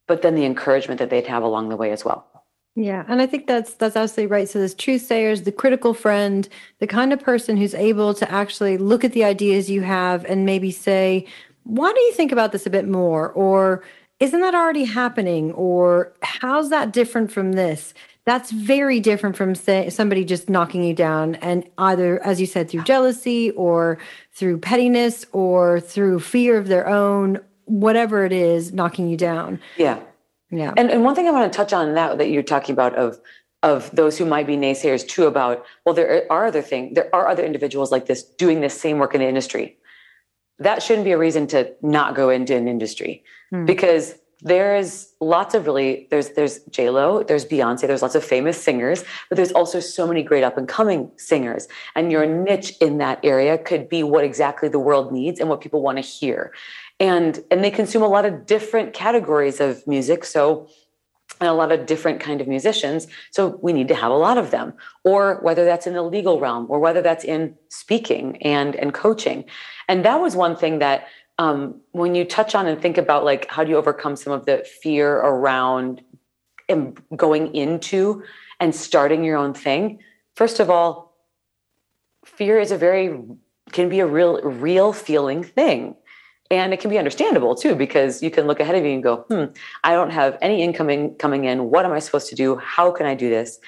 but 0.07 0.23
then 0.23 0.37
the 0.37 0.45
encouragement 0.45 1.01
that 1.01 1.11
they'd 1.11 1.27
have 1.27 1.43
along 1.43 1.69
the 1.69 1.77
way 1.77 1.91
as 1.91 2.05
well. 2.05 2.27
Yeah, 2.77 3.05
and 3.09 3.21
I 3.21 3.27
think 3.27 3.49
that's 3.49 3.75
that's 3.75 3.97
absolutely 3.97 4.31
right. 4.31 4.49
So 4.49 4.61
there's 4.61 4.75
truth 4.75 5.03
sayers, 5.03 5.43
the 5.43 5.53
critical 5.53 5.93
friend, 5.93 6.49
the 6.79 6.87
kind 6.87 7.13
of 7.13 7.21
person 7.21 7.57
who's 7.57 7.75
able 7.75 8.15
to 8.15 8.31
actually 8.31 8.79
look 8.79 9.05
at 9.05 9.13
the 9.13 9.25
ideas 9.25 9.69
you 9.69 9.81
have 9.83 10.25
and 10.27 10.47
maybe 10.47 10.71
say, 10.71 11.27
"Why 11.65 11.93
do 11.93 12.01
you 12.01 12.13
think 12.13 12.31
about 12.31 12.53
this 12.53 12.67
a 12.67 12.71
bit 12.71 12.87
more?" 12.87 13.33
or 13.33 13.83
"Isn't 14.21 14.41
that 14.41 14.55
already 14.55 14.85
happening?" 14.85 15.51
or 15.53 16.13
"How's 16.23 16.71
that 16.71 16.93
different 16.93 17.33
from 17.33 17.53
this?" 17.53 17.93
That's 18.31 18.53
very 18.53 19.01
different 19.01 19.35
from 19.35 19.57
say, 19.57 19.91
somebody 19.91 20.25
just 20.25 20.49
knocking 20.49 20.85
you 20.85 20.95
down 20.95 21.35
and 21.37 21.69
either 21.79 22.23
as 22.25 22.41
you 22.41 22.47
said 22.47 22.71
through 22.71 22.85
jealousy 22.85 23.51
or 23.53 23.99
through 24.33 24.57
pettiness 24.57 25.27
or 25.33 25.81
through 25.81 26.21
fear 26.21 26.57
of 26.57 26.69
their 26.69 26.89
own 26.89 27.41
whatever 27.65 28.25
it 28.25 28.33
is 28.33 28.73
knocking 28.73 29.09
you 29.09 29.17
down. 29.17 29.59
Yeah. 29.77 29.99
Yeah. 30.49 30.73
And, 30.77 30.93
and 30.93 31.03
one 31.03 31.17
thing 31.17 31.27
i 31.27 31.33
want 31.33 31.53
to 31.53 31.57
touch 31.57 31.73
on 31.73 31.95
that 31.95 32.19
that 32.19 32.31
you're 32.31 32.45
talking 32.45 32.73
about 32.73 32.95
of 32.95 33.21
of 33.65 33.91
those 33.91 34.17
who 34.17 34.25
might 34.25 34.47
be 34.47 34.57
naysayers 34.57 35.07
too 35.07 35.25
about 35.27 35.65
well 35.85 35.95
there 35.95 36.25
are 36.31 36.47
other 36.47 36.63
things 36.63 36.95
there 36.95 37.13
are 37.13 37.27
other 37.27 37.45
individuals 37.45 37.91
like 37.91 38.07
this 38.07 38.23
doing 38.23 38.61
this 38.61 38.81
same 38.81 38.99
work 38.99 39.13
in 39.13 39.21
the 39.21 39.27
industry. 39.27 39.77
That 40.61 40.85
shouldn't 40.85 41.05
be 41.05 41.11
a 41.11 41.19
reason 41.19 41.49
to 41.49 41.73
not 41.83 42.15
go 42.15 42.31
into 42.31 42.55
an 42.55 42.69
industry 42.69 43.25
hmm. 43.51 43.65
because 43.65 44.15
there's 44.43 45.13
lots 45.21 45.55
of 45.55 45.67
really 45.67 46.07
there's 46.11 46.31
there's 46.31 46.61
J 46.71 46.91
Lo, 46.91 47.23
there's 47.23 47.45
Beyonce, 47.45 47.87
there's 47.87 48.03
lots 48.03 48.15
of 48.15 48.25
famous 48.25 48.63
singers, 48.63 49.05
but 49.29 49.37
there's 49.37 49.53
also 49.53 49.81
so 49.81 50.07
many 50.07 50.23
great 50.23 50.43
up 50.43 50.57
and 50.57 50.67
coming 50.67 51.11
singers. 51.17 51.69
And 51.95 52.11
your 52.11 52.27
niche 52.27 52.75
in 52.81 52.99
that 52.99 53.21
area 53.23 53.59
could 53.59 53.89
be 53.89 54.03
what 54.03 54.25
exactly 54.25 54.69
the 54.69 54.79
world 54.79 55.13
needs 55.13 55.41
and 55.41 55.49
what 55.49 55.61
people 55.61 55.83
want 55.83 55.99
to 55.99 56.03
hear. 56.03 56.53
And 56.99 57.43
and 57.51 57.63
they 57.63 57.71
consume 57.71 58.03
a 58.03 58.09
lot 58.09 58.25
of 58.25 58.47
different 58.47 58.95
categories 58.95 59.61
of 59.61 59.87
music. 59.87 60.25
So 60.25 60.69
and 61.41 61.49
a 61.49 61.53
lot 61.53 61.73
of 61.73 61.87
different 61.87 62.21
kind 62.21 62.41
of 62.41 62.49
musicians 62.49 63.07
so 63.31 63.59
we 63.63 63.73
need 63.73 63.89
to 63.89 63.95
have 63.95 64.11
a 64.11 64.17
lot 64.17 64.37
of 64.37 64.51
them 64.51 64.75
or 65.05 65.39
whether 65.43 65.65
that's 65.65 65.87
in 65.87 65.95
the 65.95 66.03
legal 66.03 66.41
realm 66.41 66.67
or 66.69 66.81
whether 66.81 67.01
that's 67.01 67.25
in 67.25 67.55
speaking 67.69 68.37
and 68.43 68.75
and 68.75 68.93
coaching 68.93 69.45
and 69.89 70.05
that 70.05 70.21
was 70.21 70.35
one 70.35 70.57
thing 70.57 70.81
that 70.81 71.07
um, 71.41 71.81
when 71.93 72.15
you 72.15 72.27
touch 72.27 72.55
on 72.55 72.67
and 72.67 72.81
think 72.81 72.99
about 72.99 73.25
like 73.25 73.51
how 73.51 73.65
do 73.65 73.71
you 73.71 73.79
overcome 73.79 74.15
some 74.15 74.33
of 74.33 74.45
the 74.45 74.63
fear 74.83 75.17
around 75.17 76.03
going 77.17 77.55
into 77.55 78.23
and 78.61 78.75
starting 78.75 79.25
your 79.25 79.39
own 79.39 79.55
thing? 79.55 80.01
First 80.37 80.61
of 80.61 80.69
all 80.69 81.17
fear 82.27 82.61
is 82.61 82.71
a 82.71 82.77
very 82.77 83.19
can 83.73 83.89
be 83.89 84.01
a 84.01 84.07
real 84.07 84.43
real 84.43 84.93
feeling 84.93 85.43
thing. 85.43 85.97
And 86.51 86.75
it 86.75 86.81
can 86.81 86.91
be 86.91 86.99
understandable 86.99 87.55
too 87.55 87.75
because 87.75 88.23
you 88.23 88.31
can 88.31 88.47
look 88.47 88.61
ahead 88.61 88.75
of 88.75 88.85
you 88.85 88.91
and 88.91 89.03
go 89.03 89.25
hmm 89.31 89.45
i 89.83 89.93
don't 89.95 90.11
have 90.11 90.37
any 90.43 90.63
income 90.63 91.15
coming 91.15 91.47
in. 91.47 91.71
What 91.71 91.87
am 91.87 91.93
i 91.93 92.01
supposed 92.01 92.29
to 92.29 92.35
do? 92.35 92.57
How 92.57 92.91
can 92.91 93.07
i 93.07 93.15
do 93.15 93.31
this? 93.31 93.59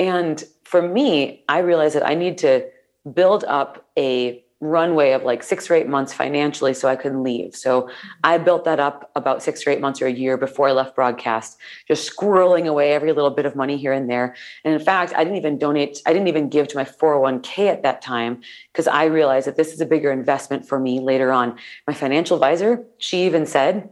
And 0.00 0.42
for 0.64 0.82
me 0.82 1.44
i 1.48 1.58
realized 1.58 1.94
that 1.94 2.06
i 2.06 2.14
need 2.14 2.36
to 2.38 2.68
build 3.14 3.44
up 3.44 3.86
a 3.96 4.41
runway 4.62 5.10
of 5.10 5.24
like 5.24 5.42
six 5.42 5.68
or 5.68 5.74
eight 5.74 5.88
months 5.88 6.12
financially 6.12 6.72
so 6.72 6.88
I 6.88 6.94
couldn't 6.94 7.24
leave. 7.24 7.54
So 7.56 7.82
mm-hmm. 7.82 8.08
I 8.22 8.38
built 8.38 8.64
that 8.64 8.78
up 8.78 9.10
about 9.16 9.42
six 9.42 9.66
or 9.66 9.70
eight 9.70 9.80
months 9.80 10.00
or 10.00 10.06
a 10.06 10.12
year 10.12 10.36
before 10.36 10.68
I 10.68 10.72
left 10.72 10.94
broadcast, 10.94 11.58
just 11.88 12.08
squirreling 12.08 12.68
away 12.68 12.92
every 12.92 13.12
little 13.12 13.30
bit 13.30 13.44
of 13.44 13.56
money 13.56 13.76
here 13.76 13.92
and 13.92 14.08
there. 14.08 14.36
And 14.64 14.72
in 14.72 14.80
fact, 14.80 15.12
I 15.16 15.24
didn't 15.24 15.36
even 15.36 15.58
donate, 15.58 16.00
I 16.06 16.12
didn't 16.12 16.28
even 16.28 16.48
give 16.48 16.68
to 16.68 16.76
my 16.76 16.84
401k 16.84 17.68
at 17.68 17.82
that 17.82 18.02
time 18.02 18.40
because 18.72 18.86
I 18.86 19.06
realized 19.06 19.48
that 19.48 19.56
this 19.56 19.72
is 19.72 19.80
a 19.80 19.86
bigger 19.86 20.12
investment 20.12 20.66
for 20.66 20.78
me 20.78 21.00
later 21.00 21.32
on. 21.32 21.58
My 21.88 21.92
financial 21.92 22.36
advisor, 22.36 22.84
she 22.98 23.26
even 23.26 23.46
said, 23.46 23.90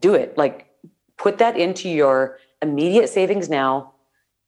do 0.00 0.14
it. 0.14 0.36
Like 0.36 0.70
put 1.16 1.38
that 1.38 1.56
into 1.56 1.88
your 1.88 2.38
immediate 2.60 3.08
savings 3.08 3.48
now 3.48 3.94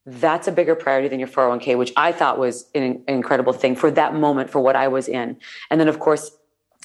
that's 0.05 0.49
a 0.49 0.53
bigger 0.53 0.75
priority 0.75 1.09
than 1.09 1.21
your 1.21 1.29
401k, 1.29 1.79
which 1.79 1.93
I 1.97 2.13
thought 2.13 2.39
was 2.39 2.67
an, 2.75 3.05
incredible 3.07 3.53
thing 3.53 3.77
for 3.77 3.91
that 3.93 4.15
moment 4.15 4.51
for 4.51 4.61
what 4.61 4.75
I 4.75 4.89
was 4.89 5.09
in. 5.09 5.37
And 5.71 5.81
then, 5.81 5.89
of 5.89 6.01
course, 6.01 6.33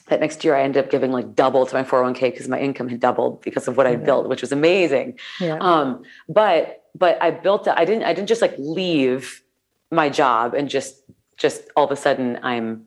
that 0.08 0.20
next 0.20 0.44
year 0.44 0.56
I 0.56 0.62
ended 0.62 0.86
up 0.86 0.92
giving 0.92 1.12
like 1.12 1.36
double 1.36 1.66
to 1.66 1.74
my 1.74 1.84
401k 1.84 2.22
because 2.22 2.48
my 2.48 2.60
income 2.60 2.88
had 2.88 3.00
doubled 3.00 3.42
because 3.42 3.68
of 3.68 3.76
what 3.76 3.88
I 3.88 3.96
built, 3.96 4.30
which 4.30 4.42
was 4.42 4.52
amazing. 4.52 5.20
Yeah. 5.40 5.58
Um, 5.60 6.04
but 6.30 6.84
but 6.96 7.22
I 7.22 7.32
built 7.32 7.68
I 7.68 7.86
didn't 7.86 8.04
I 8.04 8.14
didn't 8.14 8.30
just 8.30 8.42
like 8.42 8.56
leave 8.58 9.44
my 9.92 10.10
job 10.10 10.54
and 10.54 10.70
just 10.70 11.02
just 11.38 11.64
all 11.76 11.86
of 11.86 11.92
a 11.92 11.96
sudden 11.96 12.40
I'm 12.42 12.86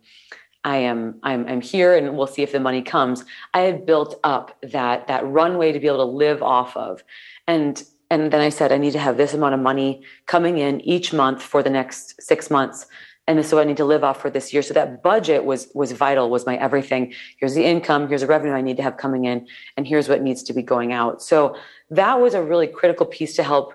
I 0.64 0.78
am 0.78 1.18
I'm 1.22 1.46
I'm 1.46 1.60
here 1.60 1.94
and 1.94 2.16
we'll 2.16 2.26
see 2.26 2.42
if 2.42 2.52
the 2.52 2.60
money 2.60 2.82
comes. 2.82 3.24
I 3.52 3.60
had 3.60 3.84
built 3.84 4.18
up 4.24 4.56
that 4.62 5.06
that 5.08 5.26
runway 5.26 5.72
to 5.72 5.80
be 5.80 5.86
able 5.86 5.98
to 5.98 6.04
live 6.04 6.42
off 6.42 6.76
of. 6.76 7.02
And 7.46 7.82
and 8.10 8.32
then 8.32 8.40
I 8.40 8.48
said, 8.48 8.72
I 8.72 8.78
need 8.78 8.92
to 8.92 8.98
have 8.98 9.16
this 9.16 9.34
amount 9.34 9.54
of 9.54 9.60
money 9.60 10.02
coming 10.26 10.58
in 10.58 10.80
each 10.80 11.12
month 11.12 11.42
for 11.42 11.62
the 11.62 11.70
next 11.70 12.20
six 12.20 12.50
months. 12.50 12.86
And 13.28 13.46
so 13.46 13.60
I 13.60 13.64
need 13.64 13.76
to 13.76 13.84
live 13.84 14.02
off 14.02 14.20
for 14.20 14.28
this 14.28 14.52
year. 14.52 14.60
So 14.60 14.74
that 14.74 15.04
budget 15.04 15.44
was 15.44 15.68
was 15.72 15.92
vital, 15.92 16.28
was 16.30 16.46
my 16.46 16.56
everything. 16.56 17.14
Here's 17.38 17.54
the 17.54 17.64
income, 17.64 18.08
here's 18.08 18.22
the 18.22 18.26
revenue 18.26 18.52
I 18.52 18.60
need 18.60 18.76
to 18.78 18.82
have 18.82 18.96
coming 18.96 19.24
in, 19.24 19.46
and 19.76 19.86
here's 19.86 20.08
what 20.08 20.20
needs 20.20 20.42
to 20.44 20.52
be 20.52 20.62
going 20.62 20.92
out. 20.92 21.22
So 21.22 21.56
that 21.90 22.20
was 22.20 22.34
a 22.34 22.42
really 22.42 22.66
critical 22.66 23.06
piece 23.06 23.36
to 23.36 23.44
help 23.44 23.74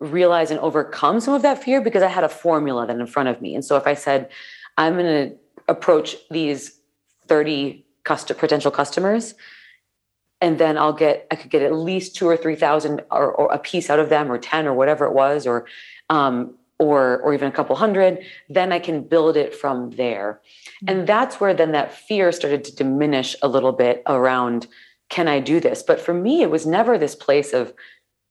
realize 0.00 0.50
and 0.50 0.60
overcome 0.60 1.20
some 1.20 1.32
of 1.32 1.42
that 1.42 1.62
fear 1.62 1.80
because 1.80 2.02
I 2.02 2.08
had 2.08 2.24
a 2.24 2.28
formula 2.28 2.86
then 2.86 3.00
in 3.00 3.06
front 3.06 3.30
of 3.30 3.40
me. 3.40 3.54
And 3.54 3.64
so 3.64 3.76
if 3.76 3.86
I 3.86 3.94
said, 3.94 4.28
I'm 4.76 4.96
gonna 4.96 5.32
approach 5.68 6.16
these 6.30 6.78
30 7.26 7.86
custom, 8.04 8.36
potential 8.36 8.70
customers 8.70 9.34
and 10.40 10.58
then 10.58 10.78
I'll 10.78 10.92
get 10.92 11.26
I 11.30 11.36
could 11.36 11.50
get 11.50 11.62
at 11.62 11.74
least 11.74 12.16
two 12.16 12.26
or 12.26 12.36
three 12.36 12.56
thousand 12.56 13.02
or, 13.10 13.32
or 13.32 13.52
a 13.52 13.58
piece 13.58 13.90
out 13.90 13.98
of 13.98 14.08
them, 14.08 14.30
or 14.30 14.38
ten, 14.38 14.66
or 14.66 14.74
whatever 14.74 15.04
it 15.04 15.12
was, 15.12 15.46
or 15.46 15.66
um, 16.08 16.54
or 16.78 17.20
or 17.20 17.34
even 17.34 17.48
a 17.48 17.52
couple 17.52 17.76
hundred. 17.76 18.24
Then 18.48 18.72
I 18.72 18.78
can 18.78 19.02
build 19.02 19.36
it 19.36 19.54
from 19.54 19.90
there, 19.90 20.40
and 20.86 20.98
mm-hmm. 20.98 21.06
that's 21.06 21.40
where 21.40 21.54
then 21.54 21.72
that 21.72 21.94
fear 21.94 22.32
started 22.32 22.64
to 22.64 22.74
diminish 22.74 23.36
a 23.42 23.48
little 23.48 23.72
bit 23.72 24.02
around 24.06 24.66
can 25.10 25.26
I 25.28 25.40
do 25.40 25.60
this? 25.60 25.82
But 25.82 26.00
for 26.00 26.14
me, 26.14 26.40
it 26.40 26.50
was 26.50 26.66
never 26.66 26.96
this 26.96 27.14
place 27.14 27.52
of 27.52 27.74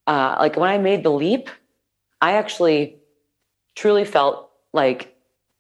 uh, 0.08 0.38
like 0.40 0.56
when 0.56 0.70
I 0.70 0.80
made 0.80 1.04
the 1.04 1.12
leap, 1.12 1.50
I 2.22 2.34
actually 2.34 2.98
truly 3.76 4.06
felt 4.06 4.50
like 4.74 5.16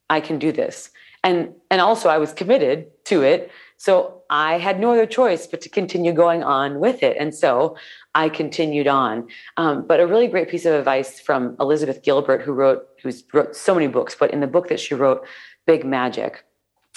I 0.10 0.22
can 0.22 0.40
do 0.40 0.52
this, 0.52 0.90
and 1.24 1.54
and 1.70 1.82
also 1.82 2.10
I 2.10 2.18
was 2.18 2.34
committed 2.34 2.88
to 3.06 3.22
it. 3.22 3.52
So 3.80 4.24
I 4.30 4.58
had 4.58 4.78
no 4.78 4.92
other 4.92 5.06
choice 5.06 5.48
but 5.48 5.62
to 5.62 5.70
continue 5.70 6.12
going 6.12 6.44
on 6.44 6.82
with 6.82 7.02
it. 7.02 7.16
And 7.18 7.34
so 7.34 7.78
I 8.14 8.28
continued 8.28 8.88
on. 8.88 9.30
Um, 9.56 9.88
but 9.88 10.02
a 10.02 10.06
really 10.06 10.28
great 10.28 10.50
piece 10.50 10.66
of 10.66 10.74
advice 10.74 11.22
from 11.22 11.56
Elizabeth 11.62 12.04
Gilbert, 12.04 12.42
who 12.42 12.52
wrote, 12.52 12.86
who's 13.02 13.24
wrote 13.34 13.56
so 13.56 13.74
many 13.74 13.88
books, 13.88 14.18
but 14.20 14.32
in 14.32 14.42
the 14.42 14.48
book 14.48 14.68
that 14.68 14.82
she 14.82 14.96
wrote, 14.96 15.26
Big 15.66 15.86
Magic, 15.86 16.44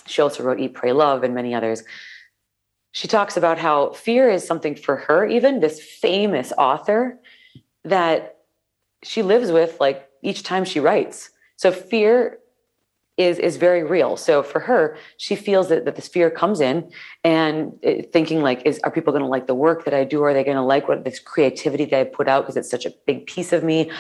she 0.06 0.22
also 0.22 0.42
wrote 0.42 0.58
Eat, 0.58 0.74
Pray, 0.74 0.90
Love, 0.90 1.22
and 1.22 1.36
many 1.36 1.54
others. 1.54 1.84
She 2.90 3.06
talks 3.06 3.36
about 3.36 3.58
how 3.58 3.92
fear 3.92 4.28
is 4.28 4.44
something 4.44 4.74
for 4.74 4.96
her, 4.96 5.24
even 5.24 5.60
this 5.60 5.80
famous 5.80 6.52
author, 6.58 7.16
that 7.84 8.38
she 9.04 9.22
lives 9.22 9.52
with 9.52 9.78
like 9.78 10.08
each 10.20 10.42
time 10.42 10.64
she 10.64 10.80
writes. 10.80 11.30
So 11.54 11.70
fear 11.70 12.38
is 13.16 13.38
is 13.38 13.56
very 13.56 13.82
real. 13.82 14.16
So 14.16 14.42
for 14.42 14.60
her, 14.60 14.96
she 15.18 15.36
feels 15.36 15.68
that, 15.68 15.84
that 15.84 15.96
this 15.96 16.08
fear 16.08 16.30
comes 16.30 16.60
in 16.60 16.90
and 17.24 17.72
uh, 17.86 18.02
thinking 18.12 18.42
like, 18.42 18.62
is 18.64 18.80
are 18.84 18.90
people 18.90 19.12
going 19.12 19.22
to 19.22 19.28
like 19.28 19.46
the 19.46 19.54
work 19.54 19.84
that 19.84 19.94
I 19.94 20.04
do? 20.04 20.22
Are 20.22 20.32
they 20.32 20.44
going 20.44 20.56
to 20.56 20.62
like 20.62 20.88
what 20.88 21.04
this 21.04 21.18
creativity 21.18 21.84
that 21.86 22.00
I 22.00 22.04
put 22.04 22.28
out 22.28 22.42
because 22.42 22.56
it's 22.56 22.70
such 22.70 22.86
a 22.86 22.92
big 23.06 23.26
piece 23.26 23.52
of 23.52 23.62
me? 23.62 23.90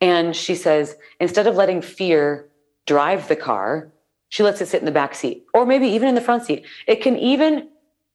And 0.00 0.34
she 0.36 0.54
says 0.54 0.96
instead 1.20 1.46
of 1.46 1.56
letting 1.56 1.82
fear 1.82 2.48
drive 2.86 3.28
the 3.28 3.36
car, 3.36 3.92
she 4.28 4.42
lets 4.42 4.60
it 4.60 4.68
sit 4.68 4.80
in 4.80 4.86
the 4.86 4.92
back 4.92 5.14
seat 5.14 5.44
or 5.52 5.66
maybe 5.66 5.86
even 5.88 6.08
in 6.08 6.14
the 6.14 6.20
front 6.20 6.44
seat. 6.44 6.64
It 6.86 7.02
can 7.02 7.16
even 7.18 7.68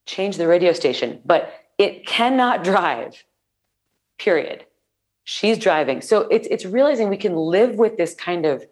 change 0.05 0.37
the 0.37 0.47
radio 0.47 0.71
station, 0.71 1.21
but 1.25 1.53
it 1.77 2.07
cannot 2.07 2.63
drive. 2.71 3.23
Period. 4.17 4.65
She's 5.25 5.57
driving. 5.57 6.01
So 6.01 6.21
it's 6.31 6.47
it's 6.49 6.65
realizing 6.65 7.09
we 7.09 7.17
can 7.17 7.35
live 7.35 7.75
with 7.75 7.97
this 7.97 8.15
kind 8.15 8.45
of 8.45 8.65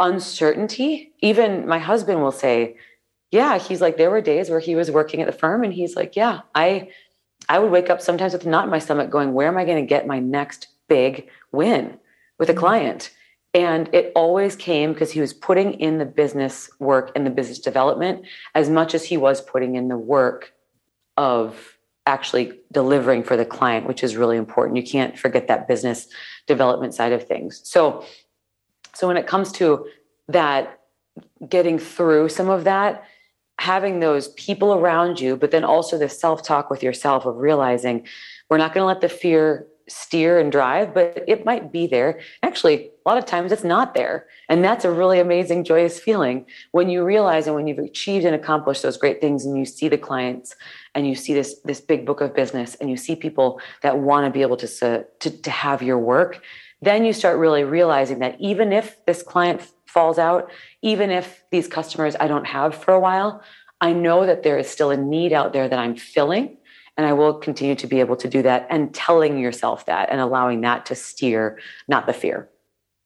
uncertainty. 0.00 1.12
Even 1.20 1.66
my 1.68 1.78
husband 1.78 2.22
will 2.22 2.32
say, 2.32 2.76
yeah, 3.30 3.58
he's 3.58 3.80
like, 3.80 3.96
there 3.96 4.10
were 4.10 4.20
days 4.20 4.50
where 4.50 4.58
he 4.58 4.74
was 4.74 4.90
working 4.90 5.20
at 5.20 5.26
the 5.26 5.32
firm 5.32 5.62
and 5.62 5.72
he's 5.72 5.94
like, 5.94 6.16
yeah, 6.16 6.40
I, 6.54 6.88
I 7.48 7.60
would 7.60 7.70
wake 7.70 7.90
up 7.90 8.00
sometimes 8.00 8.32
with 8.32 8.44
a 8.44 8.48
knot 8.48 8.64
in 8.64 8.70
my 8.70 8.80
stomach 8.80 9.10
going, 9.10 9.32
where 9.32 9.46
am 9.46 9.56
I 9.56 9.64
going 9.64 9.82
to 9.82 9.88
get 9.88 10.06
my 10.06 10.18
next 10.18 10.68
big 10.88 11.28
win 11.52 11.98
with 12.38 12.48
a 12.48 12.52
mm-hmm. 12.52 12.60
client? 12.60 13.12
And 13.52 13.92
it 13.92 14.12
always 14.14 14.56
came 14.56 14.92
because 14.92 15.12
he 15.12 15.20
was 15.20 15.32
putting 15.32 15.74
in 15.74 15.98
the 15.98 16.04
business 16.04 16.70
work 16.78 17.12
and 17.14 17.26
the 17.26 17.30
business 17.30 17.58
development 17.58 18.24
as 18.54 18.70
much 18.70 18.94
as 18.94 19.04
he 19.04 19.16
was 19.16 19.40
putting 19.40 19.74
in 19.74 19.88
the 19.88 19.98
work 19.98 20.52
of 21.16 21.76
actually 22.06 22.52
delivering 22.72 23.22
for 23.22 23.36
the 23.36 23.44
client, 23.44 23.86
which 23.86 24.02
is 24.02 24.16
really 24.16 24.36
important. 24.36 24.76
You 24.76 24.84
can't 24.84 25.18
forget 25.18 25.48
that 25.48 25.68
business 25.68 26.08
development 26.46 26.94
side 26.94 27.12
of 27.12 27.26
things. 27.26 27.60
So 27.64 28.04
so 28.94 29.06
when 29.06 29.16
it 29.16 29.26
comes 29.26 29.52
to 29.52 29.86
that, 30.28 30.80
getting 31.48 31.78
through 31.78 32.28
some 32.28 32.48
of 32.48 32.64
that, 32.64 33.04
having 33.58 34.00
those 34.00 34.28
people 34.28 34.74
around 34.74 35.20
you, 35.20 35.36
but 35.36 35.50
then 35.50 35.64
also 35.64 35.98
the 35.98 36.08
self 36.08 36.42
talk 36.42 36.70
with 36.70 36.82
yourself 36.82 37.26
of 37.26 37.36
realizing 37.36 38.06
we're 38.48 38.58
not 38.58 38.72
going 38.72 38.82
to 38.82 38.86
let 38.86 39.00
the 39.00 39.08
fear 39.08 39.66
steer 39.90 40.38
and 40.38 40.52
drive, 40.52 40.94
but 40.94 41.24
it 41.26 41.44
might 41.44 41.72
be 41.72 41.86
there. 41.86 42.20
Actually, 42.42 42.90
a 43.04 43.08
lot 43.08 43.18
of 43.18 43.26
times 43.26 43.50
it's 43.50 43.64
not 43.64 43.92
there. 43.92 44.26
And 44.48 44.62
that's 44.62 44.84
a 44.84 44.90
really 44.90 45.18
amazing, 45.18 45.64
joyous 45.64 45.98
feeling 45.98 46.46
when 46.70 46.88
you 46.88 47.04
realize 47.04 47.46
and 47.46 47.56
when 47.56 47.66
you've 47.66 47.78
achieved 47.78 48.24
and 48.24 48.34
accomplished 48.34 48.82
those 48.82 48.96
great 48.96 49.20
things 49.20 49.44
and 49.44 49.58
you 49.58 49.64
see 49.64 49.88
the 49.88 49.98
clients 49.98 50.54
and 50.94 51.08
you 51.08 51.14
see 51.14 51.34
this, 51.34 51.58
this 51.64 51.80
big 51.80 52.06
book 52.06 52.20
of 52.20 52.34
business 52.34 52.76
and 52.76 52.88
you 52.88 52.96
see 52.96 53.16
people 53.16 53.60
that 53.82 53.98
want 53.98 54.26
to 54.26 54.30
be 54.30 54.42
able 54.42 54.56
to, 54.58 55.04
to, 55.18 55.30
to 55.30 55.50
have 55.50 55.82
your 55.82 55.98
work 55.98 56.40
then 56.82 57.04
you 57.04 57.12
start 57.12 57.38
really 57.38 57.64
realizing 57.64 58.20
that 58.20 58.36
even 58.40 58.72
if 58.72 59.04
this 59.06 59.22
client 59.22 59.62
falls 59.86 60.18
out, 60.18 60.50
even 60.82 61.10
if 61.10 61.42
these 61.50 61.68
customers 61.68 62.16
I 62.18 62.28
don't 62.28 62.46
have 62.46 62.74
for 62.74 62.94
a 62.94 63.00
while, 63.00 63.42
I 63.80 63.92
know 63.92 64.26
that 64.26 64.42
there 64.42 64.58
is 64.58 64.68
still 64.68 64.90
a 64.90 64.96
need 64.96 65.32
out 65.32 65.52
there 65.52 65.68
that 65.68 65.78
I'm 65.78 65.96
filling. 65.96 66.56
And 66.96 67.06
I 67.06 67.12
will 67.14 67.34
continue 67.34 67.76
to 67.76 67.86
be 67.86 68.00
able 68.00 68.16
to 68.16 68.28
do 68.28 68.42
that 68.42 68.66
and 68.68 68.92
telling 68.92 69.38
yourself 69.38 69.86
that 69.86 70.10
and 70.10 70.20
allowing 70.20 70.60
that 70.62 70.84
to 70.86 70.94
steer, 70.94 71.58
not 71.88 72.06
the 72.06 72.12
fear. 72.12 72.50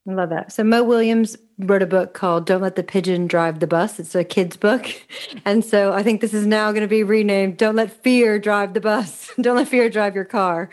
I 0.08 0.12
love 0.12 0.30
that. 0.30 0.52
So 0.52 0.64
Mo 0.64 0.82
Willems 0.82 1.36
wrote 1.58 1.82
a 1.82 1.86
book 1.86 2.12
called 2.12 2.44
Don't 2.44 2.60
Let 2.60 2.76
the 2.76 2.82
Pigeon 2.82 3.26
Drive 3.26 3.60
the 3.60 3.66
Bus. 3.66 3.98
It's 3.98 4.14
a 4.14 4.24
kid's 4.24 4.56
book. 4.56 4.90
And 5.46 5.64
so 5.64 5.92
I 5.92 6.02
think 6.02 6.20
this 6.20 6.32
is 6.32 6.46
now 6.46 6.70
going 6.72 6.82
to 6.82 6.88
be 6.88 7.02
renamed 7.02 7.58
Don't 7.58 7.76
Let 7.76 7.90
Fear 7.90 8.38
Drive 8.38 8.72
the 8.72 8.80
Bus. 8.80 9.30
Don't 9.40 9.56
let 9.56 9.68
fear 9.68 9.90
drive 9.90 10.14
your 10.14 10.24
car. 10.24 10.70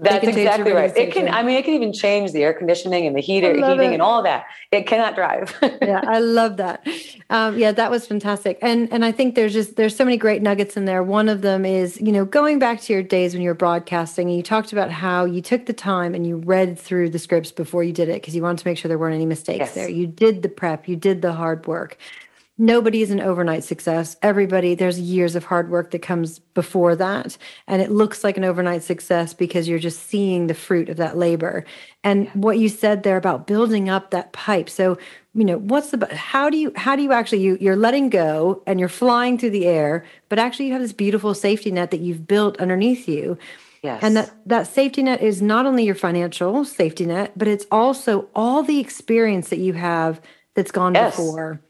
That's 0.00 0.26
exactly 0.26 0.72
right. 0.72 0.96
It 0.96 1.12
can. 1.12 1.28
I 1.28 1.42
mean, 1.42 1.56
it 1.56 1.64
can 1.64 1.74
even 1.74 1.92
change 1.92 2.32
the 2.32 2.42
air 2.42 2.54
conditioning 2.54 3.06
and 3.06 3.14
the 3.14 3.20
heater, 3.20 3.54
heating, 3.54 3.90
it. 3.90 3.92
and 3.92 4.02
all 4.02 4.22
that. 4.22 4.46
It 4.72 4.86
cannot 4.86 5.14
drive. 5.14 5.54
yeah, 5.82 6.00
I 6.06 6.20
love 6.20 6.56
that. 6.56 6.86
Um, 7.28 7.58
yeah, 7.58 7.72
that 7.72 7.90
was 7.90 8.06
fantastic. 8.06 8.58
And 8.62 8.90
and 8.92 9.04
I 9.04 9.12
think 9.12 9.34
there's 9.34 9.52
just 9.52 9.76
there's 9.76 9.94
so 9.94 10.04
many 10.04 10.16
great 10.16 10.42
nuggets 10.42 10.76
in 10.76 10.86
there. 10.86 11.02
One 11.02 11.28
of 11.28 11.42
them 11.42 11.64
is 11.64 12.00
you 12.00 12.12
know 12.12 12.24
going 12.24 12.58
back 12.58 12.80
to 12.82 12.92
your 12.92 13.02
days 13.02 13.34
when 13.34 13.42
you 13.42 13.50
were 13.50 13.54
broadcasting, 13.54 14.28
and 14.28 14.36
you 14.36 14.42
talked 14.42 14.72
about 14.72 14.90
how 14.90 15.24
you 15.24 15.42
took 15.42 15.66
the 15.66 15.72
time 15.72 16.14
and 16.14 16.26
you 16.26 16.36
read 16.36 16.78
through 16.78 17.10
the 17.10 17.18
scripts 17.18 17.52
before 17.52 17.84
you 17.84 17.92
did 17.92 18.08
it 18.08 18.22
because 18.22 18.34
you 18.34 18.42
wanted 18.42 18.58
to 18.58 18.68
make 18.68 18.78
sure 18.78 18.88
there 18.88 18.98
weren't 18.98 19.14
any 19.14 19.26
mistakes 19.26 19.58
yes. 19.58 19.74
there. 19.74 19.88
You 19.88 20.06
did 20.06 20.42
the 20.42 20.48
prep, 20.48 20.88
you 20.88 20.96
did 20.96 21.20
the 21.20 21.32
hard 21.32 21.66
work 21.66 21.98
nobody 22.60 23.00
is 23.00 23.10
an 23.10 23.22
overnight 23.22 23.64
success. 23.64 24.16
Everybody, 24.20 24.74
there's 24.74 25.00
years 25.00 25.34
of 25.34 25.44
hard 25.44 25.70
work 25.70 25.92
that 25.92 26.02
comes 26.02 26.38
before 26.38 26.94
that. 26.94 27.38
And 27.66 27.80
it 27.80 27.90
looks 27.90 28.22
like 28.22 28.36
an 28.36 28.44
overnight 28.44 28.82
success 28.82 29.32
because 29.32 29.66
you're 29.66 29.78
just 29.78 30.06
seeing 30.08 30.46
the 30.46 30.54
fruit 30.54 30.90
of 30.90 30.98
that 30.98 31.16
labor. 31.16 31.64
And 32.04 32.26
yeah. 32.26 32.30
what 32.34 32.58
you 32.58 32.68
said 32.68 33.02
there 33.02 33.16
about 33.16 33.46
building 33.46 33.88
up 33.88 34.10
that 34.10 34.32
pipe. 34.32 34.68
So, 34.68 34.98
you 35.34 35.44
know, 35.44 35.56
what's 35.56 35.90
the, 35.90 36.14
how 36.14 36.50
do 36.50 36.58
you, 36.58 36.70
how 36.76 36.96
do 36.96 37.02
you 37.02 37.12
actually, 37.12 37.40
you, 37.40 37.56
you're 37.62 37.76
letting 37.76 38.10
go 38.10 38.62
and 38.66 38.78
you're 38.78 38.90
flying 38.90 39.38
through 39.38 39.50
the 39.50 39.66
air, 39.66 40.04
but 40.28 40.38
actually 40.38 40.66
you 40.66 40.72
have 40.74 40.82
this 40.82 40.92
beautiful 40.92 41.32
safety 41.34 41.70
net 41.70 41.90
that 41.92 42.00
you've 42.00 42.26
built 42.26 42.60
underneath 42.60 43.08
you. 43.08 43.38
Yes. 43.82 44.02
And 44.02 44.14
that, 44.18 44.34
that 44.44 44.66
safety 44.66 45.02
net 45.02 45.22
is 45.22 45.40
not 45.40 45.64
only 45.64 45.86
your 45.86 45.94
financial 45.94 46.66
safety 46.66 47.06
net, 47.06 47.32
but 47.38 47.48
it's 47.48 47.64
also 47.70 48.28
all 48.34 48.62
the 48.62 48.80
experience 48.80 49.48
that 49.48 49.60
you 49.60 49.72
have 49.72 50.20
that's 50.54 50.70
gone 50.70 50.94
yes. 50.94 51.16
before 51.16 51.62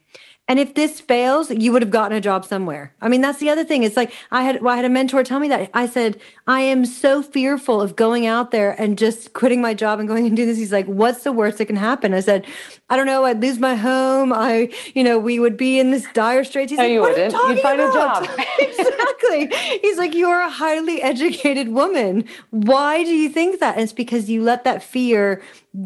And 0.50 0.58
if 0.58 0.74
this 0.74 1.00
fails, 1.00 1.52
you 1.52 1.70
would 1.70 1.80
have 1.80 1.92
gotten 1.92 2.16
a 2.16 2.20
job 2.20 2.44
somewhere. 2.44 2.92
I 3.00 3.08
mean, 3.08 3.20
that's 3.20 3.38
the 3.38 3.50
other 3.50 3.62
thing. 3.62 3.84
It's 3.84 3.96
like 3.96 4.12
I 4.32 4.42
had 4.42 4.60
well, 4.60 4.74
I 4.74 4.76
had 4.78 4.84
a 4.84 4.88
mentor 4.88 5.22
tell 5.22 5.38
me 5.38 5.46
that. 5.46 5.70
I 5.74 5.86
said, 5.86 6.20
I 6.48 6.62
am 6.62 6.84
so 6.84 7.22
fearful 7.22 7.80
of 7.80 7.94
going 7.94 8.26
out 8.26 8.50
there 8.50 8.72
and 8.72 8.98
just 8.98 9.32
quitting 9.32 9.62
my 9.62 9.74
job 9.74 10.00
and 10.00 10.08
going 10.08 10.26
and 10.26 10.34
doing 10.34 10.48
this. 10.48 10.58
He's 10.58 10.72
like, 10.72 10.86
What's 10.86 11.22
the 11.22 11.30
worst 11.30 11.58
that 11.58 11.66
can 11.66 11.76
happen? 11.76 12.12
I 12.12 12.18
said, 12.18 12.48
I 12.90 12.96
don't 12.96 13.06
know, 13.06 13.24
I'd 13.24 13.40
lose 13.40 13.60
my 13.60 13.76
home. 13.76 14.32
I, 14.32 14.68
you 14.94 15.04
know, 15.04 15.16
we 15.16 15.38
would 15.38 15.56
be 15.56 15.78
in 15.78 15.92
this 15.92 16.06
dire 16.12 16.42
straits. 16.42 16.70
He's 16.72 16.78
no, 16.78 16.84
like, 16.84 16.92
you 16.92 17.00
wouldn't. 17.00 17.32
You 17.32 17.46
would 17.46 17.60
find 17.60 17.80
about? 17.80 18.24
a 18.24 18.26
job. 18.26 18.40
exactly. 18.58 19.78
He's 19.80 19.96
like, 19.96 20.12
You're 20.12 20.40
a 20.40 20.50
highly 20.50 21.00
educated 21.00 21.68
woman. 21.68 22.24
Why 22.50 23.04
do 23.04 23.14
you 23.14 23.28
think 23.28 23.60
that? 23.60 23.76
And 23.76 23.84
it's 23.84 23.92
because 23.92 24.28
you 24.28 24.42
let 24.42 24.64
that 24.64 24.82
fear 24.82 25.40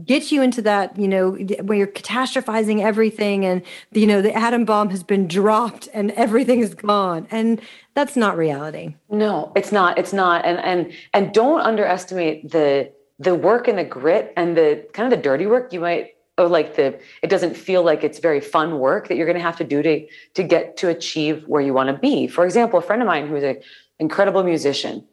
get 0.05 0.33
you 0.33 0.41
into 0.41 0.63
that, 0.63 0.99
you 0.99 1.07
know, 1.07 1.33
where 1.33 1.77
you're 1.77 1.87
catastrophizing 1.87 2.83
everything 2.83 3.45
and, 3.45 3.63
you 3.93 4.07
know, 4.07 4.23
the 4.23 4.35
atom 4.35 4.65
bomb 4.65 4.89
has 4.91 5.03
been 5.03 5.29
dropped 5.29 5.89
and 5.93 6.11
everything 6.13 6.61
is 6.61 6.75
gone. 6.75 7.29
And 7.31 7.61
that's 7.93 8.17
not 8.17 8.37
reality. 8.37 8.97
No, 9.11 9.53
it's 9.55 9.73
not. 9.73 9.99
It's 9.99 10.13
not. 10.13 10.45
And, 10.47 10.59
and, 10.61 10.93
and 11.13 11.35
don't 11.35 11.61
underestimate 11.61 12.51
the, 12.51 12.91
the 13.19 13.35
work 13.35 13.69
and 13.69 13.79
the 13.79 13.85
grit 13.85 14.33
and 14.37 14.57
the 14.57 14.87
kind 14.95 15.13
of 15.13 15.17
the 15.19 15.23
dirty 15.23 15.47
work 15.47 15.73
you 15.73 15.81
might 15.81 16.14
or 16.37 16.49
like 16.49 16.77
the 16.77 16.99
it 17.23 17.29
doesn't 17.29 17.57
feel 17.57 17.83
like 17.83 18.05
it's 18.05 18.19
very 18.19 18.41
fun 18.41 18.79
work 18.79 19.09
that 19.09 19.17
you're 19.17 19.27
going 19.27 19.37
to 19.37 19.43
have 19.43 19.57
to 19.57 19.65
do 19.65 19.83
to 19.83 20.07
to 20.35 20.43
get 20.43 20.77
to 20.77 20.89
achieve 20.89 21.45
where 21.47 21.63
you 21.63 21.73
want 21.73 21.89
to 21.89 21.99
be 21.99 22.27
for 22.27 22.45
example 22.45 22.79
a 22.79 22.83
friend 22.83 23.01
of 23.03 23.07
mine 23.07 23.27
who's 23.29 23.43
an 23.43 23.61
incredible 23.99 24.43
musician 24.43 25.07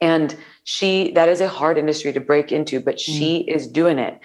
and 0.00 0.36
she, 0.64 1.12
that 1.12 1.28
is 1.28 1.40
a 1.40 1.48
hard 1.48 1.78
industry 1.78 2.12
to 2.12 2.20
break 2.20 2.52
into, 2.52 2.80
but 2.80 3.00
she 3.00 3.46
mm. 3.48 3.54
is 3.54 3.66
doing 3.66 3.98
it. 3.98 4.20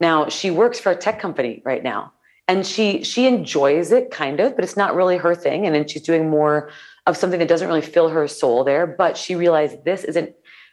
Now 0.00 0.28
she 0.28 0.50
works 0.50 0.78
for 0.78 0.92
a 0.92 0.96
tech 0.96 1.20
company 1.20 1.62
right 1.64 1.82
now 1.82 2.12
and 2.46 2.66
she, 2.66 3.02
she 3.02 3.26
enjoys 3.26 3.90
it 3.92 4.10
kind 4.10 4.40
of, 4.40 4.54
but 4.54 4.64
it's 4.64 4.76
not 4.76 4.94
really 4.94 5.16
her 5.16 5.34
thing. 5.34 5.66
And 5.66 5.74
then 5.74 5.86
she's 5.86 6.02
doing 6.02 6.30
more 6.30 6.70
of 7.06 7.16
something 7.16 7.38
that 7.40 7.48
doesn't 7.48 7.66
really 7.66 7.82
fill 7.82 8.08
her 8.08 8.28
soul 8.28 8.64
there, 8.64 8.86
but 8.86 9.16
she 9.16 9.34
realized 9.34 9.84
this 9.84 10.04
is 10.04 10.16
an, 10.16 10.32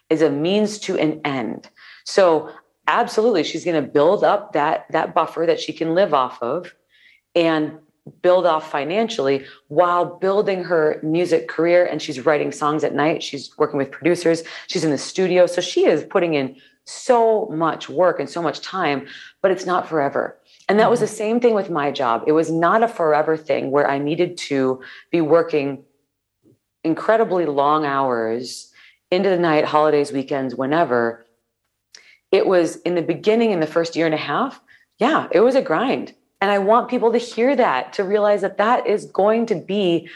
is 0.09 0.21
a 0.21 0.29
means 0.29 0.77
to 0.79 0.97
an 0.97 1.21
end. 1.25 1.69
So 2.03 2.51
absolutely. 2.87 3.43
She's 3.43 3.65
going 3.65 3.81
to 3.81 3.89
build 3.89 4.23
up 4.23 4.53
that, 4.53 4.85
that 4.91 5.13
buffer 5.13 5.45
that 5.45 5.59
she 5.59 5.73
can 5.73 5.95
live 5.95 6.13
off 6.13 6.41
of 6.41 6.73
and 7.33 7.77
build 8.21 8.45
off 8.45 8.69
financially 8.69 9.43
while 9.67 10.05
building 10.05 10.63
her 10.63 10.99
music 11.01 11.47
career. 11.47 11.85
And 11.85 12.01
she's 12.01 12.25
writing 12.25 12.51
songs 12.51 12.83
at 12.83 12.93
night. 12.93 13.23
She's 13.23 13.55
working 13.57 13.77
with 13.77 13.91
producers. 13.91 14.43
She's 14.67 14.83
in 14.83 14.91
the 14.91 14.97
studio. 14.97 15.47
So 15.47 15.61
she 15.61 15.85
is 15.85 16.03
putting 16.03 16.35
in 16.35 16.55
so 16.85 17.47
much 17.47 17.89
work 17.89 18.19
and 18.19 18.29
so 18.29 18.43
much 18.43 18.61
time 18.61 19.07
but 19.45 19.51
it's 19.51 19.67
not 19.67 19.87
forever. 19.87 20.39
And 20.67 20.79
that 20.79 20.89
was 20.89 21.01
the 21.01 21.05
mm-hmm. 21.05 21.15
same 21.15 21.39
thing 21.39 21.53
with 21.53 21.69
my 21.69 21.91
job. 21.91 22.23
It 22.25 22.31
was 22.31 22.49
not 22.49 22.81
a 22.81 22.87
forever 22.87 23.37
thing 23.37 23.69
where 23.69 23.87
i 23.87 23.99
needed 23.99 24.37
to 24.49 24.81
be 25.11 25.21
working 25.21 25.83
incredibly 26.83 27.45
long 27.45 27.85
hours 27.85 28.71
into 29.11 29.29
the 29.29 29.37
night 29.37 29.65
holidays 29.65 30.11
weekends 30.11 30.55
whenever 30.55 31.24
it 32.31 32.45
was 32.45 32.77
in 32.77 32.95
the 32.95 33.01
beginning 33.01 33.51
in 33.51 33.59
the 33.59 33.67
first 33.67 33.95
year 33.95 34.05
and 34.05 34.15
a 34.15 34.17
half 34.17 34.61
yeah 34.99 35.27
it 35.31 35.39
was 35.39 35.55
a 35.55 35.61
grind 35.61 36.13
and 36.41 36.51
I 36.51 36.59
want 36.59 36.89
people 36.89 37.11
to 37.11 37.17
hear 37.17 37.55
that, 37.55 37.93
to 37.93 38.03
realize 38.03 38.41
that 38.41 38.57
that 38.57 38.87
is 38.87 39.05
going 39.05 39.47
to 39.47 39.55
be 39.55 40.09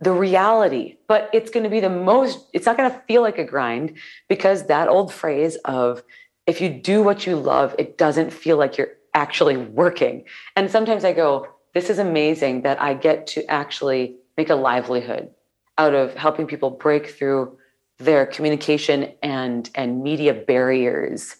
the 0.00 0.12
reality, 0.12 0.96
but 1.08 1.28
it's 1.32 1.50
going 1.50 1.64
to 1.64 1.70
be 1.70 1.80
the 1.80 1.90
most, 1.90 2.48
it's 2.52 2.66
not 2.66 2.76
going 2.76 2.90
to 2.90 2.98
feel 3.08 3.22
like 3.22 3.38
a 3.38 3.44
grind 3.44 3.96
because 4.28 4.66
that 4.66 4.88
old 4.88 5.12
phrase 5.12 5.56
of 5.64 6.02
if 6.46 6.60
you 6.60 6.68
do 6.68 7.02
what 7.02 7.26
you 7.26 7.36
love, 7.36 7.74
it 7.78 7.98
doesn't 7.98 8.32
feel 8.32 8.56
like 8.56 8.78
you're 8.78 8.92
actually 9.14 9.56
working. 9.56 10.24
And 10.56 10.70
sometimes 10.70 11.04
I 11.04 11.12
go, 11.12 11.48
this 11.74 11.90
is 11.90 11.98
amazing 11.98 12.62
that 12.62 12.80
I 12.80 12.94
get 12.94 13.26
to 13.28 13.44
actually 13.50 14.16
make 14.36 14.50
a 14.50 14.54
livelihood 14.54 15.30
out 15.78 15.94
of 15.94 16.14
helping 16.14 16.46
people 16.46 16.70
break 16.70 17.10
through 17.10 17.58
their 18.00 18.26
communication 18.26 19.12
and 19.22 19.70
and 19.74 20.02
media 20.02 20.34
barriers 20.34 21.36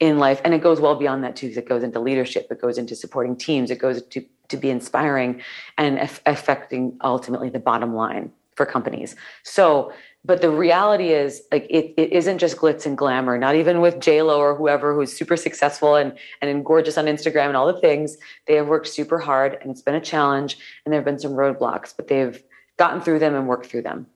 in 0.00 0.18
life. 0.18 0.40
And 0.44 0.54
it 0.54 0.62
goes 0.62 0.80
well 0.80 0.94
beyond 0.94 1.24
that 1.24 1.36
too 1.36 1.46
because 1.48 1.58
it 1.58 1.68
goes 1.68 1.82
into 1.82 2.00
leadership 2.00 2.46
it 2.50 2.60
goes 2.60 2.78
into 2.78 2.96
supporting 2.96 3.36
teams 3.36 3.70
it 3.70 3.78
goes 3.78 4.02
to 4.02 4.24
to 4.48 4.56
be 4.56 4.70
inspiring 4.70 5.42
and 5.78 5.98
affecting 6.26 6.96
ultimately 7.02 7.48
the 7.48 7.58
bottom 7.58 7.94
line 7.94 8.30
for 8.56 8.64
companies. 8.64 9.16
So 9.42 9.92
but 10.26 10.40
the 10.40 10.50
reality 10.50 11.08
is 11.08 11.42
like 11.52 11.66
it, 11.68 11.92
it 11.98 12.12
isn't 12.12 12.38
just 12.38 12.56
glitz 12.56 12.86
and 12.86 12.96
glamour 12.96 13.36
not 13.36 13.56
even 13.56 13.80
with 13.80 14.00
j-lo 14.00 14.38
or 14.38 14.54
whoever 14.54 14.94
who's 14.94 15.12
super 15.12 15.36
successful 15.36 15.96
and 15.96 16.16
and 16.40 16.64
gorgeous 16.64 16.96
on 16.96 17.06
instagram 17.06 17.46
and 17.46 17.56
all 17.56 17.72
the 17.72 17.80
things. 17.80 18.16
They 18.46 18.54
have 18.54 18.68
worked 18.68 18.88
super 18.88 19.18
hard 19.18 19.58
and 19.60 19.70
it's 19.70 19.82
been 19.82 19.96
a 19.96 20.00
challenge 20.00 20.58
and 20.84 20.92
there 20.92 21.00
have 21.00 21.04
been 21.04 21.18
some 21.18 21.32
roadblocks 21.32 21.92
but 21.96 22.08
they've 22.08 22.40
gotten 22.76 23.00
through 23.00 23.18
them 23.18 23.34
and 23.34 23.48
worked 23.48 23.66
through 23.66 23.82
them 23.82 24.06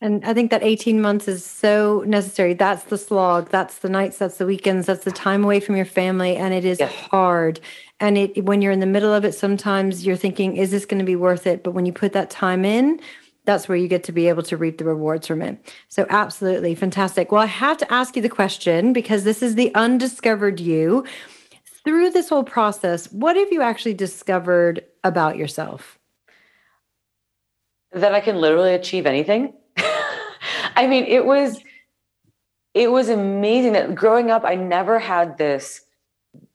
and 0.00 0.24
I 0.24 0.32
think 0.32 0.52
that 0.52 0.62
18 0.62 1.00
months 1.00 1.26
is 1.26 1.44
so 1.44 2.04
necessary. 2.06 2.54
That's 2.54 2.84
the 2.84 2.98
slog. 2.98 3.48
That's 3.50 3.78
the 3.78 3.88
nights. 3.88 4.18
That's 4.18 4.36
the 4.36 4.46
weekends. 4.46 4.86
That's 4.86 5.04
the 5.04 5.10
time 5.10 5.42
away 5.42 5.58
from 5.58 5.74
your 5.74 5.84
family. 5.84 6.36
And 6.36 6.54
it 6.54 6.64
is 6.64 6.78
yes. 6.78 6.92
hard. 6.92 7.58
And 7.98 8.16
it, 8.16 8.44
when 8.44 8.62
you're 8.62 8.70
in 8.70 8.78
the 8.78 8.86
middle 8.86 9.12
of 9.12 9.24
it, 9.24 9.32
sometimes 9.32 10.06
you're 10.06 10.16
thinking, 10.16 10.56
is 10.56 10.70
this 10.70 10.86
going 10.86 11.00
to 11.00 11.04
be 11.04 11.16
worth 11.16 11.48
it? 11.48 11.64
But 11.64 11.72
when 11.72 11.84
you 11.84 11.92
put 11.92 12.12
that 12.12 12.30
time 12.30 12.64
in, 12.64 13.00
that's 13.44 13.68
where 13.68 13.76
you 13.76 13.88
get 13.88 14.04
to 14.04 14.12
be 14.12 14.28
able 14.28 14.44
to 14.44 14.56
reap 14.56 14.78
the 14.78 14.84
rewards 14.84 15.26
from 15.26 15.42
it. 15.42 15.58
So, 15.88 16.06
absolutely 16.10 16.74
fantastic. 16.74 17.32
Well, 17.32 17.42
I 17.42 17.46
have 17.46 17.78
to 17.78 17.92
ask 17.92 18.14
you 18.14 18.22
the 18.22 18.28
question 18.28 18.92
because 18.92 19.24
this 19.24 19.42
is 19.42 19.54
the 19.54 19.74
undiscovered 19.74 20.60
you. 20.60 21.04
Through 21.82 22.10
this 22.10 22.28
whole 22.28 22.44
process, 22.44 23.10
what 23.10 23.36
have 23.36 23.50
you 23.50 23.62
actually 23.62 23.94
discovered 23.94 24.84
about 25.02 25.38
yourself? 25.38 25.98
That 27.92 28.14
I 28.14 28.20
can 28.20 28.36
literally 28.36 28.74
achieve 28.74 29.06
anything. 29.06 29.54
I 30.78 30.86
mean, 30.86 31.04
it 31.04 31.26
was 31.26 31.60
it 32.72 32.92
was 32.92 33.08
amazing 33.08 33.72
that 33.72 33.94
growing 33.94 34.30
up, 34.30 34.44
I 34.44 34.54
never 34.54 35.00
had 35.00 35.36
this 35.36 35.82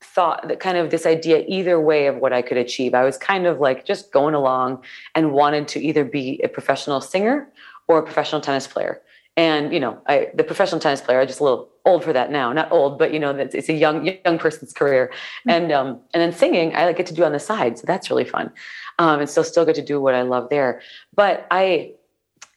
thought 0.01 0.47
that 0.47 0.61
kind 0.61 0.78
of 0.78 0.91
this 0.91 1.05
idea 1.05 1.43
either 1.47 1.80
way 1.80 2.07
of 2.07 2.15
what 2.17 2.32
I 2.32 2.41
could 2.41 2.57
achieve. 2.57 2.93
I 2.93 3.03
was 3.03 3.17
kind 3.17 3.45
of 3.45 3.59
like 3.59 3.86
just 3.86 4.13
going 4.13 4.34
along 4.34 4.82
and 5.13 5.34
wanted 5.34 5.67
to 5.69 5.82
either 5.82 6.05
be 6.05 6.39
a 6.41 6.47
professional 6.47 7.01
singer 7.01 7.49
or 7.89 7.99
a 7.99 8.03
professional 8.03 8.39
tennis 8.39 8.65
player. 8.65 9.01
And 9.36 9.74
you 9.74 9.80
know, 9.82 10.01
I, 10.07 10.30
the 10.34 10.43
professional 10.45 10.80
tennis 10.80 11.01
player, 11.01 11.19
I'm 11.19 11.28
just 11.28 11.41
a 11.41 11.43
little 11.43 11.67
old 11.84 12.05
for 12.05 12.13
that 12.13 12.32
now. 12.32 12.53
Not 12.53 12.71
old, 12.71 12.97
but 12.97 13.13
you 13.13 13.19
know, 13.19 13.32
it's 13.32 13.67
a 13.67 13.74
young 13.74 14.05
young 14.05 14.39
person's 14.39 14.71
career. 14.71 15.11
Mm-hmm. 15.11 15.49
And 15.49 15.71
um, 15.74 15.88
and 16.13 16.21
then 16.21 16.32
singing, 16.32 16.74
I 16.78 16.86
like 16.86 16.95
get 16.95 17.07
to 17.07 17.13
do 17.13 17.26
on 17.26 17.34
the 17.34 17.39
side, 17.39 17.78
so 17.78 17.86
that's 17.86 18.09
really 18.09 18.24
fun. 18.24 18.51
Um, 18.99 19.19
and 19.19 19.30
still 19.30 19.43
still 19.43 19.65
get 19.65 19.76
to 19.76 19.82
do 19.82 19.99
what 19.99 20.15
I 20.15 20.21
love 20.21 20.47
there. 20.49 20.82
But 21.13 21.45
I 21.51 21.95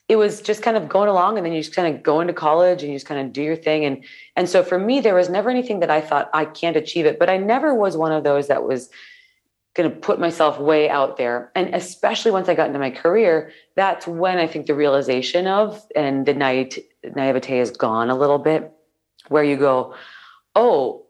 it 0.09 0.15
was 0.15 0.41
just 0.41 0.61
kind 0.61 0.77
of 0.77 0.87
going 0.87 1.09
along 1.09 1.37
and 1.37 1.45
then 1.45 1.53
you 1.53 1.61
just 1.61 1.75
kind 1.75 1.93
of 1.93 2.01
go 2.01 2.21
into 2.21 2.33
college 2.33 2.81
and 2.81 2.91
you 2.91 2.95
just 2.95 3.05
kind 3.05 3.25
of 3.25 3.33
do 3.33 3.41
your 3.41 3.55
thing. 3.55 3.85
And 3.85 4.03
and 4.35 4.47
so 4.49 4.63
for 4.63 4.79
me 4.79 5.01
there 5.01 5.15
was 5.15 5.29
never 5.29 5.49
anything 5.49 5.79
that 5.81 5.89
i 5.89 6.01
thought 6.01 6.29
i 6.33 6.45
can't 6.45 6.77
achieve 6.77 7.05
it 7.05 7.19
but 7.19 7.29
i 7.29 7.37
never 7.37 7.73
was 7.73 7.97
one 7.97 8.11
of 8.11 8.23
those 8.23 8.47
that 8.47 8.63
was 8.63 8.89
going 9.75 9.89
to 9.89 9.95
put 9.95 10.19
myself 10.19 10.59
way 10.59 10.89
out 10.89 11.17
there. 11.17 11.51
And 11.55 11.75
especially 11.75 12.31
once 12.31 12.49
i 12.49 12.55
got 12.55 12.67
into 12.67 12.79
my 12.79 12.91
career 12.91 13.51
that's 13.75 14.07
when 14.07 14.37
i 14.37 14.47
think 14.47 14.65
the 14.65 14.75
realization 14.75 15.47
of 15.47 15.85
and 15.95 16.25
the 16.25 16.33
naivete 16.33 17.59
is 17.59 17.71
gone 17.71 18.09
a 18.09 18.17
little 18.17 18.39
bit 18.39 18.71
where 19.27 19.43
you 19.43 19.57
go 19.57 19.93
oh 20.55 21.05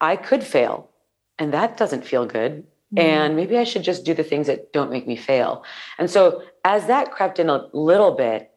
i 0.00 0.16
could 0.16 0.44
fail 0.44 0.90
and 1.38 1.52
that 1.52 1.76
doesn't 1.76 2.04
feel 2.04 2.26
good 2.26 2.64
Mm-hmm. 2.94 2.98
And 2.98 3.36
maybe 3.36 3.58
I 3.58 3.64
should 3.64 3.82
just 3.82 4.04
do 4.04 4.14
the 4.14 4.22
things 4.22 4.46
that 4.46 4.72
don't 4.72 4.90
make 4.90 5.06
me 5.06 5.16
fail. 5.16 5.64
And 5.98 6.10
so 6.10 6.42
as 6.64 6.86
that 6.86 7.10
crept 7.10 7.38
in 7.38 7.48
a 7.48 7.66
little 7.72 8.12
bit, 8.12 8.50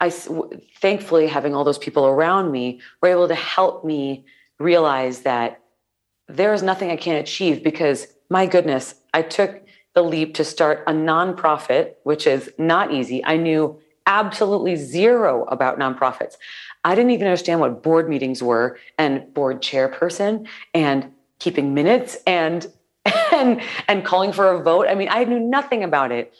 I 0.00 0.10
thankfully 0.10 1.26
having 1.28 1.54
all 1.54 1.64
those 1.64 1.78
people 1.78 2.06
around 2.06 2.50
me 2.50 2.80
were 3.00 3.08
able 3.08 3.28
to 3.28 3.34
help 3.34 3.84
me 3.84 4.24
realize 4.58 5.20
that 5.20 5.60
there 6.28 6.52
is 6.54 6.62
nothing 6.62 6.90
I 6.90 6.96
can't 6.96 7.18
achieve 7.18 7.62
because 7.62 8.06
my 8.30 8.46
goodness, 8.46 8.94
I 9.12 9.22
took 9.22 9.62
the 9.94 10.02
leap 10.02 10.34
to 10.34 10.44
start 10.44 10.82
a 10.86 10.92
nonprofit, 10.92 11.94
which 12.04 12.26
is 12.26 12.50
not 12.58 12.92
easy. 12.92 13.24
I 13.24 13.36
knew 13.36 13.80
absolutely 14.06 14.76
zero 14.76 15.44
about 15.44 15.78
nonprofits. 15.78 16.34
I 16.84 16.94
didn't 16.94 17.12
even 17.12 17.26
understand 17.26 17.60
what 17.60 17.82
board 17.82 18.08
meetings 18.08 18.42
were 18.42 18.78
and 18.98 19.32
board 19.32 19.62
chairperson 19.62 20.46
and 20.74 21.12
keeping 21.38 21.74
minutes 21.74 22.18
and 22.26 22.66
and 23.32 23.60
and 23.88 24.04
calling 24.04 24.32
for 24.32 24.50
a 24.52 24.62
vote. 24.62 24.86
I 24.88 24.94
mean, 24.94 25.08
I 25.10 25.24
knew 25.24 25.40
nothing 25.40 25.84
about 25.84 26.12
it. 26.12 26.32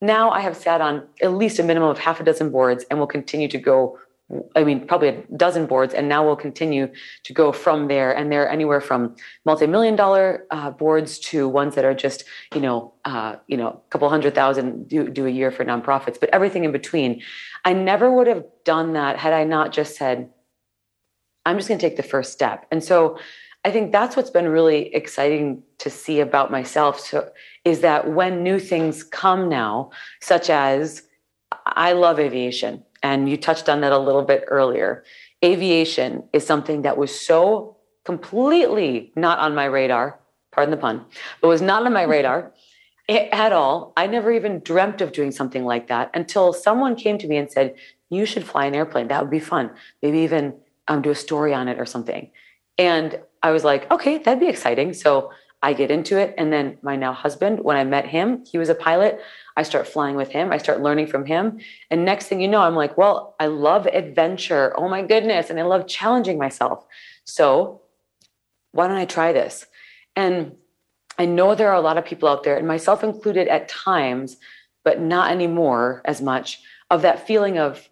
Now 0.00 0.30
I 0.30 0.40
have 0.40 0.56
sat 0.56 0.80
on 0.80 1.06
at 1.22 1.32
least 1.32 1.58
a 1.58 1.62
minimum 1.62 1.88
of 1.88 1.98
half 1.98 2.20
a 2.20 2.24
dozen 2.24 2.50
boards 2.50 2.84
and 2.90 2.98
will 2.98 3.06
continue 3.06 3.48
to 3.48 3.58
go 3.58 3.98
I 4.54 4.62
mean, 4.62 4.86
probably 4.86 5.08
a 5.08 5.22
dozen 5.36 5.64
boards, 5.64 5.94
and 5.94 6.06
now 6.06 6.24
we'll 6.24 6.36
continue 6.36 6.92
to 7.24 7.32
go 7.32 7.50
from 7.50 7.88
there. 7.88 8.14
And 8.14 8.30
they're 8.30 8.48
anywhere 8.48 8.82
from 8.82 9.16
multi-million 9.46 9.96
dollar 9.96 10.44
uh, 10.50 10.70
boards 10.70 11.18
to 11.30 11.48
ones 11.48 11.74
that 11.76 11.84
are 11.86 11.94
just, 11.94 12.24
you 12.54 12.60
know, 12.60 12.92
uh, 13.06 13.36
you 13.46 13.56
know, 13.56 13.68
a 13.68 13.90
couple 13.90 14.08
hundred 14.10 14.34
thousand 14.34 14.86
do, 14.86 15.08
do 15.08 15.26
a 15.26 15.30
year 15.30 15.50
for 15.50 15.64
nonprofits, 15.64 16.20
but 16.20 16.28
everything 16.30 16.64
in 16.64 16.72
between. 16.72 17.22
I 17.64 17.72
never 17.72 18.12
would 18.12 18.26
have 18.26 18.44
done 18.64 18.92
that 18.92 19.16
had 19.16 19.32
I 19.32 19.44
not 19.44 19.72
just 19.72 19.96
said, 19.96 20.28
"I'm 21.46 21.56
just 21.56 21.68
going 21.68 21.78
to 21.78 21.86
take 21.88 21.96
the 21.96 22.02
first 22.02 22.32
step." 22.32 22.66
And 22.70 22.84
so, 22.84 23.18
I 23.68 23.70
think 23.70 23.92
that's 23.92 24.16
what's 24.16 24.30
been 24.30 24.48
really 24.48 24.94
exciting 24.94 25.62
to 25.76 25.90
see 25.90 26.20
about 26.20 26.50
myself. 26.50 26.98
So 26.98 27.30
is 27.66 27.80
that 27.80 28.10
when 28.10 28.42
new 28.42 28.58
things 28.58 29.04
come 29.04 29.50
now, 29.50 29.90
such 30.20 30.48
as 30.48 31.02
I 31.66 31.92
love 31.92 32.18
aviation, 32.18 32.82
and 33.02 33.28
you 33.28 33.36
touched 33.36 33.68
on 33.68 33.82
that 33.82 33.92
a 33.92 33.98
little 33.98 34.22
bit 34.22 34.44
earlier. 34.48 35.04
Aviation 35.44 36.24
is 36.32 36.46
something 36.46 36.80
that 36.80 36.96
was 36.96 37.12
so 37.14 37.76
completely 38.06 39.12
not 39.16 39.38
on 39.38 39.54
my 39.54 39.66
radar, 39.66 40.18
pardon 40.50 40.70
the 40.70 40.78
pun, 40.78 41.04
but 41.42 41.48
was 41.48 41.60
not 41.60 41.84
on 41.84 41.92
my 41.92 42.04
radar 42.04 42.54
at 43.10 43.52
all. 43.52 43.92
I 43.98 44.06
never 44.06 44.32
even 44.32 44.60
dreamt 44.60 45.02
of 45.02 45.12
doing 45.12 45.30
something 45.30 45.66
like 45.66 45.88
that 45.88 46.10
until 46.14 46.54
someone 46.54 46.96
came 46.96 47.18
to 47.18 47.28
me 47.28 47.36
and 47.36 47.52
said, 47.52 47.74
You 48.08 48.24
should 48.24 48.44
fly 48.44 48.64
an 48.64 48.74
airplane. 48.74 49.08
That 49.08 49.20
would 49.20 49.30
be 49.30 49.40
fun. 49.40 49.72
Maybe 50.00 50.20
even 50.20 50.54
um, 50.88 51.02
do 51.02 51.10
a 51.10 51.14
story 51.14 51.52
on 51.52 51.68
it 51.68 51.78
or 51.78 51.84
something. 51.84 52.30
And 52.78 53.20
I 53.42 53.50
was 53.50 53.64
like, 53.64 53.90
Okay, 53.90 54.18
that'd 54.18 54.40
be 54.40 54.48
exciting. 54.48 54.92
So 54.92 55.30
I 55.62 55.72
get 55.72 55.90
into 55.90 56.18
it. 56.18 56.34
And 56.38 56.52
then 56.52 56.78
my 56.82 56.94
now 56.94 57.12
husband, 57.12 57.60
when 57.60 57.76
I 57.76 57.82
met 57.84 58.06
him, 58.06 58.44
he 58.44 58.58
was 58.58 58.68
a 58.68 58.74
pilot. 58.74 59.20
I 59.56 59.64
start 59.64 59.88
flying 59.88 60.14
with 60.14 60.30
him. 60.30 60.52
I 60.52 60.58
start 60.58 60.82
learning 60.82 61.08
from 61.08 61.26
him. 61.26 61.58
And 61.90 62.04
next 62.04 62.26
thing 62.26 62.40
you 62.40 62.46
know, 62.46 62.60
I'm 62.60 62.76
like, 62.76 62.96
well, 62.96 63.34
I 63.40 63.46
love 63.46 63.86
adventure. 63.86 64.72
Oh 64.78 64.88
my 64.88 65.02
goodness. 65.02 65.50
And 65.50 65.58
I 65.58 65.64
love 65.64 65.88
challenging 65.88 66.38
myself. 66.38 66.86
So 67.24 67.82
why 68.70 68.86
don't 68.86 68.96
I 68.96 69.04
try 69.04 69.32
this? 69.32 69.66
And 70.14 70.52
I 71.18 71.26
know 71.26 71.54
there 71.54 71.70
are 71.70 71.74
a 71.74 71.80
lot 71.80 71.98
of 71.98 72.04
people 72.04 72.28
out 72.28 72.44
there, 72.44 72.56
and 72.56 72.66
myself 72.66 73.02
included 73.02 73.48
at 73.48 73.68
times, 73.68 74.36
but 74.84 75.00
not 75.00 75.32
anymore 75.32 76.00
as 76.04 76.22
much, 76.22 76.60
of 76.90 77.02
that 77.02 77.26
feeling 77.26 77.58
of, 77.58 77.88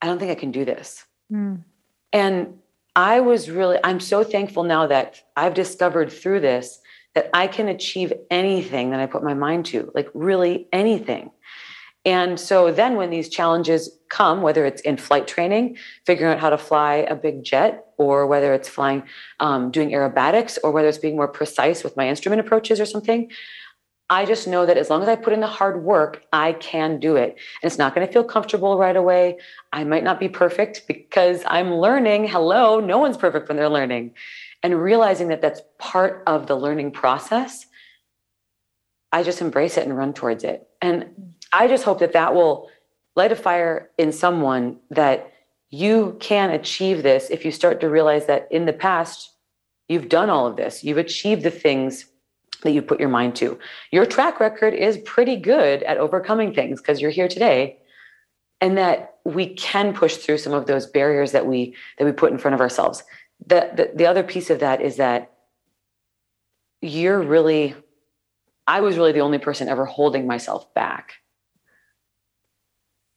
I 0.00 0.06
don't 0.06 0.18
think 0.18 0.32
I 0.32 0.34
can 0.34 0.50
do 0.50 0.64
this. 0.64 1.04
Mm. 1.32 1.62
And 2.12 2.58
I 2.94 3.20
was 3.20 3.50
really, 3.50 3.78
I'm 3.82 4.00
so 4.00 4.22
thankful 4.22 4.64
now 4.64 4.86
that 4.86 5.22
I've 5.36 5.54
discovered 5.54 6.12
through 6.12 6.40
this 6.40 6.78
that 7.14 7.30
I 7.34 7.46
can 7.46 7.68
achieve 7.68 8.12
anything 8.30 8.90
that 8.90 9.00
I 9.00 9.06
put 9.06 9.22
my 9.22 9.34
mind 9.34 9.66
to, 9.66 9.90
like 9.94 10.08
really 10.14 10.66
anything. 10.72 11.30
And 12.04 12.38
so 12.38 12.72
then 12.72 12.96
when 12.96 13.10
these 13.10 13.28
challenges 13.28 13.98
come, 14.08 14.42
whether 14.42 14.66
it's 14.66 14.82
in 14.82 14.96
flight 14.96 15.28
training, 15.28 15.76
figuring 16.04 16.32
out 16.34 16.40
how 16.40 16.50
to 16.50 16.58
fly 16.58 17.06
a 17.08 17.14
big 17.14 17.44
jet, 17.44 17.86
or 17.96 18.26
whether 18.26 18.52
it's 18.54 18.68
flying, 18.68 19.04
um, 19.40 19.70
doing 19.70 19.90
aerobatics, 19.90 20.58
or 20.64 20.72
whether 20.72 20.88
it's 20.88 20.98
being 20.98 21.16
more 21.16 21.28
precise 21.28 21.84
with 21.84 21.96
my 21.96 22.08
instrument 22.08 22.40
approaches 22.40 22.80
or 22.80 22.86
something, 22.86 23.30
I 24.12 24.26
just 24.26 24.46
know 24.46 24.66
that 24.66 24.76
as 24.76 24.90
long 24.90 25.00
as 25.00 25.08
I 25.08 25.16
put 25.16 25.32
in 25.32 25.40
the 25.40 25.46
hard 25.46 25.82
work, 25.82 26.22
I 26.34 26.52
can 26.52 27.00
do 27.00 27.16
it. 27.16 27.30
And 27.30 27.70
it's 27.70 27.78
not 27.78 27.94
going 27.94 28.06
to 28.06 28.12
feel 28.12 28.22
comfortable 28.22 28.76
right 28.76 28.94
away. 28.94 29.38
I 29.72 29.84
might 29.84 30.04
not 30.04 30.20
be 30.20 30.28
perfect 30.28 30.82
because 30.86 31.42
I'm 31.46 31.72
learning. 31.76 32.28
Hello, 32.28 32.78
no 32.78 32.98
one's 32.98 33.16
perfect 33.16 33.48
when 33.48 33.56
they're 33.56 33.70
learning. 33.70 34.12
And 34.62 34.78
realizing 34.78 35.28
that 35.28 35.40
that's 35.40 35.62
part 35.78 36.24
of 36.26 36.46
the 36.46 36.54
learning 36.54 36.90
process, 36.90 37.64
I 39.12 39.22
just 39.22 39.40
embrace 39.40 39.78
it 39.78 39.86
and 39.86 39.96
run 39.96 40.12
towards 40.12 40.44
it. 40.44 40.68
And 40.82 41.34
I 41.50 41.66
just 41.66 41.84
hope 41.84 42.00
that 42.00 42.12
that 42.12 42.34
will 42.34 42.68
light 43.16 43.32
a 43.32 43.36
fire 43.36 43.92
in 43.96 44.12
someone 44.12 44.76
that 44.90 45.32
you 45.70 46.18
can 46.20 46.50
achieve 46.50 47.02
this 47.02 47.30
if 47.30 47.46
you 47.46 47.50
start 47.50 47.80
to 47.80 47.88
realize 47.88 48.26
that 48.26 48.46
in 48.50 48.66
the 48.66 48.74
past, 48.74 49.30
you've 49.88 50.10
done 50.10 50.28
all 50.28 50.46
of 50.46 50.56
this, 50.56 50.84
you've 50.84 50.98
achieved 50.98 51.44
the 51.44 51.50
things 51.50 52.11
that 52.62 52.72
you 52.72 52.82
put 52.82 53.00
your 53.00 53.08
mind 53.08 53.36
to. 53.36 53.58
Your 53.90 54.06
track 54.06 54.40
record 54.40 54.74
is 54.74 54.98
pretty 54.98 55.36
good 55.36 55.82
at 55.82 55.98
overcoming 55.98 56.54
things 56.54 56.80
because 56.80 57.00
you're 57.00 57.10
here 57.10 57.28
today 57.28 57.78
and 58.60 58.78
that 58.78 59.16
we 59.24 59.54
can 59.54 59.92
push 59.92 60.16
through 60.16 60.38
some 60.38 60.52
of 60.52 60.66
those 60.66 60.86
barriers 60.86 61.32
that 61.32 61.46
we 61.46 61.74
that 61.98 62.04
we 62.04 62.12
put 62.12 62.32
in 62.32 62.38
front 62.38 62.54
of 62.54 62.60
ourselves. 62.60 63.02
The, 63.46 63.70
the, 63.74 63.90
the 63.94 64.06
other 64.06 64.22
piece 64.22 64.50
of 64.50 64.60
that 64.60 64.80
is 64.80 64.96
that 64.96 65.32
you're 66.80 67.20
really 67.20 67.74
I 68.66 68.80
was 68.80 68.96
really 68.96 69.12
the 69.12 69.20
only 69.20 69.38
person 69.38 69.68
ever 69.68 69.84
holding 69.84 70.26
myself 70.26 70.72
back. 70.74 71.14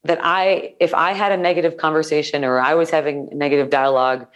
That 0.04 0.18
I 0.22 0.74
if 0.80 0.94
I 0.94 1.12
had 1.12 1.32
a 1.32 1.36
negative 1.36 1.76
conversation 1.76 2.44
or 2.44 2.58
I 2.58 2.74
was 2.74 2.90
having 2.90 3.28
negative 3.32 3.70
dialogue 3.70 4.26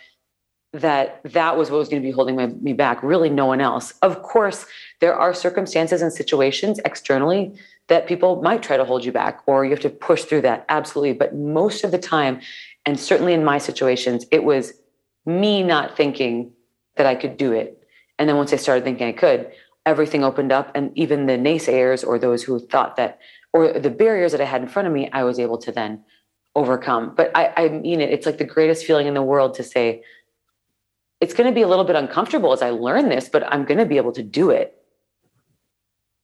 that 0.72 1.20
that 1.24 1.56
was 1.56 1.70
what 1.70 1.78
was 1.78 1.88
going 1.88 2.00
to 2.00 2.06
be 2.06 2.12
holding 2.12 2.36
my, 2.36 2.46
me 2.46 2.72
back 2.72 3.02
really 3.02 3.28
no 3.28 3.46
one 3.46 3.60
else 3.60 3.92
of 4.02 4.22
course 4.22 4.66
there 5.00 5.14
are 5.14 5.34
circumstances 5.34 6.02
and 6.02 6.12
situations 6.12 6.78
externally 6.84 7.58
that 7.88 8.06
people 8.06 8.40
might 8.42 8.62
try 8.62 8.76
to 8.76 8.84
hold 8.84 9.04
you 9.04 9.12
back 9.12 9.40
or 9.46 9.64
you 9.64 9.70
have 9.70 9.80
to 9.80 9.90
push 9.90 10.24
through 10.24 10.42
that 10.42 10.64
absolutely. 10.68 11.14
But 11.14 11.34
most 11.34 11.84
of 11.84 11.90
the 11.90 11.98
time 11.98 12.40
and 12.86 12.98
certainly 12.98 13.32
in 13.32 13.44
my 13.44 13.58
situations 13.58 14.26
it 14.30 14.44
was 14.44 14.74
me 15.26 15.62
not 15.62 15.96
thinking 15.96 16.52
that 16.96 17.06
i 17.06 17.14
could 17.14 17.36
do 17.36 17.52
it. 17.52 17.82
And 18.18 18.28
then 18.28 18.36
once 18.36 18.52
i 18.52 18.56
started 18.56 18.84
thinking 18.84 19.08
i 19.08 19.12
could 19.12 19.50
everything 19.86 20.22
opened 20.22 20.52
up 20.52 20.70
and 20.74 20.92
even 20.96 21.26
the 21.26 21.38
naysayers 21.38 22.06
or 22.06 22.18
those 22.18 22.42
who 22.42 22.58
thought 22.58 22.96
that 22.96 23.18
or 23.52 23.72
the 23.72 23.90
barriers 23.90 24.32
that 24.32 24.40
i 24.40 24.44
had 24.44 24.62
in 24.62 24.68
front 24.68 24.86
of 24.86 24.94
me 24.94 25.10
i 25.12 25.24
was 25.24 25.38
able 25.38 25.58
to 25.58 25.72
then 25.72 26.04
overcome. 26.54 27.14
But 27.16 27.30
i, 27.34 27.52
I 27.56 27.68
mean 27.68 28.00
it. 28.00 28.10
It's 28.10 28.26
like 28.26 28.38
the 28.38 28.44
greatest 28.44 28.84
feeling 28.84 29.06
in 29.06 29.14
the 29.14 29.22
world 29.22 29.54
to 29.54 29.62
say 29.62 30.02
it's 31.20 31.34
going 31.34 31.48
to 31.48 31.54
be 31.54 31.62
a 31.62 31.68
little 31.68 31.84
bit 31.84 31.96
uncomfortable 31.96 32.52
as 32.52 32.62
I 32.62 32.70
learn 32.70 33.08
this, 33.10 33.28
but 33.28 33.42
I'm 33.52 33.64
going 33.64 33.78
to 33.78 33.84
be 33.84 33.98
able 33.98 34.12
to 34.12 34.22
do 34.22 34.50
it. 34.50 34.79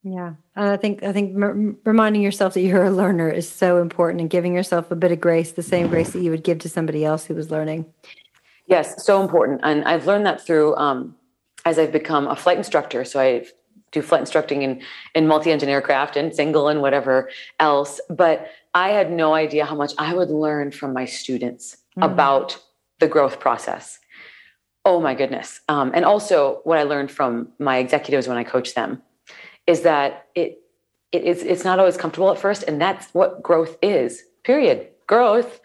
Yeah, 0.08 0.34
and 0.54 0.68
I 0.68 0.76
think 0.76 1.02
I 1.02 1.12
think 1.12 1.34
m- 1.34 1.78
reminding 1.84 2.22
yourself 2.22 2.54
that 2.54 2.60
you're 2.60 2.84
a 2.84 2.92
learner 2.92 3.28
is 3.28 3.48
so 3.48 3.82
important, 3.82 4.20
and 4.20 4.30
giving 4.30 4.54
yourself 4.54 4.92
a 4.92 4.94
bit 4.94 5.10
of 5.10 5.20
grace, 5.20 5.50
the 5.50 5.64
same 5.64 5.88
grace 5.88 6.10
that 6.10 6.22
you 6.22 6.30
would 6.30 6.44
give 6.44 6.60
to 6.60 6.68
somebody 6.68 7.04
else 7.04 7.24
who 7.24 7.34
was 7.34 7.50
learning. 7.50 7.86
Yes, 8.68 9.04
so 9.04 9.20
important, 9.20 9.62
and 9.64 9.84
I've 9.84 10.06
learned 10.06 10.24
that 10.26 10.40
through 10.40 10.76
um, 10.76 11.16
as 11.64 11.76
I've 11.76 11.90
become 11.90 12.28
a 12.28 12.36
flight 12.36 12.56
instructor. 12.56 13.04
So 13.04 13.18
I 13.18 13.46
do 13.90 14.00
flight 14.00 14.20
instructing 14.20 14.62
in 14.62 14.80
in 15.16 15.26
multi-engine 15.26 15.68
aircraft 15.68 16.16
and 16.16 16.32
single 16.32 16.68
and 16.68 16.80
whatever 16.80 17.28
else. 17.58 18.00
But 18.08 18.48
I 18.74 18.90
had 18.90 19.10
no 19.10 19.34
idea 19.34 19.64
how 19.64 19.74
much 19.74 19.92
I 19.98 20.14
would 20.14 20.30
learn 20.30 20.70
from 20.70 20.92
my 20.92 21.04
students 21.04 21.78
mm. 21.98 22.04
about 22.04 22.62
the 23.00 23.08
growth 23.08 23.40
process 23.40 23.98
Oh 24.86 25.00
my 25.00 25.14
goodness. 25.14 25.62
Um, 25.68 25.90
and 25.96 26.04
also 26.04 26.60
what 26.62 26.78
I 26.78 26.84
learned 26.84 27.10
from 27.10 27.48
my 27.58 27.78
executives 27.78 28.28
when 28.28 28.36
I 28.36 28.44
coach 28.44 28.74
them 28.74 29.02
is 29.66 29.82
that 29.82 30.26
it, 30.34 30.60
it 31.12 31.24
is, 31.24 31.42
it's 31.42 31.64
not 31.64 31.78
always 31.78 31.96
comfortable 31.96 32.30
at 32.30 32.38
first. 32.38 32.64
And 32.64 32.80
that's 32.80 33.08
what 33.12 33.42
growth 33.42 33.76
is, 33.82 34.22
period. 34.44 34.88
Growth 35.06 35.60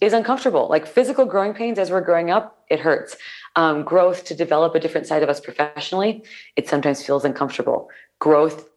is 0.00 0.12
uncomfortable. 0.12 0.68
Like 0.68 0.86
physical 0.86 1.24
growing 1.24 1.54
pains 1.54 1.78
as 1.78 1.90
we're 1.90 2.00
growing 2.00 2.30
up, 2.30 2.64
it 2.70 2.80
hurts. 2.80 3.16
Um, 3.56 3.82
growth 3.82 4.24
to 4.26 4.34
develop 4.34 4.74
a 4.74 4.80
different 4.80 5.06
side 5.06 5.22
of 5.22 5.28
us 5.28 5.40
professionally, 5.40 6.24
it 6.56 6.68
sometimes 6.68 7.04
feels 7.04 7.24
uncomfortable. 7.24 7.88
Growth 8.18 8.68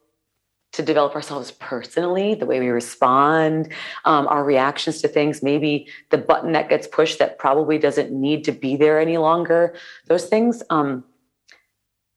to 0.72 0.82
develop 0.82 1.14
ourselves 1.14 1.50
personally, 1.52 2.34
the 2.34 2.46
way 2.46 2.58
we 2.58 2.68
respond, 2.68 3.70
um, 4.06 4.26
our 4.28 4.42
reactions 4.42 5.02
to 5.02 5.08
things, 5.08 5.42
maybe 5.42 5.86
the 6.10 6.18
button 6.18 6.52
that 6.52 6.70
gets 6.70 6.86
pushed 6.86 7.18
that 7.18 7.38
probably 7.38 7.78
doesn't 7.78 8.10
need 8.10 8.42
to 8.44 8.52
be 8.52 8.74
there 8.76 8.98
any 8.98 9.18
longer. 9.18 9.74
Those 10.06 10.24
things, 10.26 10.62
um, 10.70 11.04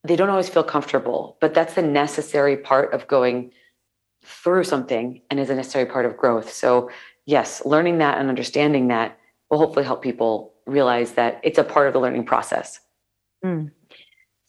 they 0.08 0.16
don't 0.16 0.30
always 0.30 0.49
feel 0.49 0.64
comfortable, 0.64 1.38
but 1.41 1.53
that's 1.53 1.74
the 1.74 1.82
necessary 1.82 2.58
part 2.58 2.93
of 2.93 3.08
going 3.08 3.51
through 4.24 4.64
something 4.64 5.22
and 5.30 5.39
is 5.39 5.49
a 5.49 5.56
necessary 5.56 5.86
part 5.86 6.06
of 6.06 6.18
growth. 6.18 6.51
So, 6.51 6.89
yes, 7.26 7.66
learning 7.66 7.99
that 7.99 8.18
and 8.18 8.30
understanding 8.30 8.88
that 8.89 9.18
will 9.49 9.58
hopefully 9.58 9.86
help 9.86 10.01
people 10.01 10.53
realize 10.66 11.14
that 11.14 11.39
it's 11.43 11.60
a 11.60 11.64
part 11.64 11.88
of 11.88 11.93
the 11.93 11.99
learning 11.99 12.26
process. 12.26 12.80
Mm. 13.43 13.72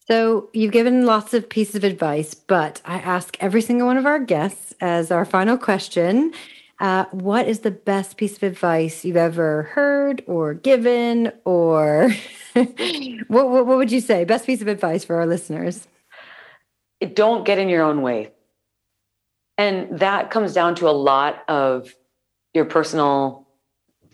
So 0.08 0.50
you've 0.52 0.72
given 0.72 1.04
lots 1.04 1.34
of 1.34 1.48
pieces 1.48 1.74
of 1.74 1.84
advice, 1.84 2.32
but 2.32 2.80
I 2.84 2.98
ask 2.98 3.36
every 3.40 3.60
single 3.60 3.88
one 3.88 3.96
of 3.96 4.06
our 4.06 4.20
guests 4.20 4.72
as 4.80 5.10
our 5.10 5.24
final 5.24 5.58
question 5.58 6.32
uh, 6.80 7.06
what 7.10 7.48
is 7.48 7.60
the 7.60 7.70
best 7.70 8.16
piece 8.16 8.36
of 8.36 8.42
advice 8.42 9.04
you've 9.04 9.16
ever 9.16 9.64
heard 9.74 10.22
or 10.26 10.54
given, 10.54 11.32
or 11.44 12.10
what, 12.52 12.68
what, 13.28 13.66
what 13.66 13.76
would 13.78 13.92
you 13.92 14.00
say? 14.00 14.24
Best 14.24 14.46
piece 14.46 14.60
of 14.60 14.68
advice 14.68 15.04
for 15.04 15.16
our 15.16 15.26
listeners? 15.26 15.88
Don't 17.14 17.44
get 17.44 17.58
in 17.58 17.68
your 17.68 17.82
own 17.82 18.02
way. 18.02 18.32
And 19.58 19.98
that 19.98 20.30
comes 20.30 20.52
down 20.52 20.74
to 20.76 20.88
a 20.88 20.92
lot 20.92 21.42
of 21.48 21.94
your 22.52 22.66
personal, 22.66 23.46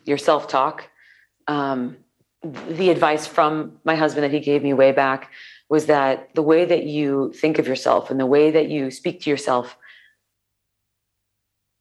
your 0.04 0.18
self 0.18 0.46
talk. 0.46 0.88
Um, 1.48 1.96
the 2.42 2.90
advice 2.90 3.26
from 3.26 3.78
my 3.84 3.94
husband 3.96 4.24
that 4.24 4.32
he 4.32 4.40
gave 4.40 4.62
me 4.62 4.72
way 4.72 4.92
back 4.92 5.30
was 5.68 5.86
that 5.86 6.34
the 6.34 6.42
way 6.42 6.64
that 6.64 6.84
you 6.84 7.32
think 7.34 7.58
of 7.58 7.66
yourself 7.66 8.10
and 8.10 8.20
the 8.20 8.26
way 8.26 8.50
that 8.50 8.68
you 8.68 8.90
speak 8.90 9.22
to 9.22 9.30
yourself 9.30 9.76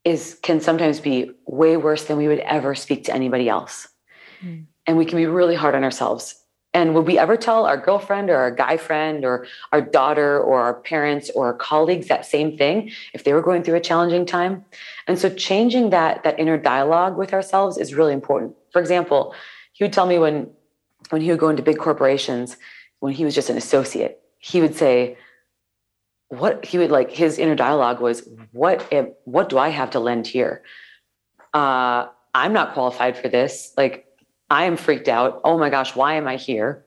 is 0.04 0.38
can 0.42 0.60
sometimes 0.60 1.00
be 1.00 1.30
way 1.46 1.76
worse 1.76 2.04
than 2.04 2.16
we 2.16 2.28
would 2.28 2.40
ever 2.40 2.74
speak 2.74 3.04
to 3.04 3.14
anybody 3.14 3.48
else. 3.48 3.88
Mm. 4.44 4.66
And 4.86 4.98
we 4.98 5.04
can 5.04 5.16
be 5.16 5.26
really 5.26 5.54
hard 5.54 5.74
on 5.74 5.84
ourselves. 5.84 6.34
And 6.74 6.94
would 6.94 7.06
we 7.06 7.18
ever 7.18 7.36
tell 7.36 7.66
our 7.66 7.76
girlfriend 7.76 8.30
or 8.30 8.36
our 8.36 8.50
guy 8.50 8.78
friend 8.78 9.24
or 9.24 9.46
our 9.72 9.82
daughter 9.82 10.40
or 10.40 10.62
our 10.62 10.74
parents 10.74 11.30
or 11.34 11.46
our 11.46 11.54
colleagues 11.54 12.08
that 12.08 12.24
same 12.24 12.56
thing 12.56 12.90
if 13.12 13.24
they 13.24 13.34
were 13.34 13.42
going 13.42 13.62
through 13.62 13.76
a 13.76 13.80
challenging 13.80 14.24
time? 14.24 14.64
And 15.06 15.18
so 15.18 15.28
changing 15.28 15.90
that 15.90 16.24
that 16.24 16.40
inner 16.40 16.56
dialogue 16.56 17.16
with 17.16 17.34
ourselves 17.34 17.76
is 17.76 17.94
really 17.94 18.14
important. 18.14 18.56
For 18.72 18.80
example, 18.80 19.34
he 19.72 19.84
would 19.84 19.92
tell 19.92 20.06
me 20.06 20.18
when 20.18 20.50
when 21.10 21.20
he 21.20 21.30
would 21.30 21.40
go 21.40 21.50
into 21.50 21.62
big 21.62 21.78
corporations 21.78 22.56
when 23.00 23.12
he 23.12 23.24
was 23.24 23.34
just 23.34 23.50
an 23.50 23.56
associate, 23.56 24.22
he 24.38 24.60
would 24.60 24.76
say, 24.76 25.18
what 26.32 26.64
he 26.64 26.78
would 26.78 26.90
like 26.90 27.10
his 27.10 27.38
inner 27.38 27.54
dialogue 27.54 28.00
was 28.00 28.26
what 28.52 28.90
am, 28.90 29.12
what 29.24 29.50
do 29.50 29.58
i 29.58 29.68
have 29.68 29.90
to 29.90 30.00
lend 30.00 30.26
here? 30.26 30.62
Uh 31.52 32.06
i'm 32.34 32.54
not 32.54 32.72
qualified 32.72 33.18
for 33.18 33.28
this. 33.28 33.74
Like 33.76 34.06
i 34.48 34.64
am 34.64 34.78
freaked 34.78 35.08
out. 35.08 35.42
Oh 35.44 35.58
my 35.58 35.68
gosh 35.68 35.94
why 35.94 36.14
am 36.14 36.26
i 36.26 36.36
here? 36.36 36.86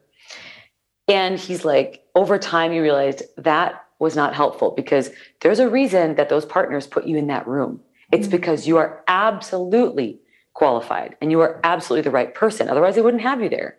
And 1.08 1.40
he's 1.40 1.64
like 1.64 2.04
over 2.16 2.40
time 2.40 2.74
you 2.74 2.82
realized 2.82 3.22
that 3.38 3.84
was 4.00 4.16
not 4.16 4.34
helpful 4.34 4.72
because 4.72 5.12
there's 5.42 5.60
a 5.60 5.70
reason 5.70 6.16
that 6.16 6.30
those 6.30 6.46
partners 6.46 6.88
put 6.88 7.06
you 7.06 7.16
in 7.16 7.28
that 7.28 7.48
room. 7.48 7.82
It's 8.12 8.28
mm-hmm. 8.28 8.38
because 8.38 8.68
you 8.68 8.78
are 8.78 9.04
absolutely 9.08 10.20
qualified 10.56 11.18
and 11.22 11.30
you 11.30 11.42
are 11.42 11.60
absolutely 11.64 12.02
the 12.02 12.18
right 12.18 12.34
person. 12.34 12.68
Otherwise 12.68 12.96
they 12.96 13.02
wouldn't 13.02 13.22
have 13.22 13.44
you 13.44 13.50
there. 13.50 13.78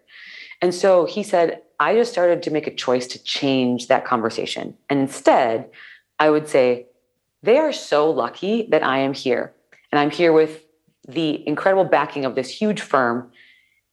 And 0.63 0.73
so 0.73 1.07
he 1.07 1.25
said 1.25 1.63
I 1.79 1.95
just 1.95 2.13
started 2.13 2.43
to 2.45 2.51
make 2.51 2.67
a 2.67 2.75
choice 2.75 3.07
to 3.09 3.23
change 3.23 3.89
that 3.89 4.05
conversation. 4.05 4.75
And 4.89 5.01
instead, 5.01 5.71
I 6.19 6.31
would 6.31 6.49
say, 6.49 6.87
they 7.43 7.59
are 7.59 7.73
so 7.73 8.11
lucky 8.11 8.67
that 8.71 8.83
I 8.83 8.99
am 8.99 9.13
here. 9.13 9.55
And 9.93 9.99
I'm 9.99 10.11
here 10.11 10.33
with 10.33 10.65
the 11.07 11.47
incredible 11.47 11.85
backing 11.85 12.25
of 12.25 12.35
this 12.35 12.49
huge 12.49 12.81
firm. 12.81 13.31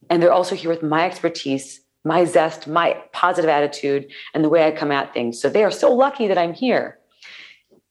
And 0.09 0.21
they're 0.21 0.33
also 0.33 0.55
here 0.55 0.69
with 0.69 0.81
my 0.81 1.05
expertise, 1.05 1.81
my 2.03 2.25
zest, 2.25 2.67
my 2.67 3.01
positive 3.11 3.49
attitude, 3.49 4.07
and 4.33 4.43
the 4.43 4.49
way 4.49 4.65
I 4.65 4.71
come 4.71 4.91
at 4.91 5.13
things. 5.13 5.39
So 5.39 5.49
they 5.49 5.63
are 5.63 5.71
so 5.71 5.93
lucky 5.93 6.27
that 6.27 6.37
I'm 6.37 6.53
here. 6.53 6.99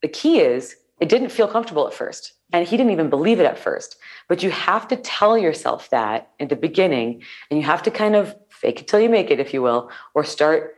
The 0.01 0.09
key 0.09 0.40
is, 0.40 0.76
it 1.01 1.09
didn't 1.09 1.30
feel 1.30 1.49
comfortable 1.49 1.86
at 1.86 1.95
first. 1.95 2.32
And 2.53 2.66
he 2.66 2.76
didn't 2.76 2.93
even 2.93 3.09
believe 3.09 3.40
it 3.40 3.47
at 3.47 3.59
first. 3.59 3.97
But 4.28 4.43
you 4.43 4.51
have 4.51 4.86
to 4.88 4.97
tell 4.97 5.38
yourself 5.38 5.90
that 5.90 6.30
in 6.38 6.49
the 6.49 6.57
beginning, 6.57 7.22
and 7.51 7.59
you 7.59 7.64
have 7.64 7.82
to 7.84 7.90
kind 7.90 8.14
of 8.14 8.34
fake 8.62 8.80
it 8.80 8.88
till 8.88 9.00
you 9.00 9.08
make 9.08 9.30
it, 9.30 9.40
if 9.40 9.52
you 9.52 9.60
will, 9.60 9.90
or 10.14 10.24
start 10.24 10.76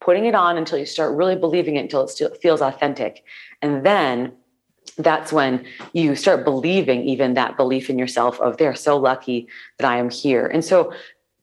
putting 0.00 0.26
it 0.26 0.34
on 0.34 0.56
until 0.56 0.78
you 0.78 0.86
start 0.86 1.16
really 1.16 1.36
believing 1.36 1.76
it 1.76 1.80
until 1.80 2.02
it 2.04 2.08
still 2.08 2.32
feels 2.34 2.60
authentic. 2.60 3.24
And 3.60 3.84
then 3.84 4.32
that's 4.98 5.32
when 5.32 5.64
you 5.92 6.14
start 6.14 6.44
believing 6.44 7.02
even 7.04 7.34
that 7.34 7.56
belief 7.56 7.90
in 7.90 7.98
yourself 7.98 8.40
of 8.40 8.58
they're 8.58 8.74
so 8.74 8.96
lucky 8.96 9.48
that 9.78 9.90
I 9.90 9.96
am 9.96 10.10
here. 10.10 10.46
And 10.46 10.64
so 10.64 10.92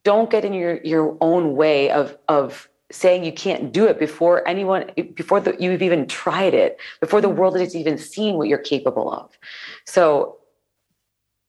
don't 0.04 0.30
get 0.30 0.46
in 0.46 0.54
your 0.54 0.82
your 0.84 1.18
own 1.22 1.56
way 1.56 1.92
of 1.92 2.18
of 2.28 2.70
saying 2.92 3.24
you 3.24 3.32
can't 3.32 3.72
do 3.72 3.86
it 3.86 4.00
before 4.00 4.48
anyone 4.48 4.92
before 5.16 5.40
the, 5.40 5.56
you've 5.60 5.82
even 5.82 6.08
tried 6.08 6.54
it 6.54 6.78
before 7.00 7.22
the 7.22 7.28
mm-hmm. 7.28 7.38
world 7.38 7.60
has 7.60 7.76
even 7.76 7.98
seen 7.98 8.36
what 8.36 8.48
you're 8.48 8.58
capable 8.58 9.12
of 9.12 9.38
so 9.86 10.38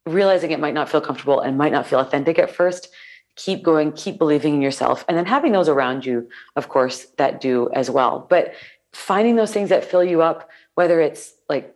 realizing 0.07 0.51
it 0.51 0.61
might 0.61 0.75
not 0.75 0.89
feel 0.89 1.01
comfortable 1.01 1.41
and 1.41 1.59
might 1.59 1.73
not 1.73 1.87
feel 1.87 1.99
authentic 1.99 2.39
at 2.39 2.51
first 2.51 2.89
keep 3.37 3.63
going, 3.63 3.93
keep 3.93 4.19
believing 4.19 4.55
in 4.55 4.63
yourself, 4.63 5.05
and 5.09 5.17
then 5.17 5.27
having 5.27 5.53
those 5.53 5.69
around 5.69 6.05
you, 6.05 6.29
of 6.57 6.69
course, 6.69 7.07
that 7.19 7.41
do 7.41 7.71
as 7.73 7.91
well. 7.91 8.27
But 8.29 8.55
finding 8.93 9.37
those 9.37 9.53
things 9.53 9.71
that 9.71 9.85
fill 9.85 10.05
you 10.05 10.23
up, 10.23 10.51
whether 10.75 11.01
it's 11.01 11.35
like, 11.49 11.75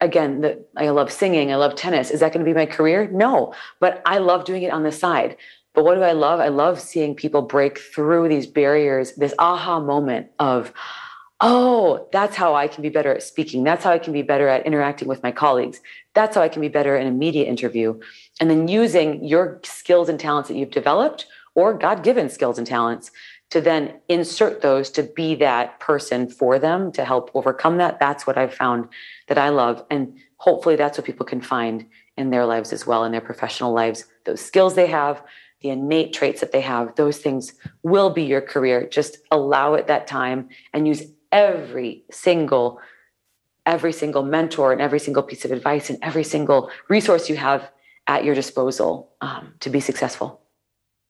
again, 0.00 0.40
the, 0.42 0.64
I 0.76 0.90
love 0.90 1.12
singing, 1.12 1.52
I 1.52 1.56
love 1.56 1.74
tennis. 1.74 2.10
Is 2.10 2.20
that 2.20 2.32
going 2.32 2.44
to 2.44 2.50
be 2.50 2.54
my 2.54 2.66
career? 2.66 3.08
No, 3.10 3.54
but 3.80 4.02
I 4.04 4.18
love 4.18 4.44
doing 4.44 4.62
it 4.62 4.72
on 4.72 4.82
the 4.82 4.92
side. 4.92 5.36
But 5.74 5.84
what 5.84 5.94
do 5.94 6.02
I 6.02 6.12
love? 6.12 6.40
I 6.40 6.48
love 6.48 6.80
seeing 6.80 7.14
people 7.14 7.40
break 7.42 7.78
through 7.78 8.28
these 8.28 8.46
barriers, 8.46 9.12
this 9.12 9.34
aha 9.38 9.80
moment 9.80 10.26
of, 10.38 10.72
oh, 11.40 12.08
that's 12.12 12.36
how 12.36 12.54
I 12.54 12.68
can 12.68 12.82
be 12.82 12.90
better 12.90 13.14
at 13.14 13.22
speaking. 13.22 13.64
That's 13.64 13.82
how 13.82 13.90
I 13.90 13.98
can 13.98 14.12
be 14.12 14.22
better 14.22 14.48
at 14.48 14.66
interacting 14.66 15.08
with 15.08 15.22
my 15.22 15.32
colleagues. 15.32 15.80
That's 16.14 16.36
how 16.36 16.42
I 16.42 16.48
can 16.48 16.60
be 16.60 16.68
better 16.68 16.96
in 16.96 17.06
a 17.06 17.10
media 17.10 17.46
interview 17.46 17.98
and 18.40 18.50
then 18.50 18.68
using 18.68 19.24
your 19.24 19.60
skills 19.62 20.08
and 20.08 20.18
talents 20.18 20.48
that 20.48 20.56
you've 20.56 20.70
developed 20.70 21.26
or 21.54 21.74
God 21.74 22.02
given 22.02 22.28
skills 22.28 22.58
and 22.58 22.66
talents 22.66 23.10
to 23.50 23.60
then 23.60 24.00
insert 24.08 24.62
those 24.62 24.88
to 24.90 25.02
be 25.02 25.34
that 25.34 25.78
person 25.78 26.28
for 26.28 26.58
them 26.58 26.90
to 26.92 27.04
help 27.04 27.30
overcome 27.34 27.76
that. 27.76 28.00
That's 28.00 28.26
what 28.26 28.38
I've 28.38 28.54
found 28.54 28.88
that 29.28 29.36
I 29.36 29.50
love. 29.50 29.84
And 29.90 30.16
hopefully 30.38 30.76
that's 30.76 30.96
what 30.96 31.06
people 31.06 31.26
can 31.26 31.42
find 31.42 31.86
in 32.16 32.30
their 32.30 32.46
lives 32.46 32.72
as 32.72 32.86
well, 32.86 33.04
in 33.04 33.12
their 33.12 33.20
professional 33.20 33.72
lives. 33.74 34.06
Those 34.24 34.40
skills 34.40 34.74
they 34.74 34.86
have, 34.86 35.22
the 35.60 35.68
innate 35.68 36.14
traits 36.14 36.40
that 36.40 36.52
they 36.52 36.62
have, 36.62 36.94
those 36.96 37.18
things 37.18 37.52
will 37.82 38.08
be 38.08 38.22
your 38.22 38.40
career. 38.40 38.88
Just 38.88 39.18
allow 39.30 39.74
it 39.74 39.86
that 39.86 40.06
time 40.06 40.48
and 40.72 40.88
use 40.88 41.02
every 41.30 42.04
single 42.10 42.80
every 43.64 43.92
single 43.92 44.24
mentor 44.24 44.72
and 44.72 44.80
every 44.80 44.98
single 44.98 45.22
piece 45.22 45.44
of 45.44 45.52
advice 45.52 45.88
and 45.88 45.96
every 46.02 46.24
single 46.24 46.68
resource 46.88 47.28
you 47.28 47.36
have 47.36 47.70
at 48.06 48.24
your 48.24 48.34
disposal 48.34 49.12
um, 49.20 49.54
to 49.60 49.70
be 49.70 49.80
successful. 49.80 50.42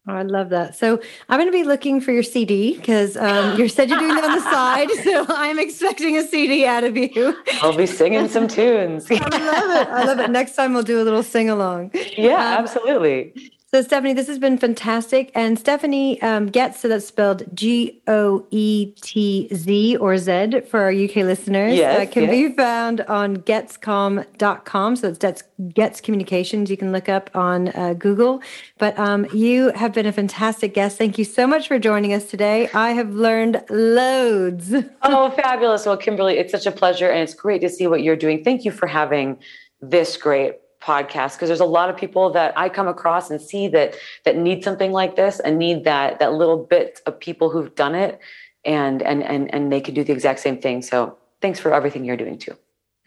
Oh, 0.09 0.15
I 0.15 0.23
love 0.23 0.49
that. 0.49 0.75
So 0.75 1.01
I'm 1.29 1.39
going 1.39 1.51
to 1.51 1.57
be 1.57 1.63
looking 1.63 2.01
for 2.01 2.11
your 2.11 2.25
CD 2.25 2.77
because 2.77 3.17
um, 3.17 3.57
you 3.57 3.69
said 3.69 3.89
you're 3.89 4.01
doing 4.01 4.19
it 4.19 4.25
on 4.25 4.37
the 4.37 4.41
side. 4.51 4.91
So 5.05 5.25
I'm 5.29 5.61
expecting 5.61 6.17
a 6.17 6.27
CD 6.27 6.67
out 6.67 6.83
of 6.83 6.97
you. 6.97 7.37
I'll 7.61 7.77
be 7.77 7.87
singing 7.87 8.29
some 8.29 8.49
tunes. 8.49 9.09
I 9.09 9.15
love 9.15 9.31
it. 9.33 9.89
I 9.89 10.05
love 10.05 10.19
it. 10.19 10.31
Next 10.33 10.57
time 10.57 10.75
we'll 10.75 10.83
do 10.83 11.01
a 11.01 11.05
little 11.05 11.23
sing 11.23 11.49
along. 11.49 11.93
Yeah, 12.17 12.35
um, 12.35 12.65
absolutely. 12.65 13.52
So, 13.75 13.81
Stephanie, 13.81 14.13
this 14.13 14.27
has 14.27 14.39
been 14.39 14.59
fantastic. 14.59 15.31
And 15.35 15.59
Stephanie 15.59 16.21
um, 16.21 16.51
Goetz, 16.51 16.81
so 16.81 16.89
that's 16.89 17.07
spelled 17.07 17.45
G 17.57 18.03
O 18.07 18.47
E 18.51 18.93
T 19.01 19.49
Z 19.55 19.97
or 19.97 20.19
Z 20.19 20.61
for 20.69 20.81
our 20.81 20.93
UK 20.93 21.17
listeners, 21.17 21.73
yes, 21.73 22.07
uh, 22.07 22.13
can 22.13 22.25
yes. 22.25 22.31
be 22.33 22.53
found 22.55 23.01
on 23.03 23.39
goetzcom.com. 23.39 24.97
So, 24.97 25.09
it's 25.09 25.43
Goetz 25.75 26.03
Communications. 26.03 26.71
You 26.71 26.77
can 26.77 26.93
look 26.93 27.09
up 27.09 27.31
on 27.35 27.69
uh, 27.69 27.95
Google. 27.95 28.43
But 28.77 28.99
um, 28.99 29.27
you 29.33 29.73
have 29.73 29.95
been 29.95 30.05
a 30.05 30.13
fantastic 30.13 30.75
guest. 30.75 30.99
Thank 30.99 31.17
you 31.17 31.25
so 31.25 31.47
much 31.47 31.67
for 31.67 31.79
joining 31.79 32.13
us 32.13 32.27
today. 32.27 32.69
I 32.75 32.91
have 32.91 33.15
learned 33.15 33.65
loads. 33.71 34.75
oh, 35.03 35.31
fabulous. 35.31 35.87
Well, 35.87 35.97
Kimberly, 35.97 36.37
it's 36.37 36.53
such 36.53 36.67
a 36.67 36.73
pleasure. 36.73 37.09
And 37.09 37.23
it's 37.23 37.33
great 37.33 37.63
to 37.63 37.71
see 37.71 37.87
what 37.87 38.03
you're 38.03 38.17
doing. 38.17 38.45
Thank 38.45 38.67
you 38.67 38.71
for 38.71 38.87
having 38.87 39.39
this 39.81 40.19
great 40.19 40.57
podcast 40.83 41.35
because 41.35 41.49
there's 41.49 41.61
a 41.61 41.65
lot 41.65 41.89
of 41.89 41.97
people 41.97 42.31
that 42.31 42.53
I 42.57 42.69
come 42.69 42.89
across 42.89 43.31
and 43.31 43.41
see 43.41 43.69
that 43.69 43.95
that 44.25 44.37
need 44.37 44.65
something 44.65 44.93
like 44.93 45.17
this 45.17 45.41
and 45.41 45.59
need 45.59 45.85
that 45.85 46.19
that 46.19 46.33
little 46.33 46.59
bit 46.59 47.01
of 47.07 47.19
people 47.19 47.51
who've 47.51 47.75
done 47.75 47.95
it 47.95 48.19
and 48.65 49.03
and 49.03 49.23
and 49.23 49.53
and 49.55 49.73
they 49.73 49.81
can 49.81 49.95
do 49.95 50.05
the 50.05 50.13
exact 50.13 50.41
same 50.41 50.61
thing. 50.61 50.83
So 50.83 51.17
thanks 51.41 51.61
for 51.61 51.73
everything 51.73 52.05
you're 52.05 52.17
doing 52.17 52.39
too. 52.39 52.57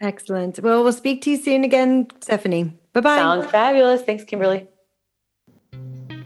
Excellent. 0.00 0.58
Well, 0.60 0.82
we'll 0.82 0.92
speak 0.92 1.22
to 1.22 1.30
you 1.30 1.36
soon 1.36 1.64
again, 1.64 2.08
Stephanie. 2.20 2.76
Bye 2.92 3.00
bye. 3.00 3.16
Sounds 3.16 3.46
fabulous. 3.46 4.02
Thanks, 4.02 4.24
Kimberly. 4.24 4.68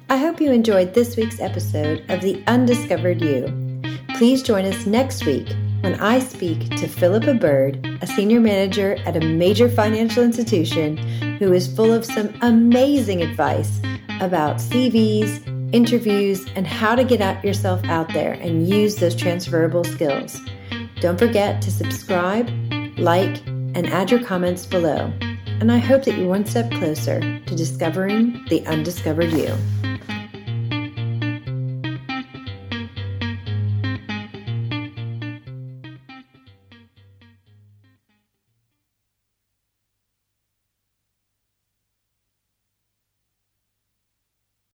I 0.08 0.16
hope 0.16 0.40
you 0.40 0.50
enjoyed 0.50 0.92
this 0.92 1.16
week's 1.16 1.40
episode 1.40 2.04
of 2.08 2.20
The 2.20 2.42
Undiscovered 2.48 3.22
You. 3.22 3.80
Please 4.16 4.42
join 4.42 4.64
us 4.64 4.86
next 4.86 5.24
week 5.24 5.48
when 5.80 5.98
I 6.00 6.18
speak 6.18 6.68
to 6.76 6.86
Philippa 6.86 7.34
Bird, 7.34 7.86
a 8.02 8.06
senior 8.06 8.40
manager 8.40 8.96
at 9.06 9.16
a 9.16 9.20
major 9.20 9.68
financial 9.68 10.22
institution 10.22 10.96
who 11.38 11.52
is 11.52 11.74
full 11.74 11.92
of 11.92 12.04
some 12.04 12.34
amazing 12.42 13.22
advice 13.22 13.80
about 14.20 14.56
CVs, 14.58 15.46
interviews, 15.72 16.46
and 16.54 16.66
how 16.66 16.94
to 16.94 17.04
get 17.04 17.42
yourself 17.42 17.82
out 17.84 18.12
there 18.12 18.32
and 18.34 18.68
use 18.68 18.96
those 18.96 19.14
transferable 19.14 19.84
skills. 19.84 20.38
Don't 21.00 21.18
forget 21.18 21.62
to 21.62 21.70
subscribe, 21.70 22.48
like, 22.98 23.40
and 23.46 23.86
add 23.86 24.10
your 24.10 24.22
comments 24.22 24.66
below. 24.66 25.10
And 25.60 25.72
I 25.72 25.78
hope 25.78 26.04
that 26.04 26.16
you're 26.16 26.28
one 26.28 26.44
step 26.44 26.70
closer 26.72 27.20
to 27.20 27.56
discovering 27.56 28.44
the 28.48 28.66
undiscovered 28.66 29.32
you. 29.32 29.54